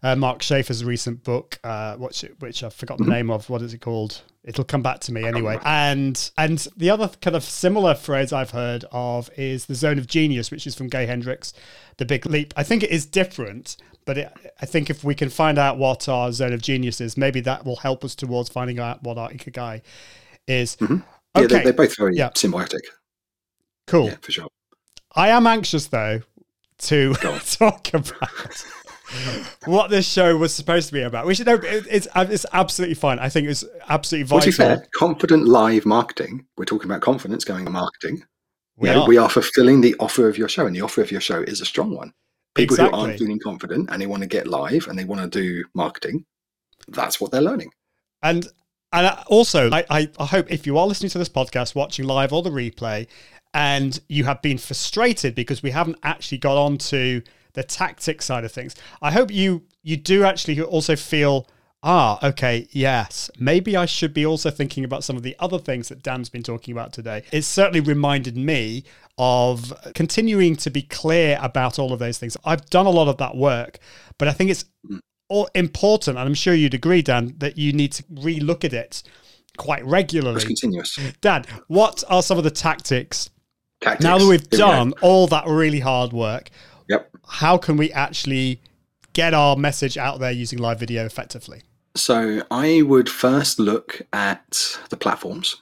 uh, 0.02 0.14
Mark 0.14 0.42
Schaefer's 0.42 0.84
recent 0.84 1.24
book, 1.24 1.58
uh, 1.64 1.96
which, 1.96 2.24
which 2.38 2.62
I've 2.62 2.74
forgotten 2.74 3.06
the 3.06 3.12
name 3.12 3.30
of. 3.30 3.48
What 3.50 3.62
is 3.62 3.72
it 3.74 3.78
called? 3.80 4.22
It'll 4.44 4.64
come 4.64 4.82
back 4.82 5.00
to 5.00 5.12
me 5.12 5.24
anyway. 5.24 5.58
And 5.64 6.30
and 6.36 6.58
the 6.76 6.90
other 6.90 7.08
kind 7.22 7.34
of 7.34 7.42
similar 7.42 7.94
phrase 7.94 8.30
I've 8.32 8.50
heard 8.50 8.84
of 8.92 9.30
is 9.38 9.64
the 9.66 9.74
zone 9.74 9.98
of 9.98 10.06
genius, 10.06 10.50
which 10.50 10.66
is 10.66 10.74
from 10.74 10.88
Gay 10.88 11.06
Hendricks, 11.06 11.54
The 11.96 12.04
Big 12.04 12.26
Leap. 12.26 12.52
I 12.56 12.62
think 12.62 12.82
it 12.82 12.90
is 12.90 13.06
different, 13.06 13.78
but 14.04 14.18
it, 14.18 14.32
I 14.60 14.66
think 14.66 14.90
if 14.90 15.02
we 15.02 15.14
can 15.14 15.30
find 15.30 15.58
out 15.58 15.78
what 15.78 16.08
our 16.10 16.30
zone 16.30 16.52
of 16.52 16.60
genius 16.60 17.00
is, 17.00 17.16
maybe 17.16 17.40
that 17.40 17.64
will 17.64 17.76
help 17.76 18.04
us 18.04 18.14
towards 18.14 18.50
finding 18.50 18.78
out 18.78 19.02
what 19.02 19.16
our 19.16 19.30
Ikigai 19.30 19.80
is. 20.46 20.76
Yeah, 20.78 20.98
Okay, 21.36 21.46
they're, 21.46 21.64
they're 21.64 21.72
both 21.72 21.96
very 21.96 22.14
Yeah. 22.14 22.28
symbiotic. 22.30 22.80
cool. 23.86 24.08
Yeah, 24.08 24.16
for 24.20 24.30
sure. 24.30 24.48
I 25.14 25.28
am 25.30 25.46
anxious 25.46 25.86
though 25.86 26.20
to 26.78 27.14
talk 27.58 27.92
about 27.94 28.64
what 29.66 29.90
this 29.90 30.06
show 30.08 30.36
was 30.36 30.52
supposed 30.54 30.88
to 30.88 30.92
be 30.92 31.02
about. 31.02 31.26
We 31.26 31.34
should 31.34 31.46
know 31.46 31.54
it- 31.54 31.86
it's 31.90 32.08
uh, 32.14 32.26
it's 32.28 32.46
absolutely 32.52 32.94
fine. 32.94 33.18
I 33.18 33.28
think 33.28 33.48
it's 33.48 33.64
absolutely 33.88 34.30
Well, 34.30 34.40
vital. 34.40 34.52
to 34.52 34.58
be 34.58 34.64
fair, 34.64 34.86
confident 34.96 35.46
live 35.46 35.86
marketing. 35.86 36.46
We're 36.56 36.64
talking 36.64 36.90
about 36.90 37.00
confidence 37.00 37.44
going 37.44 37.70
marketing. 37.70 38.24
We 38.76 38.88
you 38.88 38.94
know, 38.94 39.02
are. 39.02 39.08
we 39.08 39.16
are 39.18 39.30
fulfilling 39.30 39.80
the 39.82 39.94
offer 40.00 40.28
of 40.28 40.36
your 40.36 40.48
show, 40.48 40.66
and 40.66 40.74
the 40.74 40.80
offer 40.80 41.00
of 41.00 41.12
your 41.12 41.20
show 41.20 41.42
is 41.42 41.60
a 41.60 41.64
strong 41.64 41.94
one. 41.94 42.12
People 42.56 42.76
who 42.76 42.90
aren't 42.90 43.18
feeling 43.18 43.40
confident 43.42 43.88
and 43.90 44.00
they 44.00 44.06
want 44.06 44.22
to 44.22 44.28
get 44.28 44.46
live 44.46 44.86
and 44.88 44.96
they 44.98 45.04
want 45.04 45.20
to 45.20 45.28
do 45.42 45.64
marketing, 45.74 46.24
that's 46.88 47.20
what 47.20 47.30
they're 47.32 47.40
learning. 47.42 47.70
And 48.22 48.46
and 48.92 49.06
uh, 49.08 49.24
also, 49.26 49.70
I, 49.72 49.84
I, 49.90 50.08
I 50.20 50.24
hope 50.26 50.50
if 50.52 50.66
you 50.66 50.78
are 50.78 50.86
listening 50.86 51.10
to 51.10 51.18
this 51.18 51.28
podcast, 51.28 51.74
watching 51.74 52.04
live 52.06 52.32
or 52.32 52.42
the 52.42 52.50
replay, 52.50 53.08
and 53.54 54.00
you 54.08 54.24
have 54.24 54.42
been 54.42 54.58
frustrated 54.58 55.34
because 55.34 55.62
we 55.62 55.70
haven't 55.70 55.96
actually 56.02 56.38
got 56.38 56.58
on 56.58 56.76
to 56.76 57.22
the 57.54 57.62
tactic 57.62 58.20
side 58.20 58.44
of 58.44 58.52
things, 58.52 58.74
I 59.00 59.12
hope 59.12 59.30
you 59.30 59.62
you 59.82 59.96
do 59.96 60.24
actually 60.24 60.60
also 60.60 60.96
feel. 60.96 61.48
Ah, 61.86 62.18
okay, 62.26 62.66
yes. 62.70 63.30
Maybe 63.38 63.76
I 63.76 63.84
should 63.84 64.14
be 64.14 64.24
also 64.24 64.50
thinking 64.50 64.84
about 64.84 65.04
some 65.04 65.18
of 65.18 65.22
the 65.22 65.36
other 65.38 65.58
things 65.58 65.90
that 65.90 66.02
Dan's 66.02 66.30
been 66.30 66.42
talking 66.42 66.72
about 66.72 66.94
today. 66.94 67.24
It 67.30 67.42
certainly 67.42 67.80
reminded 67.80 68.38
me 68.38 68.84
of 69.18 69.70
continuing 69.94 70.56
to 70.56 70.70
be 70.70 70.80
clear 70.80 71.38
about 71.42 71.78
all 71.78 71.92
of 71.92 71.98
those 71.98 72.16
things. 72.16 72.38
I've 72.42 72.64
done 72.70 72.86
a 72.86 72.90
lot 72.90 73.08
of 73.08 73.18
that 73.18 73.36
work, 73.36 73.80
but 74.16 74.28
I 74.28 74.32
think 74.32 74.50
it's 74.50 74.64
all 75.28 75.46
important, 75.54 76.16
and 76.16 76.26
I'm 76.26 76.34
sure 76.34 76.54
you'd 76.54 76.72
agree, 76.72 77.02
Dan, 77.02 77.34
that 77.36 77.58
you 77.58 77.74
need 77.74 77.92
to 77.92 78.02
relook 78.04 78.64
at 78.64 78.72
it 78.72 79.02
quite 79.58 79.84
regularly. 79.84 80.36
It's 80.36 80.46
regularly. 80.46 80.80
continuous. 80.80 80.98
Dan, 81.20 81.44
what 81.68 82.02
are 82.08 82.22
some 82.22 82.38
of 82.38 82.44
the 82.44 82.50
tactics 82.50 83.28
Tactics. 83.84 84.04
now 84.04 84.18
that 84.18 84.26
we've 84.26 84.40
Here 84.40 84.48
we 84.52 84.58
done 84.58 84.94
all 85.02 85.26
that 85.28 85.46
really 85.46 85.80
hard 85.80 86.12
work? 86.12 86.50
Yep. 86.88 87.10
How 87.28 87.58
can 87.58 87.76
we 87.76 87.92
actually 87.92 88.60
get 89.12 89.34
our 89.34 89.56
message 89.56 89.98
out 89.98 90.20
there 90.20 90.30
using 90.30 90.58
live 90.58 90.80
video 90.80 91.04
effectively? 91.04 91.62
So 91.94 92.42
I 92.50 92.82
would 92.82 93.08
first 93.08 93.60
look 93.60 94.02
at 94.12 94.78
the 94.88 94.96
platforms. 94.96 95.56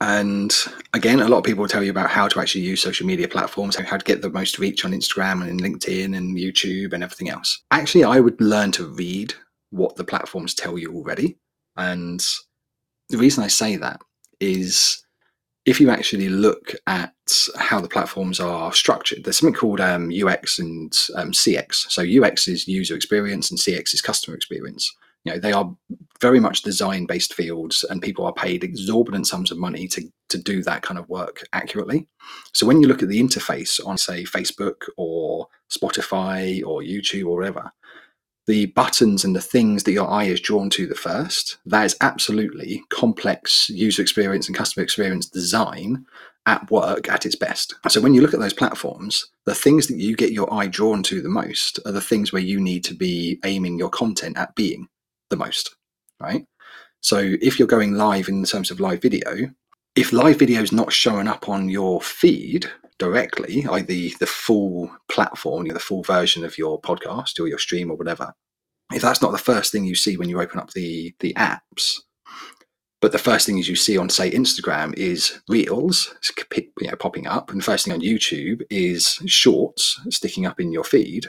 And 0.00 0.54
again, 0.92 1.20
a 1.20 1.28
lot 1.28 1.38
of 1.38 1.44
people 1.44 1.62
will 1.62 1.68
tell 1.68 1.82
you 1.82 1.90
about 1.90 2.10
how 2.10 2.28
to 2.28 2.40
actually 2.40 2.60
use 2.60 2.82
social 2.82 3.06
media 3.06 3.26
platforms, 3.26 3.76
how 3.76 3.96
to 3.96 4.04
get 4.04 4.22
the 4.22 4.30
most 4.30 4.58
reach 4.58 4.84
on 4.84 4.92
Instagram 4.92 5.48
and 5.48 5.60
LinkedIn 5.60 6.16
and 6.16 6.36
YouTube 6.36 6.92
and 6.92 7.02
everything 7.02 7.30
else. 7.30 7.62
Actually, 7.70 8.04
I 8.04 8.20
would 8.20 8.40
learn 8.40 8.70
to 8.72 8.86
read 8.86 9.34
what 9.70 9.96
the 9.96 10.04
platforms 10.04 10.54
tell 10.54 10.78
you 10.78 10.94
already. 10.94 11.38
And 11.76 12.22
the 13.08 13.18
reason 13.18 13.42
I 13.42 13.48
say 13.48 13.76
that 13.76 14.00
is 14.40 15.02
if 15.68 15.78
you 15.82 15.90
actually 15.90 16.30
look 16.30 16.74
at 16.86 17.12
how 17.58 17.78
the 17.78 17.90
platforms 17.90 18.40
are 18.40 18.72
structured, 18.72 19.22
there's 19.22 19.36
something 19.36 19.54
called 19.54 19.82
um, 19.82 20.10
UX 20.10 20.58
and 20.58 20.96
um, 21.14 21.32
CX. 21.32 21.90
So 21.90 22.02
UX 22.02 22.48
is 22.48 22.66
user 22.66 22.96
experience 22.96 23.50
and 23.50 23.60
CX 23.60 23.92
is 23.92 24.00
customer 24.00 24.34
experience. 24.34 24.90
You 25.24 25.32
know, 25.32 25.38
they 25.38 25.52
are 25.52 25.70
very 26.22 26.40
much 26.40 26.62
design 26.62 27.04
based 27.04 27.34
fields 27.34 27.84
and 27.90 28.00
people 28.00 28.24
are 28.24 28.32
paid 28.32 28.64
exorbitant 28.64 29.26
sums 29.26 29.50
of 29.50 29.58
money 29.58 29.86
to, 29.88 30.10
to 30.30 30.38
do 30.38 30.62
that 30.62 30.80
kind 30.80 30.98
of 30.98 31.06
work 31.10 31.46
accurately. 31.52 32.08
So 32.54 32.66
when 32.66 32.80
you 32.80 32.88
look 32.88 33.02
at 33.02 33.10
the 33.10 33.20
interface 33.20 33.78
on, 33.86 33.98
say, 33.98 34.24
Facebook 34.24 34.88
or 34.96 35.48
Spotify 35.70 36.64
or 36.64 36.80
YouTube 36.80 37.26
or 37.26 37.36
whatever, 37.36 37.70
the 38.48 38.66
buttons 38.66 39.24
and 39.24 39.36
the 39.36 39.42
things 39.42 39.84
that 39.84 39.92
your 39.92 40.10
eye 40.10 40.24
is 40.24 40.40
drawn 40.40 40.70
to 40.70 40.86
the 40.86 40.94
first, 40.94 41.58
that 41.66 41.84
is 41.84 41.94
absolutely 42.00 42.82
complex 42.88 43.68
user 43.68 44.00
experience 44.00 44.48
and 44.48 44.56
customer 44.56 44.82
experience 44.82 45.28
design 45.28 46.06
at 46.46 46.70
work 46.70 47.10
at 47.10 47.26
its 47.26 47.36
best. 47.36 47.74
So 47.88 48.00
when 48.00 48.14
you 48.14 48.22
look 48.22 48.32
at 48.32 48.40
those 48.40 48.54
platforms, 48.54 49.30
the 49.44 49.54
things 49.54 49.86
that 49.88 49.98
you 49.98 50.16
get 50.16 50.32
your 50.32 50.52
eye 50.52 50.66
drawn 50.66 51.02
to 51.04 51.20
the 51.20 51.28
most 51.28 51.78
are 51.84 51.92
the 51.92 52.00
things 52.00 52.32
where 52.32 52.40
you 52.40 52.58
need 52.58 52.84
to 52.84 52.94
be 52.94 53.38
aiming 53.44 53.78
your 53.78 53.90
content 53.90 54.38
at 54.38 54.54
being 54.54 54.88
the 55.28 55.36
most, 55.36 55.76
right? 56.18 56.46
So 57.02 57.18
if 57.42 57.58
you're 57.58 57.68
going 57.68 57.94
live 57.94 58.28
in 58.28 58.42
terms 58.44 58.70
of 58.70 58.80
live 58.80 59.02
video, 59.02 59.50
if 59.94 60.10
live 60.10 60.38
video 60.38 60.62
is 60.62 60.72
not 60.72 60.90
showing 60.90 61.28
up 61.28 61.50
on 61.50 61.68
your 61.68 62.00
feed 62.00 62.70
directly, 62.98 63.62
like 63.62 63.86
the 63.86 64.14
the 64.20 64.26
full 64.26 64.90
platform, 65.08 65.64
you 65.64 65.68
know, 65.70 65.74
the 65.74 65.80
full 65.80 66.02
version 66.02 66.44
of 66.44 66.58
your 66.58 66.80
podcast 66.80 67.40
or 67.40 67.48
your 67.48 67.58
stream 67.58 67.90
or 67.90 67.96
whatever, 67.96 68.34
if 68.92 69.02
that's 69.02 69.22
not 69.22 69.32
the 69.32 69.38
first 69.38 69.72
thing 69.72 69.84
you 69.84 69.94
see 69.94 70.16
when 70.16 70.28
you 70.28 70.40
open 70.40 70.58
up 70.58 70.72
the 70.72 71.14
the 71.20 71.32
apps, 71.34 72.00
but 73.00 73.12
the 73.12 73.18
first 73.18 73.46
thing 73.46 73.58
is 73.58 73.68
you 73.68 73.76
see 73.76 73.96
on 73.96 74.08
say 74.10 74.30
Instagram 74.30 74.94
is 74.94 75.40
reels 75.48 76.14
you 76.80 76.88
know, 76.88 76.96
popping 76.96 77.26
up, 77.26 77.50
and 77.50 77.64
first 77.64 77.84
thing 77.84 77.94
on 77.94 78.00
YouTube 78.00 78.62
is 78.70 79.20
shorts 79.26 80.00
sticking 80.10 80.46
up 80.46 80.60
in 80.60 80.72
your 80.72 80.84
feed, 80.84 81.26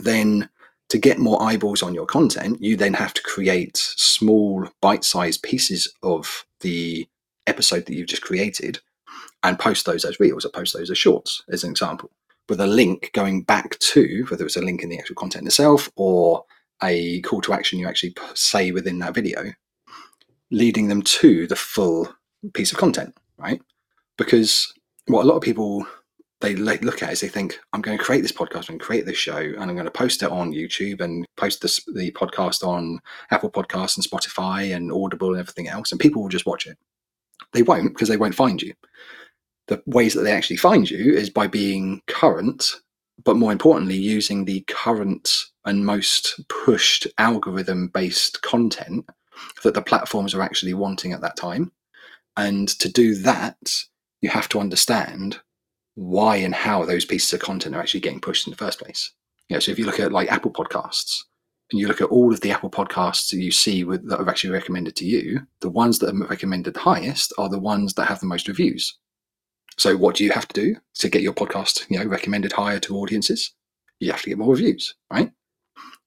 then 0.00 0.48
to 0.88 0.98
get 0.98 1.18
more 1.18 1.42
eyeballs 1.42 1.82
on 1.82 1.94
your 1.94 2.06
content, 2.06 2.60
you 2.60 2.76
then 2.76 2.94
have 2.94 3.14
to 3.14 3.22
create 3.22 3.76
small 3.76 4.68
bite-sized 4.82 5.42
pieces 5.42 5.90
of 6.02 6.44
the 6.60 7.06
episode 7.46 7.86
that 7.86 7.94
you've 7.94 8.08
just 8.08 8.22
created 8.22 8.80
and 9.42 9.58
post 9.58 9.86
those 9.86 10.04
as 10.04 10.20
reels 10.20 10.44
or 10.44 10.50
post 10.50 10.74
those 10.74 10.90
as 10.90 10.98
shorts, 10.98 11.42
as 11.50 11.64
an 11.64 11.70
example, 11.70 12.10
with 12.48 12.60
a 12.60 12.66
link 12.66 13.10
going 13.12 13.42
back 13.42 13.78
to 13.78 14.24
whether 14.28 14.44
it's 14.44 14.56
a 14.56 14.62
link 14.62 14.82
in 14.82 14.88
the 14.88 14.98
actual 14.98 15.16
content 15.16 15.46
itself 15.46 15.90
or 15.96 16.44
a 16.82 17.20
call 17.22 17.40
to 17.40 17.52
action 17.52 17.78
you 17.78 17.86
actually 17.86 18.14
say 18.34 18.72
within 18.72 18.98
that 18.98 19.14
video, 19.14 19.52
leading 20.50 20.88
them 20.88 21.02
to 21.02 21.46
the 21.46 21.56
full 21.56 22.08
piece 22.54 22.72
of 22.72 22.78
content, 22.78 23.16
right? 23.38 23.60
Because 24.18 24.72
what 25.06 25.24
a 25.24 25.28
lot 25.28 25.36
of 25.36 25.42
people 25.42 25.86
they 26.42 26.56
look 26.56 27.02
at 27.02 27.12
is 27.12 27.20
they 27.20 27.28
think 27.28 27.58
I'm 27.72 27.80
going 27.80 27.96
to 27.96 28.02
create 28.02 28.20
this 28.20 28.32
podcast 28.32 28.68
and 28.68 28.80
create 28.80 29.06
this 29.06 29.16
show 29.16 29.36
and 29.36 29.62
I'm 29.62 29.74
going 29.74 29.84
to 29.84 29.90
post 29.90 30.22
it 30.22 30.30
on 30.30 30.52
YouTube 30.52 31.00
and 31.00 31.24
post 31.36 31.62
this, 31.62 31.84
the 31.94 32.10
podcast 32.12 32.66
on 32.66 32.98
Apple 33.30 33.50
Podcasts 33.50 33.96
and 33.96 34.04
Spotify 34.04 34.74
and 34.74 34.92
Audible 34.92 35.30
and 35.30 35.38
everything 35.38 35.68
else, 35.68 35.92
and 35.92 36.00
people 36.00 36.20
will 36.20 36.28
just 36.28 36.46
watch 36.46 36.66
it. 36.66 36.76
They 37.52 37.62
won't 37.62 37.94
because 37.94 38.08
they 38.08 38.16
won't 38.16 38.34
find 38.34 38.60
you. 38.60 38.74
The 39.68 39.82
ways 39.86 40.14
that 40.14 40.22
they 40.22 40.32
actually 40.32 40.56
find 40.56 40.90
you 40.90 41.14
is 41.14 41.30
by 41.30 41.46
being 41.46 42.02
current, 42.06 42.80
but 43.24 43.36
more 43.36 43.52
importantly, 43.52 43.96
using 43.96 44.44
the 44.44 44.62
current 44.62 45.46
and 45.64 45.86
most 45.86 46.40
pushed 46.48 47.06
algorithm 47.18 47.88
based 47.88 48.42
content 48.42 49.08
that 49.62 49.74
the 49.74 49.82
platforms 49.82 50.34
are 50.34 50.42
actually 50.42 50.74
wanting 50.74 51.12
at 51.12 51.20
that 51.20 51.36
time. 51.36 51.72
And 52.36 52.68
to 52.80 52.88
do 52.88 53.14
that, 53.16 53.72
you 54.20 54.30
have 54.30 54.48
to 54.50 54.60
understand 54.60 55.40
why 55.94 56.36
and 56.36 56.54
how 56.54 56.84
those 56.84 57.04
pieces 57.04 57.32
of 57.32 57.40
content 57.40 57.74
are 57.74 57.80
actually 57.80 58.00
getting 58.00 58.20
pushed 58.20 58.46
in 58.46 58.50
the 58.50 58.56
first 58.56 58.80
place. 58.80 59.12
You 59.48 59.56
know, 59.56 59.60
so 59.60 59.72
if 59.72 59.78
you 59.78 59.84
look 59.84 60.00
at 60.00 60.12
like 60.12 60.32
Apple 60.32 60.50
Podcasts 60.50 61.24
and 61.70 61.78
you 61.78 61.86
look 61.86 62.00
at 62.00 62.08
all 62.08 62.32
of 62.32 62.40
the 62.40 62.50
Apple 62.50 62.70
Podcasts 62.70 63.30
that 63.30 63.38
you 63.38 63.50
see 63.50 63.84
with, 63.84 64.08
that 64.08 64.18
are 64.18 64.28
actually 64.28 64.50
recommended 64.50 64.96
to 64.96 65.04
you, 65.04 65.46
the 65.60 65.70
ones 65.70 65.98
that 65.98 66.14
are 66.14 66.26
recommended 66.26 66.76
highest 66.76 67.32
are 67.36 67.48
the 67.48 67.58
ones 67.58 67.94
that 67.94 68.06
have 68.06 68.20
the 68.20 68.26
most 68.26 68.48
reviews. 68.48 68.98
So 69.78 69.96
what 69.96 70.16
do 70.16 70.24
you 70.24 70.30
have 70.32 70.48
to 70.48 70.60
do 70.60 70.76
to 70.96 71.08
get 71.08 71.22
your 71.22 71.32
podcast, 71.32 71.88
you 71.88 71.98
know, 71.98 72.06
recommended 72.06 72.52
higher 72.52 72.78
to 72.80 72.96
audiences? 72.96 73.54
You 74.00 74.10
have 74.12 74.22
to 74.22 74.28
get 74.28 74.38
more 74.38 74.50
reviews, 74.50 74.94
right? 75.10 75.30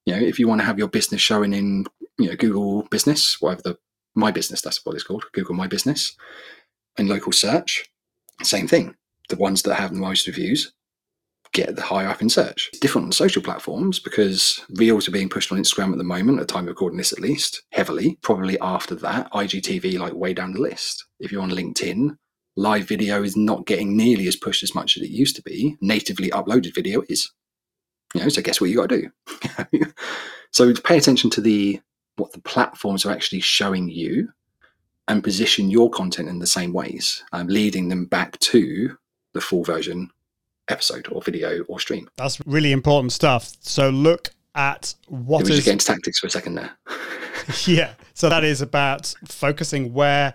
You 0.06 0.16
know, 0.16 0.22
if 0.22 0.40
you 0.40 0.48
want 0.48 0.62
to 0.62 0.66
have 0.66 0.78
your 0.78 0.88
business 0.88 1.22
showing 1.22 1.54
in, 1.54 1.86
you 2.18 2.30
know, 2.30 2.36
Google 2.36 2.84
Business, 2.84 3.42
whatever 3.42 3.62
the 3.64 3.78
My 4.14 4.32
Business, 4.32 4.62
that's 4.62 4.86
what 4.86 4.96
it's 4.96 5.04
called, 5.04 5.26
Google 5.34 5.56
My 5.56 5.68
Business, 5.68 6.16
and 6.98 7.10
local 7.10 7.32
search, 7.32 7.86
same 8.44 8.68
thing. 8.68 8.96
The 9.30 9.38
ones 9.38 9.64
that 9.64 9.76
have 9.76 9.92
the 9.92 10.00
most 10.00 10.28
reviews 10.28 10.74
get 11.56 11.76
the 11.76 11.82
higher 11.82 12.10
up 12.10 12.22
in 12.22 12.30
search. 12.30 12.70
It's 12.74 12.80
different 12.80 13.06
on 13.06 13.12
social 13.14 13.42
platforms 13.42 13.98
because 13.98 14.64
reels 14.76 15.08
are 15.08 15.12
being 15.12 15.30
pushed 15.30 15.52
on 15.52 15.58
Instagram 15.58 15.94
at 15.94 15.98
the 15.98 16.04
moment, 16.04 16.40
at 16.40 16.48
the 16.48 16.54
time 16.54 16.66
of 16.66 16.70
recording 16.70 16.98
this 16.98 17.14
at 17.14 17.20
least, 17.20 17.64
heavily. 17.72 18.20
Probably 18.22 18.60
after 18.60 18.94
that, 18.96 19.32
IGTV 19.32 19.98
like 19.98 20.14
way 20.14 20.34
down 20.34 20.52
the 20.52 20.62
list. 20.62 21.06
If 21.20 21.32
you're 21.32 21.42
on 21.42 21.52
LinkedIn, 21.52 22.18
live 22.56 22.88
video 22.88 23.24
is 23.24 23.36
not 23.36 23.66
getting 23.66 23.98
nearly 23.98 24.28
as 24.28 24.36
pushed 24.36 24.64
as 24.64 24.74
much 24.74 24.98
as 24.98 25.04
it 25.04 25.10
used 25.10 25.36
to 25.36 25.42
be. 25.42 25.78
Natively 25.82 26.30
uploaded 26.32 26.74
video 26.74 27.04
is. 27.10 27.32
You 28.14 28.22
know, 28.22 28.30
so 28.30 28.42
guess 28.42 28.62
what 28.62 28.70
you 28.70 28.78
got 28.78 28.90
to 28.90 29.12
do? 29.72 29.86
so 30.52 30.74
pay 30.74 30.98
attention 30.98 31.30
to 31.32 31.42
the 31.42 31.82
what 32.16 32.32
the 32.32 32.42
platforms 32.42 33.06
are 33.06 33.12
actually 33.12 33.42
showing 33.42 33.90
you 33.90 34.30
and 35.08 35.24
position 35.24 35.70
your 35.70 35.90
content 35.90 36.30
in 36.30 36.40
the 36.40 36.48
same 36.48 36.72
ways, 36.72 37.24
um, 37.34 37.48
leading 37.48 37.90
them 37.90 38.06
back 38.06 38.40
to 38.40 38.98
the 39.34 39.42
full 39.42 39.64
version 39.66 40.10
episode 40.70 41.08
or 41.12 41.22
video 41.22 41.64
or 41.64 41.80
stream. 41.80 42.10
That's 42.16 42.40
really 42.48 42.72
important 42.72 43.12
stuff. 43.12 43.52
So 43.60 43.90
look 43.90 44.30
at 44.56 44.96
what 45.08 45.42
is 45.50 45.64
just 45.64 45.80
to 45.80 45.86
tactics 45.86 46.20
for 46.20 46.28
a 46.28 46.30
second 46.30 46.56
there. 46.56 46.72
yeah. 47.66 47.94
So 48.14 48.30
that 48.30 48.44
is 48.44 48.62
about 48.62 49.14
focusing 49.26 49.94
where 49.94 50.34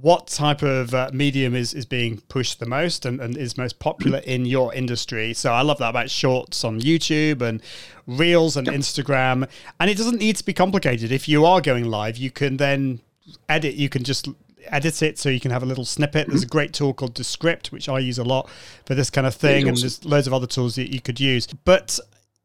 what 0.00 0.28
type 0.28 0.62
of 0.62 0.94
uh, 0.94 1.10
medium 1.12 1.56
is, 1.56 1.74
is 1.74 1.84
being 1.84 2.20
pushed 2.28 2.60
the 2.60 2.66
most 2.66 3.04
and, 3.04 3.20
and 3.20 3.36
is 3.36 3.58
most 3.58 3.80
popular 3.80 4.18
in 4.18 4.46
your 4.46 4.72
industry. 4.72 5.34
So 5.34 5.52
I 5.52 5.62
love 5.62 5.78
that 5.78 5.90
about 5.90 6.08
shorts 6.08 6.62
on 6.62 6.80
YouTube 6.80 7.42
and 7.42 7.60
reels 8.06 8.56
and 8.56 8.68
Instagram. 8.68 9.48
And 9.80 9.90
it 9.90 9.96
doesn't 9.96 10.18
need 10.18 10.36
to 10.36 10.44
be 10.44 10.52
complicated. 10.52 11.10
If 11.10 11.28
you 11.28 11.44
are 11.44 11.60
going 11.60 11.86
live, 11.86 12.16
you 12.16 12.30
can 12.30 12.58
then 12.58 13.00
edit, 13.48 13.74
you 13.74 13.88
can 13.88 14.04
just 14.04 14.28
edit 14.66 15.02
it 15.02 15.18
so 15.18 15.30
you 15.30 15.40
can 15.40 15.50
have 15.50 15.64
a 15.64 15.66
little 15.66 15.84
snippet. 15.84 16.28
There's 16.28 16.44
a 16.44 16.46
great 16.46 16.72
tool 16.72 16.94
called 16.94 17.14
Descript, 17.14 17.72
which 17.72 17.88
I 17.88 17.98
use 17.98 18.18
a 18.18 18.24
lot 18.24 18.48
for 18.86 18.94
this 18.94 19.10
kind 19.10 19.26
of 19.26 19.34
thing. 19.34 19.66
And 19.66 19.76
there's 19.76 20.04
loads 20.04 20.28
of 20.28 20.32
other 20.32 20.46
tools 20.46 20.76
that 20.76 20.92
you 20.92 21.00
could 21.00 21.18
use. 21.18 21.48
But 21.48 21.98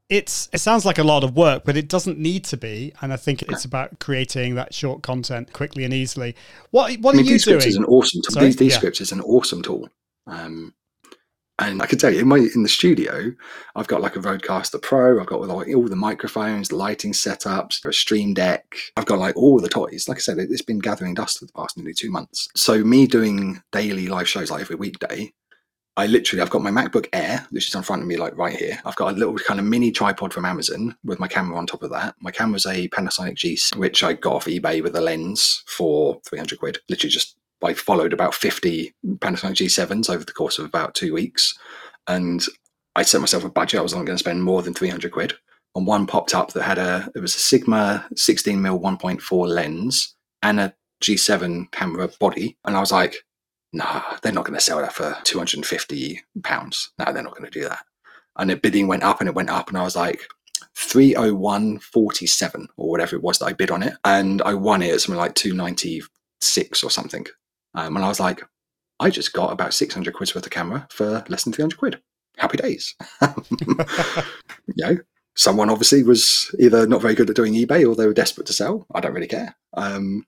it's 0.09 0.49
it 0.53 0.59
sounds 0.59 0.85
like 0.85 0.97
a 0.97 1.03
lot 1.03 1.23
of 1.23 1.35
work, 1.35 1.63
but 1.65 1.77
it 1.77 1.87
doesn't 1.87 2.19
need 2.19 2.43
to 2.45 2.57
be. 2.57 2.93
And 3.01 3.13
I 3.13 3.17
think 3.17 3.41
it's 3.43 3.65
about 3.65 3.99
creating 3.99 4.55
that 4.55 4.73
short 4.73 5.01
content 5.01 5.53
quickly 5.53 5.83
and 5.83 5.93
easily. 5.93 6.35
What 6.71 6.93
what 6.99 7.15
I 7.15 7.17
mean, 7.17 7.27
are 7.27 7.29
you 7.29 7.35
Descript 7.35 7.61
doing? 7.61 7.69
is 7.69 7.75
an 7.77 7.85
awesome 7.85 8.21
tool. 8.21 8.33
Sorry? 8.33 8.47
These 8.47 8.61
Yeah. 8.61 8.67
Descript 8.67 9.01
is 9.01 9.11
an 9.11 9.21
awesome 9.21 9.61
tool. 9.61 9.89
Um, 10.27 10.73
and 11.59 11.81
I 11.83 11.85
can 11.85 11.99
tell 11.99 12.11
you, 12.11 12.19
in 12.19 12.27
my 12.27 12.37
in 12.37 12.63
the 12.63 12.69
studio, 12.69 13.31
I've 13.75 13.87
got 13.87 14.01
like 14.01 14.15
a 14.15 14.19
Rodecaster 14.19 14.81
Pro. 14.81 15.19
I've 15.19 15.27
got 15.27 15.41
like 15.41 15.67
all 15.67 15.87
the 15.87 15.95
microphones, 15.95 16.69
the 16.69 16.75
lighting 16.75 17.13
setups, 17.13 17.85
a 17.85 17.93
Stream 17.93 18.33
Deck. 18.33 18.75
I've 18.97 19.05
got 19.05 19.19
like 19.19 19.35
all 19.37 19.59
the 19.59 19.69
toys. 19.69 20.09
Like 20.09 20.17
I 20.17 20.21
said, 20.21 20.39
it's 20.39 20.63
been 20.63 20.79
gathering 20.79 21.13
dust 21.13 21.39
for 21.39 21.45
the 21.45 21.53
past 21.53 21.77
nearly 21.77 21.93
two 21.93 22.09
months. 22.09 22.49
So 22.55 22.83
me 22.83 23.05
doing 23.05 23.61
daily 23.71 24.07
live 24.07 24.27
shows 24.27 24.49
like 24.49 24.61
every 24.61 24.75
weekday, 24.77 25.31
I 25.95 26.07
literally 26.07 26.41
I've 26.41 26.49
got 26.49 26.63
my 26.63 26.71
MacBook 26.71 27.07
Air, 27.13 27.45
which 27.51 27.67
is 27.67 27.75
in 27.75 27.83
front 27.83 28.01
of 28.01 28.07
me, 28.07 28.17
like 28.17 28.35
right 28.35 28.55
here. 28.55 28.79
I've 28.83 28.95
got 28.95 29.13
a 29.13 29.17
little 29.17 29.35
kind 29.35 29.59
of 29.59 29.65
mini 29.65 29.91
tripod 29.91 30.33
from 30.33 30.45
Amazon 30.45 30.95
with 31.03 31.19
my 31.19 31.27
camera 31.27 31.57
on 31.57 31.67
top 31.67 31.83
of 31.83 31.91
that. 31.91 32.15
My 32.19 32.31
camera's 32.31 32.65
a 32.65 32.87
Panasonic 32.89 33.35
G, 33.35 33.59
which 33.75 34.03
I 34.03 34.13
got 34.13 34.33
off 34.33 34.45
eBay 34.45 34.81
with 34.81 34.95
a 34.95 35.01
lens 35.01 35.63
for 35.67 36.19
300 36.27 36.59
quid. 36.59 36.79
Literally 36.89 37.11
just 37.11 37.35
I 37.63 37.73
followed 37.73 38.11
about 38.11 38.33
50 38.33 38.93
Panasonic 39.17 39.55
G7s 39.55 40.09
over 40.09 40.25
the 40.25 40.33
course 40.33 40.57
of 40.57 40.65
about 40.65 40.95
two 40.95 41.13
weeks, 41.13 41.57
and 42.07 42.43
I 42.95 43.03
set 43.03 43.21
myself 43.21 43.43
a 43.43 43.49
budget. 43.49 43.79
I 43.79 43.83
was 43.83 43.93
not 43.93 44.05
going 44.05 44.17
to 44.17 44.23
spend 44.23 44.43
more 44.43 44.61
than 44.61 44.73
300 44.73 45.11
quid. 45.11 45.33
And 45.75 45.87
one 45.87 46.05
popped 46.05 46.35
up 46.35 46.53
that 46.53 46.63
had 46.63 46.77
a 46.77 47.09
it 47.15 47.19
was 47.19 47.35
a 47.35 47.39
Sigma 47.39 48.05
16 48.15 48.59
mm 48.59 48.79
1.4 48.79 49.47
lens 49.47 50.15
and 50.43 50.59
a 50.59 50.73
G7 51.03 51.71
camera 51.71 52.09
body, 52.19 52.57
and 52.65 52.75
I 52.75 52.79
was 52.79 52.91
like, 52.91 53.23
nah, 53.73 54.17
they're 54.21 54.31
not 54.31 54.45
going 54.45 54.57
to 54.57 54.63
sell 54.63 54.79
that 54.79 54.93
for 54.93 55.17
250 55.23 56.21
pounds. 56.43 56.91
No, 56.99 57.11
they're 57.11 57.23
not 57.23 57.35
going 57.35 57.49
to 57.49 57.59
do 57.59 57.67
that. 57.67 57.85
And 58.37 58.49
the 58.49 58.55
bidding 58.55 58.87
went 58.87 59.03
up 59.03 59.19
and 59.19 59.27
it 59.27 59.35
went 59.35 59.49
up, 59.49 59.69
and 59.69 59.77
I 59.77 59.83
was 59.83 59.95
like, 59.95 60.27
301.47 60.75 62.65
or 62.77 62.89
whatever 62.89 63.15
it 63.15 63.21
was 63.21 63.39
that 63.39 63.45
I 63.45 63.53
bid 63.53 63.71
on 63.71 63.83
it. 63.83 63.93
And 64.03 64.41
I 64.41 64.53
won 64.53 64.81
it 64.81 64.93
at 64.93 65.01
something 65.01 65.19
like 65.19 65.35
296 65.35 66.83
or 66.83 66.89
something. 66.89 67.25
Um, 67.75 67.95
and 67.95 68.05
I 68.05 68.07
was 68.07 68.19
like, 68.19 68.43
I 68.99 69.09
just 69.09 69.33
got 69.33 69.51
about 69.51 69.73
600 69.73 70.13
quid 70.13 70.33
worth 70.33 70.45
of 70.45 70.51
camera 70.51 70.87
for 70.89 71.23
less 71.27 71.43
than 71.43 71.53
300 71.53 71.77
quid. 71.77 72.01
Happy 72.37 72.57
days. 72.57 72.95
you 73.21 73.75
know, 74.77 74.97
someone 75.35 75.69
obviously 75.69 76.03
was 76.03 76.53
either 76.59 76.87
not 76.87 77.01
very 77.01 77.15
good 77.15 77.29
at 77.29 77.35
doing 77.35 77.53
eBay 77.53 77.87
or 77.87 77.95
they 77.95 78.07
were 78.07 78.13
desperate 78.13 78.47
to 78.47 78.53
sell. 78.53 78.87
I 78.93 78.99
don't 78.99 79.13
really 79.13 79.27
care. 79.27 79.55
Um, 79.73 80.25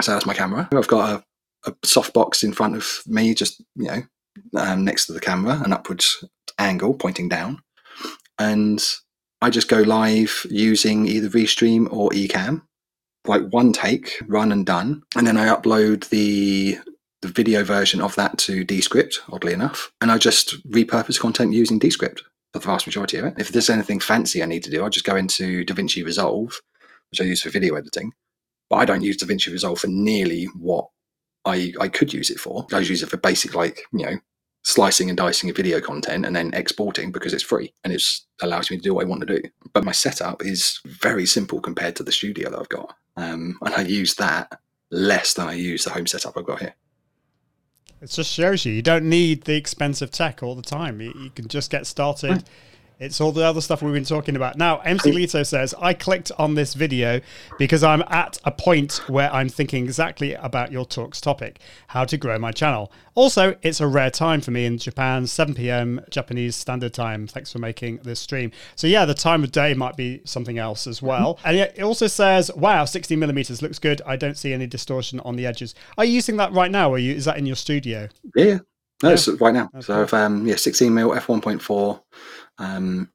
so 0.00 0.12
that's 0.12 0.26
my 0.26 0.34
camera. 0.34 0.68
I've 0.72 0.86
got 0.86 1.10
a, 1.10 1.24
a 1.66 1.74
soft 1.84 2.12
box 2.12 2.42
in 2.42 2.52
front 2.52 2.76
of 2.76 3.00
me, 3.06 3.34
just, 3.34 3.62
you 3.76 3.88
know, 3.88 4.02
um, 4.56 4.84
next 4.84 5.06
to 5.06 5.12
the 5.12 5.20
camera, 5.20 5.60
an 5.64 5.72
upwards 5.72 6.24
angle 6.58 6.94
pointing 6.94 7.28
down. 7.28 7.62
And 8.38 8.82
I 9.42 9.50
just 9.50 9.68
go 9.68 9.80
live 9.80 10.46
using 10.50 11.06
either 11.06 11.28
Restream 11.28 11.90
or 11.92 12.10
Ecamm, 12.10 12.62
like 13.26 13.42
one 13.50 13.72
take, 13.72 14.22
run 14.26 14.52
and 14.52 14.64
done. 14.64 15.02
And 15.16 15.26
then 15.26 15.36
I 15.36 15.46
upload 15.46 16.08
the 16.08 16.78
the 17.22 17.28
video 17.28 17.62
version 17.62 18.00
of 18.00 18.14
that 18.14 18.38
to 18.38 18.64
Descript, 18.64 19.20
oddly 19.30 19.52
enough. 19.52 19.92
And 20.00 20.10
I 20.10 20.16
just 20.16 20.66
repurpose 20.70 21.20
content 21.20 21.52
using 21.52 21.78
Descript 21.78 22.22
for 22.52 22.60
the 22.60 22.66
vast 22.66 22.86
majority 22.86 23.18
of 23.18 23.26
it. 23.26 23.34
If 23.36 23.52
there's 23.52 23.68
anything 23.68 24.00
fancy 24.00 24.42
I 24.42 24.46
need 24.46 24.64
to 24.64 24.70
do, 24.70 24.84
I 24.84 24.88
just 24.88 25.04
go 25.04 25.16
into 25.16 25.62
DaVinci 25.66 26.02
Resolve, 26.02 26.58
which 27.10 27.20
I 27.20 27.24
use 27.24 27.42
for 27.42 27.50
video 27.50 27.74
editing. 27.74 28.12
But 28.70 28.76
I 28.76 28.84
don't 28.86 29.02
use 29.02 29.18
DaVinci 29.18 29.52
Resolve 29.52 29.78
for 29.78 29.88
nearly 29.88 30.44
what 30.58 30.88
I, 31.44 31.72
I 31.80 31.88
could 31.88 32.12
use 32.12 32.30
it 32.30 32.38
for. 32.38 32.66
I 32.72 32.80
use 32.80 33.02
it 33.02 33.08
for 33.08 33.16
basic, 33.16 33.54
like, 33.54 33.82
you 33.92 34.04
know, 34.04 34.16
slicing 34.62 35.08
and 35.08 35.16
dicing 35.16 35.48
of 35.48 35.56
video 35.56 35.80
content 35.80 36.26
and 36.26 36.36
then 36.36 36.52
exporting 36.52 37.10
because 37.10 37.32
it's 37.32 37.42
free 37.42 37.72
and 37.82 37.92
it 37.92 38.02
allows 38.42 38.70
me 38.70 38.76
to 38.76 38.82
do 38.82 38.94
what 38.94 39.06
I 39.06 39.08
want 39.08 39.26
to 39.26 39.38
do. 39.38 39.42
But 39.72 39.84
my 39.84 39.92
setup 39.92 40.44
is 40.44 40.80
very 40.84 41.26
simple 41.26 41.60
compared 41.60 41.96
to 41.96 42.02
the 42.02 42.12
studio 42.12 42.50
that 42.50 42.58
I've 42.58 42.68
got. 42.68 42.94
Um, 43.16 43.58
and 43.62 43.74
I 43.74 43.82
use 43.82 44.14
that 44.16 44.60
less 44.90 45.34
than 45.34 45.48
I 45.48 45.54
use 45.54 45.84
the 45.84 45.90
home 45.90 46.06
setup 46.06 46.36
I've 46.36 46.44
got 46.44 46.60
here. 46.60 46.74
It 48.02 48.10
just 48.10 48.32
shows 48.32 48.64
you 48.64 48.72
you 48.72 48.82
don't 48.82 49.08
need 49.08 49.42
the 49.44 49.56
expensive 49.56 50.10
tech 50.10 50.42
all 50.42 50.54
the 50.54 50.62
time. 50.62 51.00
You, 51.00 51.12
you 51.18 51.30
can 51.30 51.48
just 51.48 51.70
get 51.70 51.86
started. 51.86 52.44
It's 53.00 53.18
all 53.18 53.32
the 53.32 53.42
other 53.46 53.62
stuff 53.62 53.80
we've 53.80 53.94
been 53.94 54.04
talking 54.04 54.36
about. 54.36 54.58
Now, 54.58 54.80
MC 54.80 55.10
Lito 55.10 55.44
says, 55.46 55.74
I 55.80 55.94
clicked 55.94 56.30
on 56.38 56.54
this 56.54 56.74
video 56.74 57.22
because 57.58 57.82
I'm 57.82 58.02
at 58.08 58.38
a 58.44 58.50
point 58.50 59.00
where 59.08 59.32
I'm 59.32 59.48
thinking 59.48 59.84
exactly 59.84 60.34
about 60.34 60.70
your 60.70 60.84
talk's 60.84 61.18
topic 61.18 61.60
how 61.88 62.04
to 62.04 62.18
grow 62.18 62.38
my 62.38 62.52
channel. 62.52 62.92
Also, 63.14 63.56
it's 63.62 63.80
a 63.80 63.86
rare 63.86 64.10
time 64.10 64.42
for 64.42 64.50
me 64.50 64.66
in 64.66 64.76
Japan, 64.76 65.26
7 65.26 65.54
p.m. 65.54 66.02
Japanese 66.10 66.56
Standard 66.56 66.92
Time. 66.92 67.26
Thanks 67.26 67.50
for 67.50 67.58
making 67.58 68.00
this 68.02 68.20
stream. 68.20 68.52
So, 68.76 68.86
yeah, 68.86 69.06
the 69.06 69.14
time 69.14 69.42
of 69.44 69.50
day 69.50 69.72
might 69.72 69.96
be 69.96 70.20
something 70.26 70.58
else 70.58 70.86
as 70.86 71.00
well. 71.00 71.38
And 71.42 71.56
it 71.56 71.80
also 71.80 72.06
says, 72.06 72.50
wow, 72.54 72.84
60 72.84 73.16
millimeters 73.16 73.62
looks 73.62 73.78
good. 73.78 74.02
I 74.04 74.16
don't 74.16 74.36
see 74.36 74.52
any 74.52 74.66
distortion 74.66 75.20
on 75.20 75.36
the 75.36 75.46
edges. 75.46 75.74
Are 75.96 76.04
you 76.04 76.12
using 76.12 76.36
that 76.36 76.52
right 76.52 76.70
now? 76.70 76.92
Are 76.92 76.98
you, 76.98 77.14
is 77.14 77.24
that 77.24 77.38
in 77.38 77.46
your 77.46 77.56
studio? 77.56 78.10
Yeah. 78.36 78.58
No, 79.02 79.08
Yeah. 79.08 79.14
it's 79.14 79.28
right 79.28 79.54
now. 79.54 79.70
That's 79.72 79.86
so 79.86 80.02
I've 80.02 80.12
um 80.12 80.46
yeah, 80.46 80.56
16 80.56 80.92
mil 80.92 81.14
f 81.14 81.26
1.4. 81.28 82.02
Um, 82.60 83.10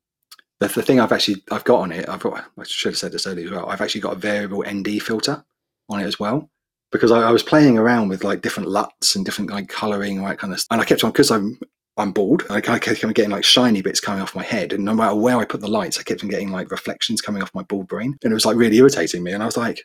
the, 0.59 0.67
the 0.67 0.81
thing 0.81 0.99
I've 0.99 1.11
actually 1.11 1.43
I've 1.51 1.63
got 1.63 1.81
on 1.81 1.91
it, 1.91 2.09
I've 2.09 2.19
got 2.21 2.45
I 2.57 2.63
should 2.63 2.91
have 2.91 2.97
said 2.97 3.11
this 3.11 3.27
earlier 3.27 3.45
as 3.45 3.51
well. 3.51 3.69
I've 3.69 3.81
actually 3.81 4.01
got 4.01 4.13
a 4.13 4.19
variable 4.19 4.63
ND 4.67 5.01
filter 5.01 5.45
on 5.89 6.01
it 6.01 6.05
as 6.05 6.19
well 6.19 6.49
because 6.91 7.11
I, 7.11 7.21
I 7.21 7.31
was 7.31 7.43
playing 7.43 7.77
around 7.77 8.09
with 8.09 8.23
like 8.23 8.41
different 8.41 8.69
LUTs 8.69 9.15
and 9.15 9.25
different 9.25 9.51
like 9.51 9.69
coloring 9.69 10.17
and 10.17 10.27
that 10.27 10.39
kind 10.39 10.53
of 10.53 10.59
stuff. 10.59 10.73
And 10.75 10.81
I 10.81 10.85
kept 10.85 11.03
on 11.03 11.11
because 11.11 11.31
I'm 11.31 11.59
I'm 11.97 12.11
bald. 12.11 12.43
I 12.49 12.59
kept 12.59 13.03
on 13.03 13.13
getting 13.13 13.31
like 13.31 13.45
shiny 13.45 13.81
bits 13.81 14.01
coming 14.01 14.21
off 14.21 14.35
my 14.35 14.43
head, 14.43 14.73
and 14.73 14.83
no 14.83 14.93
matter 14.93 15.15
where 15.15 15.37
I 15.37 15.45
put 15.45 15.61
the 15.61 15.69
lights, 15.69 15.99
I 15.99 16.03
kept 16.03 16.23
on 16.23 16.29
getting 16.29 16.51
like 16.51 16.71
reflections 16.71 17.21
coming 17.21 17.41
off 17.41 17.53
my 17.53 17.63
bald 17.63 17.87
brain, 17.87 18.17
and 18.23 18.31
it 18.31 18.33
was 18.33 18.45
like 18.45 18.57
really 18.57 18.77
irritating 18.77 19.23
me. 19.23 19.31
And 19.31 19.41
I 19.43 19.45
was 19.45 19.57
like, 19.57 19.81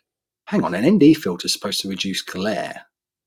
"Hang 0.46 0.64
on, 0.64 0.74
an 0.74 0.96
ND 0.96 1.16
filter 1.16 1.46
is 1.46 1.52
supposed 1.52 1.80
to 1.82 1.88
reduce 1.88 2.22
glare, 2.22 2.82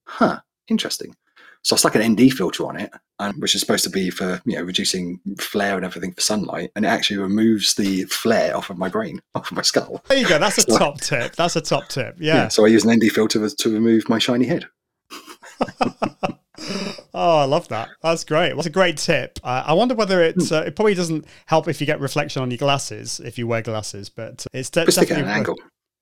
huh? 0.07 0.39
Interesting." 0.67 1.15
So 1.63 1.75
I 1.75 1.79
stuck 1.79 1.95
an 1.95 2.11
ND 2.11 2.31
filter 2.33 2.65
on 2.65 2.77
it, 2.77 2.91
um, 3.19 3.39
which 3.39 3.55
is 3.55 3.61
supposed 3.61 3.85
to 3.85 3.89
be 3.89 4.09
for 4.09 4.41
you 4.45 4.57
know 4.57 4.63
reducing 4.63 5.19
flare 5.39 5.75
and 5.75 5.85
everything 5.85 6.13
for 6.13 6.21
sunlight, 6.21 6.71
and 6.75 6.85
it 6.85 6.89
actually 6.89 7.17
removes 7.17 7.73
the 7.75 8.03
flare 8.05 8.55
off 8.55 8.69
of 8.69 8.77
my 8.77 8.89
brain, 8.89 9.21
off 9.35 9.49
of 9.49 9.55
my 9.55 9.63
skull. 9.63 10.03
There 10.09 10.17
you 10.17 10.27
go. 10.27 10.39
That's 10.39 10.57
a 10.57 10.65
top 10.77 10.99
tip. 10.99 11.35
That's 11.35 11.55
a 11.55 11.61
top 11.61 11.87
tip. 11.87 12.17
Yeah. 12.19 12.49
So 12.49 12.65
I 12.65 12.67
use 12.67 12.83
an 12.85 12.93
ND 12.95 13.11
filter 13.11 13.49
to 13.49 13.69
remove 13.73 14.09
my 14.09 14.19
shiny 14.19 14.45
head. 14.45 14.67
Oh, 17.15 17.37
I 17.39 17.45
love 17.45 17.67
that. 17.67 17.89
That's 18.01 18.23
great. 18.23 18.55
That's 18.55 18.65
a 18.67 18.71
great 18.71 18.97
tip. 18.97 19.39
Uh, 19.43 19.63
I 19.67 19.73
wonder 19.73 19.93
whether 19.93 20.21
it 20.23 20.51
uh, 20.51 20.63
it 20.65 20.75
probably 20.75 20.95
doesn't 20.95 21.25
help 21.45 21.67
if 21.67 21.79
you 21.79 21.85
get 21.85 21.99
reflection 21.99 22.41
on 22.41 22.49
your 22.49 22.57
glasses 22.57 23.19
if 23.19 23.37
you 23.37 23.45
wear 23.45 23.61
glasses, 23.61 24.09
but 24.09 24.45
it's 24.53 24.69
de- 24.69 24.85
Just 24.85 24.97
to 24.99 25.05
get 25.05 25.09
definitely 25.15 25.31
an 25.31 25.37
angle. 25.37 25.55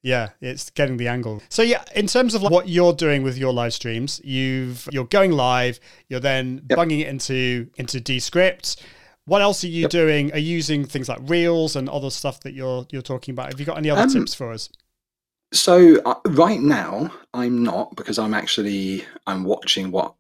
Yeah, 0.04 0.30
it's 0.42 0.70
getting 0.72 0.98
the 0.98 1.08
angle. 1.08 1.44
So 1.50 1.62
yeah, 1.62 1.84
in 1.96 2.08
terms 2.08 2.34
of 2.34 2.42
like 2.42 2.52
what 2.52 2.68
you're 2.68 2.94
doing 2.94 3.22
with 3.22 3.38
your 3.38 3.54
live 3.54 3.74
streams, 3.74 4.20
you've 4.24 4.88
you're 4.92 5.06
going 5.06 5.32
live, 5.32 5.80
you're 6.10 6.20
then 6.20 6.66
Yep. 6.70 6.76
bunging 6.78 7.00
it 7.02 7.08
into 7.08 7.70
into 7.78 8.00
Descript. 8.00 8.82
What 9.26 9.42
else 9.44 9.64
are 9.64 9.68
you 9.68 9.88
doing? 9.88 10.34
Are 10.34 10.40
you 10.40 10.56
using 10.56 10.86
things 10.86 11.08
like 11.08 11.20
Reels 11.22 11.76
and 11.76 11.88
other 11.88 12.10
stuff 12.10 12.40
that 12.42 12.54
you're 12.54 12.88
you're 12.92 13.04
talking 13.04 13.34
about? 13.34 13.48
Have 13.52 13.60
you 13.60 13.66
got 13.66 13.78
any 13.78 13.92
other 13.92 14.02
Um, 14.02 14.10
tips 14.10 14.34
for 14.34 14.52
us? 14.52 14.70
So 15.54 16.02
uh, 16.06 16.16
right 16.30 16.62
now, 16.62 17.14
I'm 17.34 17.62
not 17.62 17.96
because 17.96 18.18
I'm 18.18 18.34
actually 18.34 19.06
I'm 19.28 19.44
watching 19.44 19.92
what 19.92 20.16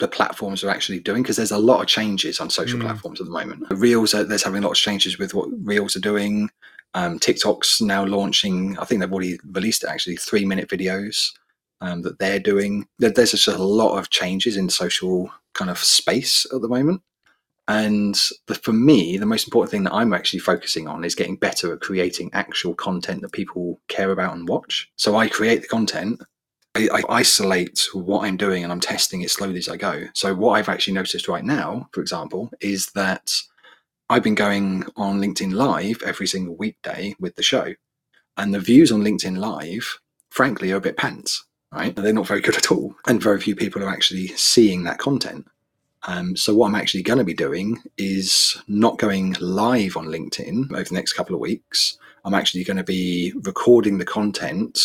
the 0.00 0.08
platforms 0.08 0.62
are 0.62 0.68
actually 0.70 1.00
doing 1.00 1.22
because 1.22 1.36
there's 1.36 1.50
a 1.50 1.58
lot 1.58 1.80
of 1.80 1.86
changes 1.88 2.40
on 2.40 2.50
social 2.50 2.78
Mm. 2.78 2.82
platforms 2.82 3.20
at 3.20 3.26
the 3.26 3.32
moment. 3.32 3.64
Reels, 3.70 4.14
are, 4.14 4.22
there's 4.22 4.44
having 4.44 4.62
a 4.62 4.66
lot 4.66 4.72
of 4.72 4.76
changes 4.76 5.18
with 5.18 5.32
what 5.34 5.48
Reels 5.64 5.96
are 5.96 6.00
doing. 6.00 6.50
Um, 6.94 7.18
TikTok's 7.18 7.80
now 7.80 8.04
launching. 8.04 8.78
I 8.78 8.84
think 8.84 9.00
they've 9.00 9.12
already 9.12 9.38
released 9.52 9.84
actually 9.84 10.16
three 10.16 10.44
minute 10.44 10.68
videos 10.68 11.32
um, 11.80 12.02
that 12.02 12.18
they're 12.18 12.40
doing. 12.40 12.86
There's 12.98 13.32
just 13.32 13.48
a 13.48 13.58
lot 13.58 13.98
of 13.98 14.10
changes 14.10 14.56
in 14.56 14.68
social 14.68 15.30
kind 15.54 15.70
of 15.70 15.78
space 15.78 16.46
at 16.52 16.60
the 16.60 16.68
moment. 16.68 17.02
And 17.68 18.18
the, 18.46 18.54
for 18.54 18.72
me, 18.72 19.18
the 19.18 19.26
most 19.26 19.46
important 19.46 19.70
thing 19.70 19.84
that 19.84 19.92
I'm 19.92 20.14
actually 20.14 20.38
focusing 20.40 20.88
on 20.88 21.04
is 21.04 21.14
getting 21.14 21.36
better 21.36 21.74
at 21.74 21.80
creating 21.80 22.30
actual 22.32 22.74
content 22.74 23.20
that 23.20 23.32
people 23.32 23.78
care 23.88 24.10
about 24.10 24.34
and 24.34 24.48
watch. 24.48 24.90
So 24.96 25.16
I 25.16 25.28
create 25.28 25.62
the 25.62 25.68
content, 25.68 26.22
I, 26.74 26.88
I 26.94 27.02
isolate 27.10 27.86
what 27.92 28.24
I'm 28.24 28.38
doing, 28.38 28.64
and 28.64 28.72
I'm 28.72 28.80
testing 28.80 29.20
it 29.20 29.30
slowly 29.30 29.58
as 29.58 29.68
I 29.68 29.76
go. 29.76 30.04
So 30.14 30.34
what 30.34 30.52
I've 30.52 30.70
actually 30.70 30.94
noticed 30.94 31.28
right 31.28 31.44
now, 31.44 31.90
for 31.92 32.00
example, 32.00 32.50
is 32.60 32.86
that 32.92 33.34
I've 34.10 34.22
been 34.22 34.34
going 34.34 34.84
on 34.96 35.20
LinkedIn 35.20 35.52
Live 35.52 36.02
every 36.02 36.26
single 36.26 36.56
weekday 36.56 37.14
with 37.20 37.36
the 37.36 37.42
show, 37.42 37.74
and 38.38 38.54
the 38.54 38.60
views 38.60 38.90
on 38.90 39.02
LinkedIn 39.02 39.36
Live, 39.36 40.00
frankly, 40.30 40.72
are 40.72 40.76
a 40.76 40.80
bit 40.80 40.96
pants. 40.96 41.44
Right? 41.70 41.94
They're 41.94 42.14
not 42.14 42.26
very 42.26 42.40
good 42.40 42.56
at 42.56 42.72
all, 42.72 42.94
and 43.06 43.22
very 43.22 43.38
few 43.38 43.54
people 43.54 43.84
are 43.84 43.90
actually 43.90 44.28
seeing 44.28 44.84
that 44.84 44.98
content. 44.98 45.46
Um, 46.04 46.36
so 46.36 46.54
what 46.54 46.68
I'm 46.68 46.74
actually 46.74 47.02
going 47.02 47.18
to 47.18 47.24
be 47.24 47.34
doing 47.34 47.82
is 47.98 48.56
not 48.66 48.96
going 48.96 49.36
live 49.40 49.96
on 49.98 50.06
LinkedIn 50.06 50.72
over 50.72 50.84
the 50.84 50.94
next 50.94 51.12
couple 51.12 51.34
of 51.34 51.40
weeks. 51.40 51.98
I'm 52.24 52.32
actually 52.32 52.64
going 52.64 52.78
to 52.78 52.84
be 52.84 53.34
recording 53.42 53.98
the 53.98 54.06
content 54.06 54.80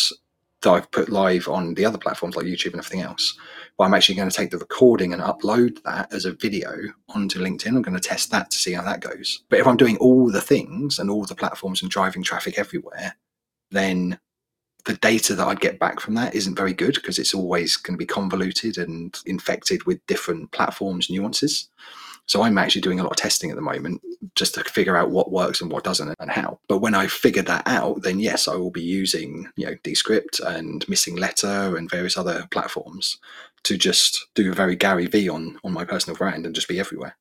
that 0.64 0.70
I've 0.70 0.90
put 0.90 1.08
live 1.08 1.48
on 1.48 1.74
the 1.74 1.84
other 1.84 1.98
platforms 1.98 2.36
like 2.36 2.46
YouTube 2.46 2.72
and 2.72 2.80
everything 2.80 3.02
else. 3.02 3.38
But 3.78 3.84
I'm 3.84 3.94
actually 3.94 4.16
going 4.16 4.28
to 4.28 4.36
take 4.36 4.50
the 4.50 4.58
recording 4.58 5.12
and 5.12 5.22
upload 5.22 5.82
that 5.84 6.12
as 6.12 6.24
a 6.24 6.32
video 6.32 6.72
onto 7.08 7.40
LinkedIn. 7.40 7.68
I'm 7.68 7.82
going 7.82 7.98
to 7.98 8.08
test 8.08 8.30
that 8.32 8.50
to 8.50 8.56
see 8.56 8.72
how 8.72 8.82
that 8.82 9.00
goes. 9.00 9.42
But 9.48 9.60
if 9.60 9.66
I'm 9.66 9.76
doing 9.76 9.96
all 9.98 10.30
the 10.30 10.40
things 10.40 10.98
and 10.98 11.10
all 11.10 11.24
the 11.24 11.34
platforms 11.34 11.82
and 11.82 11.90
driving 11.90 12.22
traffic 12.22 12.58
everywhere, 12.58 13.16
then 13.70 14.18
the 14.84 14.94
data 14.94 15.34
that 15.34 15.46
I'd 15.46 15.60
get 15.60 15.78
back 15.78 16.00
from 16.00 16.14
that 16.14 16.34
isn't 16.34 16.56
very 16.56 16.74
good 16.74 16.94
because 16.94 17.18
it's 17.18 17.34
always 17.34 17.76
going 17.76 17.94
to 17.94 17.98
be 17.98 18.06
convoluted 18.06 18.76
and 18.76 19.18
infected 19.26 19.84
with 19.84 20.04
different 20.06 20.52
platforms 20.52 21.08
nuances. 21.08 21.68
So 22.26 22.42
I'm 22.42 22.56
actually 22.58 22.80
doing 22.80 23.00
a 23.00 23.02
lot 23.02 23.12
of 23.12 23.16
testing 23.16 23.50
at 23.50 23.56
the 23.56 23.62
moment 23.62 24.00
just 24.34 24.54
to 24.54 24.64
figure 24.64 24.96
out 24.96 25.10
what 25.10 25.30
works 25.30 25.60
and 25.60 25.70
what 25.70 25.84
doesn't 25.84 26.14
and 26.18 26.30
how. 26.30 26.58
But 26.68 26.78
when 26.78 26.94
I 26.94 27.06
figure 27.06 27.42
that 27.42 27.66
out, 27.66 28.02
then 28.02 28.18
yes, 28.18 28.48
I 28.48 28.54
will 28.54 28.70
be 28.70 28.82
using, 28.82 29.50
you 29.56 29.66
know, 29.66 29.76
Descript 29.82 30.40
and 30.40 30.84
Missinglettr 30.86 31.76
and 31.76 31.90
various 31.90 32.16
other 32.16 32.46
platforms 32.50 33.18
to 33.64 33.76
just 33.76 34.26
do 34.34 34.50
a 34.50 34.54
very 34.54 34.76
Gary 34.76 35.06
V 35.06 35.28
on 35.28 35.58
on 35.64 35.72
my 35.72 35.84
personal 35.84 36.16
brand 36.16 36.46
and 36.46 36.54
just 36.54 36.68
be 36.68 36.80
everywhere. 36.80 37.16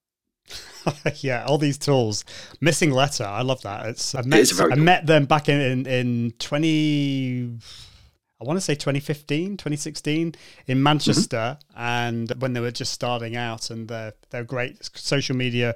yeah, 1.21 1.45
all 1.45 1.57
these 1.57 1.77
tools. 1.77 2.23
Missinglettr, 2.61 3.25
I 3.25 3.41
love 3.41 3.61
that. 3.61 3.85
It's 3.87 4.15
I 4.15 4.21
met 4.21 4.51
I 4.59 4.75
met 4.75 5.05
them 5.05 5.25
back 5.25 5.49
in 5.49 5.59
in, 5.59 5.85
in 5.85 6.33
twenty. 6.39 7.57
I 8.41 8.45
want 8.45 8.57
to 8.57 8.61
say 8.61 8.75
2015, 8.75 9.57
2016 9.57 10.17
in 10.17 10.33
mm-hmm. 10.33 10.83
Manchester, 10.83 11.57
and 11.75 12.31
when 12.39 12.53
they 12.53 12.59
were 12.59 12.71
just 12.71 12.93
starting 12.93 13.35
out, 13.35 13.69
and 13.69 13.87
they're 13.87 14.13
they're 14.29 14.43
great 14.43 14.89
social 14.95 15.35
media 15.35 15.75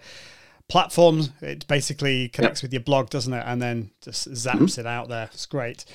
platforms. 0.67 1.31
It 1.41 1.65
basically 1.67 2.29
connects 2.29 2.61
with 2.61 2.73
your 2.73 2.81
blog, 2.81 3.09
doesn't 3.09 3.33
it? 3.33 3.43
And 3.45 3.61
then 3.61 3.91
just 4.01 4.29
zaps 4.31 4.55
mm-hmm. 4.55 4.81
it 4.81 4.85
out 4.85 5.07
there. 5.07 5.29
It's 5.33 5.45
great. 5.45 5.85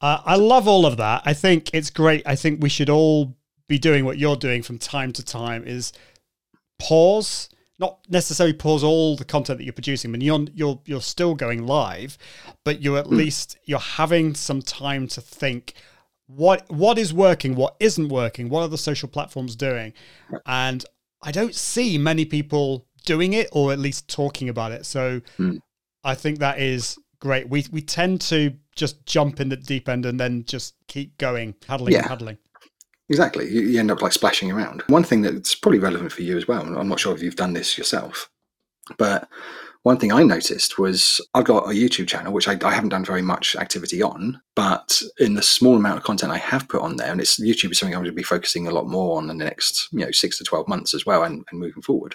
Uh, 0.00 0.20
I 0.24 0.36
love 0.36 0.66
all 0.66 0.86
of 0.86 0.96
that. 0.98 1.22
I 1.24 1.34
think 1.34 1.70
it's 1.72 1.90
great. 1.90 2.22
I 2.26 2.36
think 2.36 2.62
we 2.62 2.68
should 2.68 2.90
all 2.90 3.36
be 3.68 3.78
doing 3.78 4.04
what 4.04 4.18
you're 4.18 4.36
doing 4.36 4.62
from 4.62 4.78
time 4.78 5.12
to 5.14 5.24
time. 5.24 5.64
Is 5.64 5.92
pause 6.78 7.48
not 7.78 7.98
necessarily 8.10 8.52
pause 8.52 8.84
all 8.84 9.16
the 9.16 9.24
content 9.24 9.58
that 9.58 9.64
you're 9.64 9.72
producing 9.72 10.12
but 10.12 10.20
you're 10.22 10.44
you're 10.54 10.80
you're 10.84 11.00
still 11.00 11.34
going 11.34 11.66
live 11.66 12.18
but 12.64 12.82
you're 12.82 12.98
at 12.98 13.06
mm. 13.06 13.12
least 13.12 13.56
you're 13.64 13.78
having 13.78 14.34
some 14.34 14.60
time 14.60 15.08
to 15.08 15.20
think 15.20 15.74
what 16.36 16.70
what 16.70 16.98
is 16.98 17.12
working 17.12 17.54
what 17.54 17.76
isn't 17.80 18.08
working 18.08 18.48
what 18.48 18.62
are 18.62 18.68
the 18.68 18.78
social 18.78 19.08
platforms 19.08 19.56
doing 19.56 19.92
and 20.46 20.84
i 21.22 21.32
don't 21.32 21.54
see 21.54 21.98
many 21.98 22.24
people 22.24 22.86
doing 23.04 23.32
it 23.32 23.48
or 23.52 23.72
at 23.72 23.78
least 23.78 24.08
talking 24.08 24.48
about 24.48 24.70
it 24.70 24.86
so 24.86 25.20
hmm. 25.36 25.56
i 26.04 26.14
think 26.14 26.38
that 26.38 26.58
is 26.58 26.96
great 27.18 27.48
we 27.48 27.64
we 27.72 27.80
tend 27.80 28.20
to 28.20 28.54
just 28.76 29.04
jump 29.06 29.40
in 29.40 29.48
the 29.48 29.56
deep 29.56 29.88
end 29.88 30.06
and 30.06 30.20
then 30.20 30.44
just 30.44 30.74
keep 30.86 31.16
going 31.18 31.52
paddling 31.66 31.94
and 31.94 32.02
Yeah. 32.04 32.08
paddling 32.08 32.38
Exactly. 33.10 33.50
You, 33.50 33.62
you 33.62 33.80
end 33.80 33.90
up 33.90 34.02
like 34.02 34.12
splashing 34.12 34.52
around. 34.52 34.82
One 34.86 35.02
thing 35.02 35.22
that's 35.22 35.54
probably 35.54 35.80
relevant 35.80 36.12
for 36.12 36.22
you 36.22 36.36
as 36.36 36.46
well, 36.46 36.62
I'm 36.62 36.88
not 36.88 37.00
sure 37.00 37.12
if 37.12 37.20
you've 37.20 37.34
done 37.34 37.52
this 37.52 37.76
yourself, 37.76 38.30
but 38.98 39.28
one 39.82 39.96
thing 39.96 40.12
I 40.12 40.22
noticed 40.22 40.78
was 40.78 41.20
I've 41.34 41.44
got 41.44 41.64
a 41.64 41.74
YouTube 41.74 42.06
channel, 42.06 42.32
which 42.32 42.48
I, 42.48 42.58
I 42.62 42.72
haven't 42.72 42.90
done 42.90 43.04
very 43.04 43.22
much 43.22 43.56
activity 43.56 44.02
on, 44.02 44.40
but 44.54 45.00
in 45.18 45.34
the 45.34 45.42
small 45.42 45.76
amount 45.76 45.98
of 45.98 46.04
content 46.04 46.32
I 46.32 46.38
have 46.38 46.68
put 46.68 46.82
on 46.82 46.96
there, 46.96 47.10
and 47.10 47.20
it's 47.20 47.40
YouTube 47.40 47.72
is 47.72 47.78
something 47.78 47.94
I'm 47.94 48.02
going 48.02 48.12
to 48.12 48.16
be 48.16 48.22
focusing 48.22 48.66
a 48.66 48.72
lot 48.72 48.88
more 48.88 49.16
on 49.16 49.30
in 49.30 49.38
the 49.38 49.44
next, 49.44 49.88
you 49.92 50.00
know, 50.00 50.10
six 50.10 50.36
to 50.38 50.44
12 50.44 50.68
months 50.68 50.92
as 50.92 51.06
well 51.06 51.22
and, 51.22 51.44
and 51.50 51.60
moving 51.60 51.82
forward. 51.82 52.14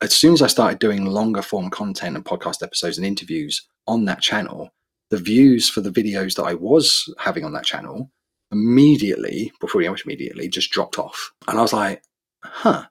As 0.00 0.14
soon 0.14 0.34
as 0.34 0.42
I 0.42 0.46
started 0.46 0.78
doing 0.78 1.06
longer 1.06 1.42
form 1.42 1.70
content 1.70 2.16
and 2.16 2.24
podcast 2.24 2.62
episodes 2.62 2.98
and 2.98 3.06
interviews 3.06 3.66
on 3.86 4.04
that 4.04 4.20
channel, 4.20 4.70
the 5.10 5.16
views 5.16 5.70
for 5.70 5.80
the 5.80 5.90
videos 5.90 6.34
that 6.36 6.44
I 6.44 6.54
was 6.54 7.12
having 7.18 7.44
on 7.44 7.52
that 7.54 7.64
channel 7.64 8.10
immediately, 8.52 9.52
before 9.60 9.78
pretty 9.78 9.88
much 9.88 10.04
immediately, 10.04 10.48
just 10.48 10.70
dropped 10.70 10.98
off. 10.98 11.32
And 11.48 11.58
I 11.58 11.62
was 11.62 11.72
like, 11.72 12.02
huh. 12.44 12.84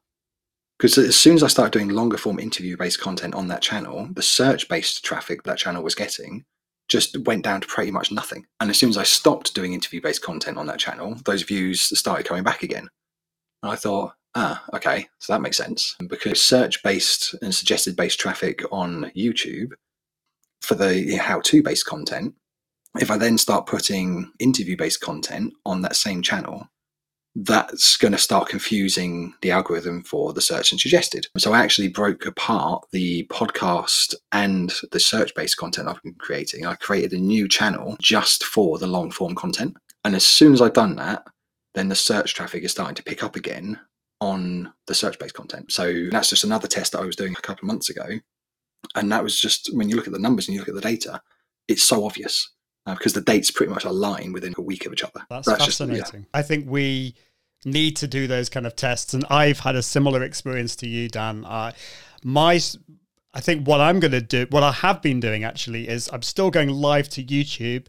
Because 0.78 0.97
as 0.97 1.15
soon 1.15 1.36
as 1.36 1.43
I 1.43 1.47
started 1.47 1.73
doing 1.73 1.89
longer 1.89 2.17
form 2.17 2.39
interview 2.39 2.78
based 2.78 3.01
content 3.01 3.34
on 3.34 3.47
that 3.47 3.61
channel, 3.61 4.09
the 4.13 4.21
search 4.21 4.69
based 4.69 5.03
traffic 5.03 5.43
that 5.43 5.57
channel 5.57 5.84
was 5.84 5.95
getting 5.95 6.45
just 6.88 7.17
went 7.25 7.43
down 7.43 7.59
to 7.59 7.67
pretty 7.67 7.91
much 7.91 8.11
nothing. 8.11 8.45
And 8.59 8.69
as 8.69 8.78
soon 8.78 8.89
as 8.89 8.97
I 8.97 9.03
stopped 9.03 9.53
doing 9.53 9.73
interview 9.73 10.01
based 10.01 10.21
content 10.21 10.57
on 10.57 10.67
that 10.67 10.80
channel, 10.80 11.17
those 11.25 11.41
views 11.41 11.82
started 11.97 12.25
coming 12.25 12.43
back 12.43 12.63
again. 12.63 12.88
And 13.63 13.71
I 13.71 13.75
thought, 13.75 14.13
ah, 14.36 14.63
okay, 14.73 15.07
so 15.19 15.34
that 15.34 15.41
makes 15.41 15.57
sense. 15.57 15.95
Because 16.07 16.41
search 16.41 16.82
based 16.84 17.36
and 17.41 17.53
suggested 17.53 17.95
based 17.95 18.19
traffic 18.19 18.61
on 18.71 19.11
YouTube 19.17 19.71
for 20.61 20.75
the 20.75 21.17
how 21.17 21.41
to 21.41 21.61
based 21.61 21.86
content 21.86 22.36
if 22.99 23.11
I 23.11 23.17
then 23.17 23.38
start 23.38 23.67
putting 23.67 24.32
interview 24.39 24.78
based 24.78 25.01
content 25.01 25.53
on 25.65 25.82
that 25.82 25.95
same 25.95 26.21
channel, 26.21 26.67
that's 27.39 27.97
going 27.97 28.13
to 28.13 28.17
start 28.17 28.49
confusing 28.49 29.31
the 29.41 29.51
algorithm 29.51 30.01
for 30.01 30.33
the 30.33 30.41
search 30.41 30.71
and 30.71 30.81
suggested. 30.81 31.27
So 31.38 31.53
I 31.53 31.59
actually 31.59 31.88
broke 31.88 32.25
apart 32.25 32.88
the 32.91 33.27
podcast 33.27 34.15
and 34.31 34.73
the 34.91 34.99
search 34.99 35.35
based 35.35 35.57
content 35.57 35.88
I've 35.88 36.01
been 36.01 36.15
creating. 36.15 36.65
I 36.65 36.73
created 36.75 37.13
a 37.13 37.21
new 37.21 37.47
channel 37.47 37.95
just 38.01 38.43
for 38.43 38.79
the 38.79 38.88
long 38.88 39.11
form 39.11 39.35
content. 39.35 39.77
And 40.03 40.15
as 40.15 40.25
soon 40.25 40.51
as 40.51 40.61
I've 40.63 40.73
done 40.73 40.95
that, 40.95 41.27
then 41.75 41.89
the 41.89 41.95
search 41.95 42.33
traffic 42.33 42.63
is 42.63 42.71
starting 42.71 42.95
to 42.95 43.03
pick 43.03 43.23
up 43.23 43.35
again 43.35 43.79
on 44.19 44.73
the 44.88 44.95
search 44.95 45.19
based 45.19 45.35
content. 45.35 45.71
So 45.71 46.07
that's 46.09 46.31
just 46.31 46.43
another 46.43 46.67
test 46.67 46.93
that 46.93 47.01
I 47.01 47.05
was 47.05 47.15
doing 47.15 47.33
a 47.38 47.41
couple 47.41 47.65
of 47.65 47.67
months 47.67 47.91
ago. 47.91 48.07
And 48.95 49.11
that 49.11 49.23
was 49.23 49.39
just 49.39 49.69
when 49.75 49.89
you 49.89 49.95
look 49.95 50.07
at 50.07 50.13
the 50.13 50.19
numbers 50.19 50.47
and 50.47 50.55
you 50.55 50.61
look 50.61 50.69
at 50.69 50.75
the 50.75 50.81
data, 50.81 51.21
it's 51.67 51.83
so 51.83 52.03
obvious 52.03 52.49
uh, 52.88 52.95
because 52.95 53.13
the 53.13 53.21
dates 53.21 53.51
pretty 53.51 53.71
much 53.71 53.85
align 53.85 54.33
within 54.33 54.55
a 54.57 54.61
week 54.61 54.88
of 54.88 54.93
each 54.93 55.03
other. 55.03 55.23
That's, 55.29 55.47
just- 55.47 55.59
fascinating. 55.59 56.21
yeah. 56.21 56.27
I 56.33 56.41
think 56.41 56.65
we 56.67 57.13
need 57.68 57.95
to 57.97 58.07
do 58.07 58.26
those 58.28 58.49
kind 58.49 58.65
of 58.65 58.76
tests, 58.76 59.13
and 59.13 59.24
I've 59.30 59.59
had 59.59 59.76
a 59.76 59.84
similar 59.84 60.24
experience 60.24 60.76
to 60.78 60.88
you, 60.88 61.09
Dan. 61.09 61.45
Uh, 61.45 61.74
my, 62.24 62.59
I 63.34 63.39
think 63.39 63.68
what 63.68 63.82
I'm 63.82 63.99
going 63.99 64.11
to 64.11 64.22
do, 64.22 64.47
what 64.49 64.63
I 64.63 64.72
have 64.72 65.01
been 65.01 65.20
doing 65.20 65.43
actually, 65.43 65.88
is 65.88 66.09
I'm 66.11 66.24
still 66.24 66.49
going 66.49 66.70
live 66.70 67.09
to 67.09 67.24
YouTube, 67.24 67.88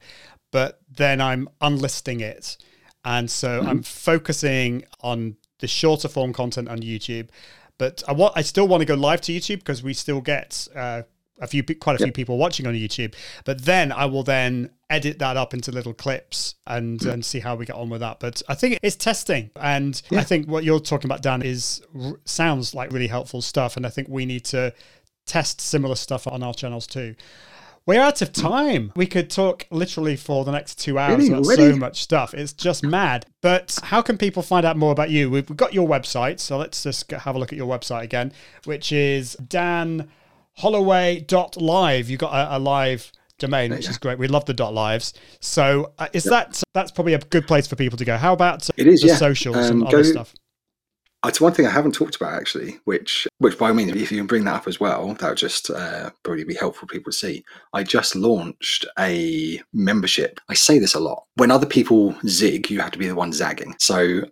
but 0.51 0.81
then 0.91 1.20
I'm 1.20 1.49
unlisting 1.61 2.20
it, 2.20 2.59
and 3.05 3.31
so 3.31 3.62
I'm 3.62 3.83
focusing 3.83 4.85
on 5.01 5.37
the 5.61 5.68
shorter 5.68 6.09
form 6.09 6.33
content 6.33 6.68
on 6.68 6.79
YouTube. 6.81 7.29
But 7.79 8.03
I 8.09 8.12
want, 8.12 8.35
I 8.37 8.43
still 8.43 8.66
want 8.66 8.81
to 8.81 8.85
go 8.85 8.95
live 8.95 9.20
to 9.22 9.33
YouTube 9.33 9.61
because 9.61 9.83
we 9.83 9.95
still 9.95 10.20
get 10.20 10.66
uh, 10.74 11.03
a 11.41 11.47
few, 11.47 11.62
quite 11.62 12.01
a 12.01 12.05
few 12.05 12.12
people 12.12 12.39
watching 12.39 12.66
on 12.66 12.74
YouTube. 12.74 13.14
But 13.45 13.64
then 13.64 13.93
I 13.93 14.07
will 14.07 14.22
then 14.22 14.70
edit 14.91 15.18
that 15.18 15.36
up 15.36 15.53
into 15.53 15.70
little 15.70 15.93
clips 15.93 16.55
and 16.66 17.01
hmm. 17.01 17.11
and 17.11 17.24
see 17.24 17.41
how 17.41 17.57
we 17.57 17.66
get 17.66 17.76
on 17.76 17.91
with 17.91 18.01
that. 18.01 18.20
But 18.20 18.43
I 18.49 18.55
think 18.55 18.78
it's 18.82 18.97
testing, 18.97 19.51
and 19.57 20.01
I 20.12 20.24
think 20.24 20.49
what 20.49 20.64
you're 20.64 20.80
talking 20.80 21.09
about, 21.09 21.22
Dan, 21.22 21.43
is 21.43 21.82
sounds 22.24 22.74
like 22.74 22.93
really 22.93 23.09
helpful 23.09 23.43
stuff. 23.43 23.76
And 23.76 23.86
I 23.86 23.91
think 23.91 24.09
we 24.09 24.26
need 24.26 24.45
to 24.47 24.72
test 25.26 25.61
similar 25.61 25.95
stuff 25.95 26.26
on 26.26 26.43
our 26.43 26.55
channels 26.55 26.86
too. 26.86 27.14
We're 27.89 28.03
out 28.03 28.20
of 28.20 28.34
time. 28.34 28.93
We 28.97 29.07
could 29.07 29.30
talk 29.30 29.66
literally 29.70 30.14
for 30.14 30.45
the 30.45 30.53
next 30.53 30.78
two 30.78 30.99
hours 30.99 31.16
Really? 31.16 31.28
about 31.28 31.45
Already? 31.47 31.72
so 31.72 31.76
much 31.78 32.03
stuff. 32.03 32.34
It's 32.34 32.53
just 32.53 32.84
mad. 32.84 33.24
But 33.41 33.78
how 33.82 34.03
can 34.03 34.18
people 34.18 34.43
find 34.43 34.66
out 34.66 34.76
more 34.76 34.93
about 34.93 35.09
you? 35.09 35.30
We've 35.30 35.57
got 35.57 35.72
your 35.72 35.89
website, 35.89 36.39
so 36.39 36.59
let's 36.59 36.82
just 36.82 37.11
have 37.11 37.34
a 37.34 37.39
look 37.39 37.51
at 37.51 37.57
your 37.57 37.66
website 37.66 38.03
again, 38.03 38.32
which 38.66 38.93
is 38.93 39.39
danholloway.live. 40.59 42.11
You've 42.11 42.20
got 42.20 42.32
a, 42.34 42.56
a 42.56 42.59
live 42.59 43.12
domain, 43.38 43.70
which 43.70 43.88
is 43.88 43.98
great. 43.98 44.18
We 44.18 44.28
love 44.28 44.44
the 44.46 44.54
dot 44.54 44.74
lives. 44.74 45.14
So 45.40 45.92
uh, 45.98 46.09
is 46.12 46.24
that 46.24 46.62
that's 46.74 46.90
probably 46.90 47.14
a 47.14 47.18
good 47.18 47.46
place 47.46 47.66
for 47.66 47.76
people 47.76 47.96
to 47.98 48.04
go? 48.04 48.16
How 48.16 48.32
about 48.32 48.68
It 48.76 48.86
is, 48.86 49.00
the 49.00 49.09
yeah. 49.09 49.16
socials 49.16 49.56
and 49.56 49.82
Um, 49.82 49.86
other 49.86 49.98
go- 49.98 50.02
stuff? 50.02 50.34
It's 51.26 51.40
one 51.40 51.52
thing 51.52 51.66
I 51.66 51.70
haven't 51.70 51.96
talked 51.96 52.14
about 52.14 52.34
actually, 52.34 52.78
which, 52.84 53.26
which 53.38 53.59
by 53.59 53.68
all 53.68 53.74
means, 53.74 53.90
if 53.90 54.12
you 54.12 54.18
can 54.18 54.28
bring 54.28 54.44
that 54.44 54.54
up 54.54 54.68
as 54.68 54.78
well, 54.78 55.14
that 55.14 55.28
would 55.28 55.36
just 55.36 55.68
uh, 55.68 56.11
probably 56.22 56.44
be 56.44 56.54
helpful 56.54 56.86
for 56.86 56.92
people 56.94 57.11
to 57.11 57.18
see. 57.18 57.42
I 57.72 57.82
just 57.82 58.14
launched 58.14 58.86
a 59.00 59.61
membership. 59.72 60.38
I 60.48 60.54
say 60.54 60.78
this 60.78 60.94
a 60.94 61.00
lot. 61.00 61.24
When 61.34 61.50
other 61.50 61.66
people 61.66 62.14
zig, 62.28 62.70
you 62.70 62.78
have 62.80 62.92
to 62.92 62.98
be 63.00 63.09
the 63.09 63.16
one 63.16 63.32
zagging. 63.32 63.74
So 63.80 64.22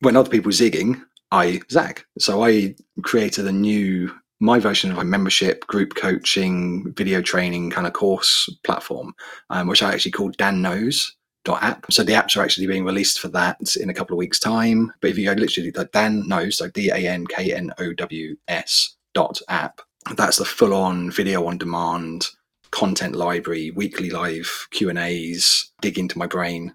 when 0.00 0.16
other 0.16 0.28
people 0.28 0.52
zigging, 0.52 1.00
I 1.32 1.62
zag. 1.70 2.04
So 2.18 2.44
I 2.44 2.74
created 3.02 3.46
a 3.46 3.52
new 3.52 4.12
my 4.40 4.58
version 4.58 4.90
of 4.90 4.98
a 4.98 5.04
membership, 5.04 5.66
group 5.66 5.94
coaching, 5.94 6.92
video 6.94 7.22
training 7.22 7.70
kind 7.70 7.86
of 7.86 7.92
course 7.92 8.48
platform, 8.64 9.14
um, 9.50 9.68
which 9.68 9.82
I 9.82 9.92
actually 9.92 10.12
called 10.12 10.36
Dan 10.36 10.62
Knows 10.62 11.16
app. 11.52 11.92
So 11.92 12.02
the 12.02 12.12
apps 12.12 12.36
are 12.36 12.42
actually 12.42 12.66
being 12.66 12.84
released 12.84 13.20
for 13.20 13.28
that 13.28 13.76
in 13.76 13.90
a 13.90 13.94
couple 13.94 14.14
of 14.14 14.18
weeks' 14.18 14.38
time. 14.38 14.92
But 15.00 15.10
if 15.10 15.18
you 15.18 15.26
go 15.26 15.32
literally 15.32 15.70
the 15.70 15.84
Dan 15.92 16.26
knows, 16.26 16.56
so 16.56 16.68
D 16.70 16.90
A 16.90 16.96
N 16.96 17.26
K 17.26 17.52
N 17.52 17.72
O 17.78 17.92
W 17.92 18.36
S 18.48 18.96
dot 19.12 19.40
app, 19.48 19.80
that's 20.16 20.38
the 20.38 20.44
full 20.44 20.74
on 20.74 21.10
video 21.10 21.46
on 21.46 21.58
demand 21.58 22.28
content 22.70 23.14
library, 23.14 23.70
weekly 23.70 24.10
live 24.10 24.68
Q 24.70 24.88
and 24.88 24.98
A's, 24.98 25.70
dig 25.80 25.98
into 25.98 26.18
my 26.18 26.26
brain. 26.26 26.74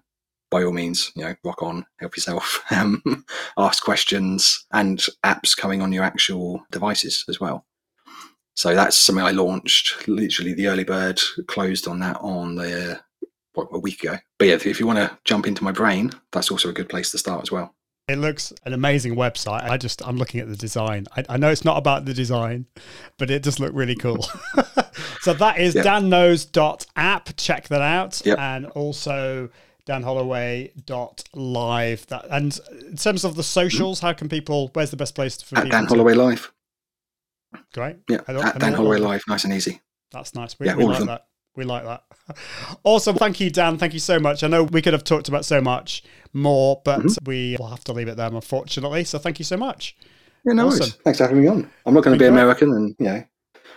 By 0.50 0.64
all 0.64 0.72
means, 0.72 1.12
you 1.14 1.22
know, 1.24 1.34
rock 1.44 1.62
on, 1.62 1.86
help 2.00 2.16
yourself, 2.16 2.60
um, 2.72 3.24
ask 3.56 3.84
questions, 3.84 4.64
and 4.72 4.98
apps 5.24 5.56
coming 5.56 5.80
on 5.80 5.92
your 5.92 6.02
actual 6.04 6.64
devices 6.72 7.24
as 7.28 7.38
well. 7.40 7.64
So 8.54 8.74
that's 8.74 8.98
something 8.98 9.24
I 9.24 9.30
launched. 9.30 10.08
Literally, 10.08 10.52
the 10.52 10.66
early 10.66 10.84
bird 10.84 11.20
closed 11.46 11.86
on 11.88 12.00
that 12.00 12.16
on 12.20 12.56
the 12.56 13.00
what, 13.54 13.68
a 13.72 13.78
week 13.78 14.02
ago. 14.02 14.16
But 14.38 14.48
yeah, 14.48 14.54
if, 14.54 14.66
if 14.66 14.80
you 14.80 14.86
want 14.86 14.98
to 14.98 15.16
jump 15.24 15.46
into 15.46 15.64
my 15.64 15.72
brain, 15.72 16.10
that's 16.32 16.50
also 16.50 16.68
a 16.68 16.72
good 16.72 16.88
place 16.88 17.10
to 17.12 17.18
start 17.18 17.42
as 17.42 17.50
well. 17.52 17.74
It 18.08 18.18
looks 18.18 18.52
an 18.64 18.72
amazing 18.72 19.14
website. 19.14 19.62
I 19.70 19.76
just 19.76 20.04
I'm 20.06 20.16
looking 20.16 20.40
at 20.40 20.48
the 20.48 20.56
design. 20.56 21.06
I, 21.16 21.24
I 21.28 21.36
know 21.36 21.48
it's 21.48 21.64
not 21.64 21.78
about 21.78 22.06
the 22.06 22.12
design, 22.12 22.66
but 23.18 23.30
it 23.30 23.44
does 23.44 23.60
look 23.60 23.70
really 23.72 23.94
cool. 23.94 24.22
so 25.20 25.32
that 25.34 25.58
is 25.60 25.76
Yeah. 25.76 25.84
danknows.app. 25.84 27.36
Check 27.36 27.68
that 27.68 27.80
out. 27.82 28.20
Yep. 28.26 28.38
And 28.38 28.66
also 28.66 29.48
danholloway.live. 29.86 32.06
That 32.08 32.26
and 32.30 32.58
in 32.88 32.96
terms 32.96 33.24
of 33.24 33.34
the 33.36 33.42
socials, 33.42 34.00
how 34.00 34.12
can 34.12 34.28
people 34.28 34.70
where's 34.74 34.90
the 34.90 34.96
best 34.96 35.14
place 35.14 35.40
for 35.42 35.56
At 35.58 35.64
people 35.64 35.78
Dan 35.78 35.86
Holloway 35.88 36.14
Live. 36.14 36.52
Great. 37.74 37.96
Yeah, 38.08 38.18
at 38.28 38.58
Dan 38.58 38.74
Holloway 38.74 38.98
Live, 38.98 39.22
nice 39.28 39.44
and 39.44 39.52
easy. 39.52 39.80
That's 40.12 40.34
nice. 40.34 40.58
We, 40.58 40.66
Yeah, 40.66 40.76
we 40.76 40.84
all 40.84 40.90
of 40.90 40.94
like 40.94 40.98
them. 41.00 41.08
that. 41.08 41.26
We 41.56 41.64
like 41.64 41.84
that. 41.84 42.04
awesome. 42.84 43.16
Thank 43.16 43.40
you, 43.40 43.50
Dan. 43.50 43.76
Thank 43.76 43.92
you 43.92 43.98
so 43.98 44.18
much. 44.20 44.44
I 44.44 44.48
know 44.48 44.62
we 44.64 44.80
could 44.82 44.92
have 44.92 45.02
talked 45.04 45.28
about 45.28 45.44
so 45.44 45.60
much 45.60 46.02
more, 46.32 46.80
but 46.84 47.00
Mm-hmm. 47.00 47.24
we 47.28 47.56
will 47.58 47.66
have 47.68 47.82
to 47.84 47.92
leave 47.92 48.06
it 48.08 48.16
there, 48.16 48.28
unfortunately. 48.32 49.02
So 49.04 49.18
thank 49.18 49.38
you 49.40 49.44
so 49.44 49.56
much. 49.56 49.96
Yeah, 50.46 50.52
no 50.54 50.68
Awesome. 50.68 50.80
worries. 50.80 50.94
Thanks 51.04 51.18
for 51.18 51.24
having 51.24 51.40
me 51.42 51.48
on. 51.48 51.68
I'm 51.86 51.94
not 51.94 52.04
going 52.04 52.16
to 52.16 52.22
be 52.22 52.28
American 52.28 52.70
and 52.72 52.94
you 52.98 53.06
know 53.06 53.24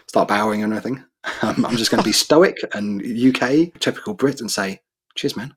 start 0.08 0.28
bowing 0.28 0.64
or 0.64 0.68
anything. 0.72 1.04
Um, 1.42 1.66
I'm 1.66 1.78
just 1.78 1.90
going 1.90 2.04
to 2.04 2.08
be 2.08 2.12
stoic 2.26 2.58
and 2.74 3.02
UK, 3.02 3.80
typical 3.80 4.14
Brit, 4.14 4.42
and 4.42 4.52
say, 4.52 4.82
"Cheers, 5.16 5.38
man." 5.38 5.56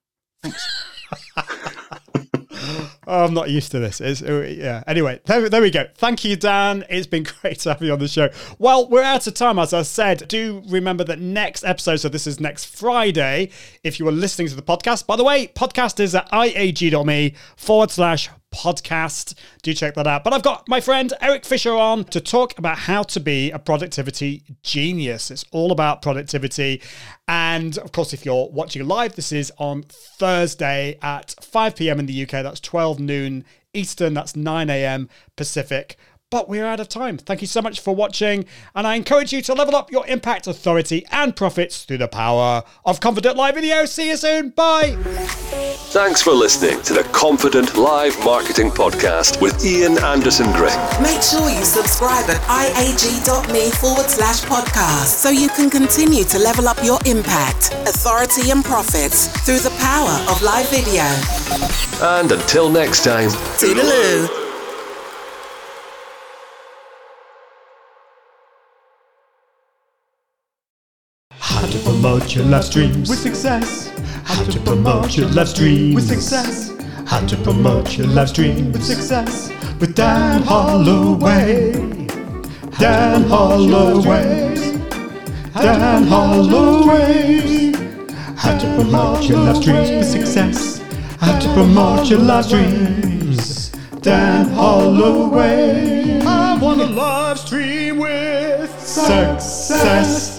Oh, 3.07 3.25
I'm 3.25 3.35
not 3.35 3.51
used 3.51 3.71
to 3.73 3.79
this. 3.79 4.01
It's, 4.01 4.23
uh, 4.23 4.41
yeah. 4.41 4.83
Anyway, 4.87 5.21
there, 5.27 5.49
there 5.49 5.63
we 5.63 5.71
go. 5.71 5.87
Thank 5.95 6.25
you, 6.25 6.37
Dan. 6.37 6.85
It's 6.89 7.07
been 7.07 7.27
great 7.41 7.61
to 7.61 7.71
have 7.75 7.83
you 7.83 7.93
on 7.93 7.99
the 7.99 8.09
show. 8.09 8.29
Well, 8.59 8.89
we're 8.89 9.03
out 9.03 9.27
of 9.27 9.35
time, 9.35 9.59
as 9.59 9.73
I 9.73 9.83
said. 9.83 10.27
Do 10.29 10.63
remember 10.69 11.05
that 11.05 11.21
next 11.21 11.65
episode, 11.65 11.97
so 11.97 12.09
this 12.09 12.27
is 12.27 12.41
next 12.41 12.65
Friday, 12.67 13.51
if 13.85 13.99
you 14.01 14.09
are 14.09 14.13
listening 14.13 14.49
to 14.49 14.55
the 14.55 14.63
podcast. 14.63 15.07
By 15.07 15.17
the 15.17 15.25
way, 15.25 15.49
podcast 15.49 16.01
is 16.01 16.15
at 16.15 16.29
iag.me 16.31 17.35
forward 17.57 17.91
slash 17.91 18.31
podcast. 18.57 19.35
Do 19.63 19.75
check 19.75 19.95
that 19.95 20.07
out. 20.07 20.25
But 20.25 20.33
I've 20.33 20.43
got 20.43 20.69
my 20.69 20.81
friend 20.81 21.13
Erik 21.21 21.45
Fisher 21.45 21.75
on 21.75 22.05
to 22.07 22.21
talk 22.21 22.59
about 22.59 22.79
how 22.79 23.03
to 23.05 23.21
be 23.21 23.51
a 23.51 23.59
productivity 23.59 24.43
genius. 24.63 25.31
It's 25.31 25.45
all 25.51 25.73
about 25.73 26.03
productivity. 26.03 26.81
And 27.29 27.77
of 27.79 27.93
course, 27.93 28.13
if 28.13 28.25
you're 28.25 28.49
watching 28.49 28.87
live, 28.87 29.15
this 29.15 29.33
is 29.33 29.53
on 29.59 29.83
Thursday 29.83 30.99
at 31.03 31.35
5 31.41 31.77
p.m. 31.77 32.01
in 32.01 32.07
the 32.07 32.23
UK. 32.23 32.31
That's 32.31 32.61
12 32.61 32.99
noon 32.99 33.45
Eastern. 33.75 34.15
That's 34.15 34.35
9 34.35 34.71
a.m. 34.71 35.09
Pacific. 35.37 35.97
But 36.33 36.49
we're 36.49 36.67
out 36.67 36.81
of 36.81 36.89
time. 36.89 37.19
Thank 37.19 37.41
you 37.41 37.47
so 37.47 37.63
much 37.63 37.79
for 37.79 37.95
watching. 37.95 38.47
And 38.75 38.85
I 38.85 38.97
encourage 38.97 39.33
you 39.33 39.41
to 39.43 39.55
level 39.55 39.77
up 39.77 39.93
your 39.93 40.05
impact, 40.09 40.49
authority, 40.49 41.07
and 41.13 41.37
profits 41.37 41.85
through 41.85 41.99
the 41.99 42.09
power 42.09 42.65
of 42.85 42.99
Confident 42.99 43.37
Live 43.37 43.55
Video. 43.55 43.85
See 43.85 44.09
you 44.09 44.17
soon. 44.17 44.49
Bye. 44.51 44.97
Thanks 45.95 46.23
for 46.23 46.33
listening 46.33 46.83
to 46.83 46.95
the 46.95 47.05
Confident 47.13 47.77
Live 47.77 48.19
Marketing 48.25 48.71
Podcast 48.71 49.41
with 49.41 49.65
Ian 49.65 50.03
Anderson 50.03 50.51
Gray. 50.51 50.75
Make 51.01 51.23
sure 51.23 51.49
you 51.49 51.65
subscribe 51.65 52.29
at 52.29 52.41
iag.me 52.49 53.71
forward 53.71 54.11
slash 54.11 54.43
podcast 54.43 55.07
so 55.07 55.31
you 55.31 55.49
can 55.51 55.71
continue 55.71 56.25
to 56.25 56.41
level 56.41 56.67
up 56.67 56.83
your 56.83 56.99
impact, 57.07 57.71
authority, 57.87 58.51
and 58.51 58.65
profits 58.65 59.29
through 59.47 59.61
the 59.61 59.71
power 59.79 60.11
of 60.29 60.43
live 60.43 60.69
video. 60.71 61.05
And 62.05 62.33
until 62.33 62.69
next 62.69 63.05
time, 63.05 63.29
Toodaloo. 63.61 64.43
How 71.39 71.65
to 71.67 71.79
promote 72.27 72.37
your 72.37 72.45
live 72.47 72.65
streams 72.65 73.09
with 73.09 73.19
success. 73.21 73.93
How 74.25 74.43
to 74.43 74.61
promote 74.61 75.17
your 75.17 75.29
live 75.29 75.49
streams 75.49 75.95
with 75.95 76.09
success. 76.09 76.73
How 77.07 77.25
to 77.25 77.37
promote 77.37 77.97
your 77.97 78.09
live 78.09 78.31
stream 78.31 78.73
with 78.73 78.83
success 78.83 79.53
with 79.79 79.95
Dan 79.95 80.43
Holloway. 80.43 81.73
Dan 82.79 83.23
Holloway. 83.29 84.55
Dan 85.55 86.03
Holloway. 86.03 87.73
How 88.37 88.59
to 88.59 88.75
promote 88.75 89.29
your 89.29 89.39
live 89.39 89.59
streams 89.59 89.91
with 89.91 90.09
success. 90.09 90.83
How 91.21 91.39
to 91.39 91.49
promote 91.55 92.11
your 92.11 92.19
live 92.19 92.47
streams. 92.47 93.71
Dan 94.01 94.49
Holloway. 94.49 96.21
I 96.23 96.59
want 96.59 96.81
a 96.81 96.87
live 96.87 97.39
stream 97.39 97.99
with 97.99 98.71
success. 98.81 100.36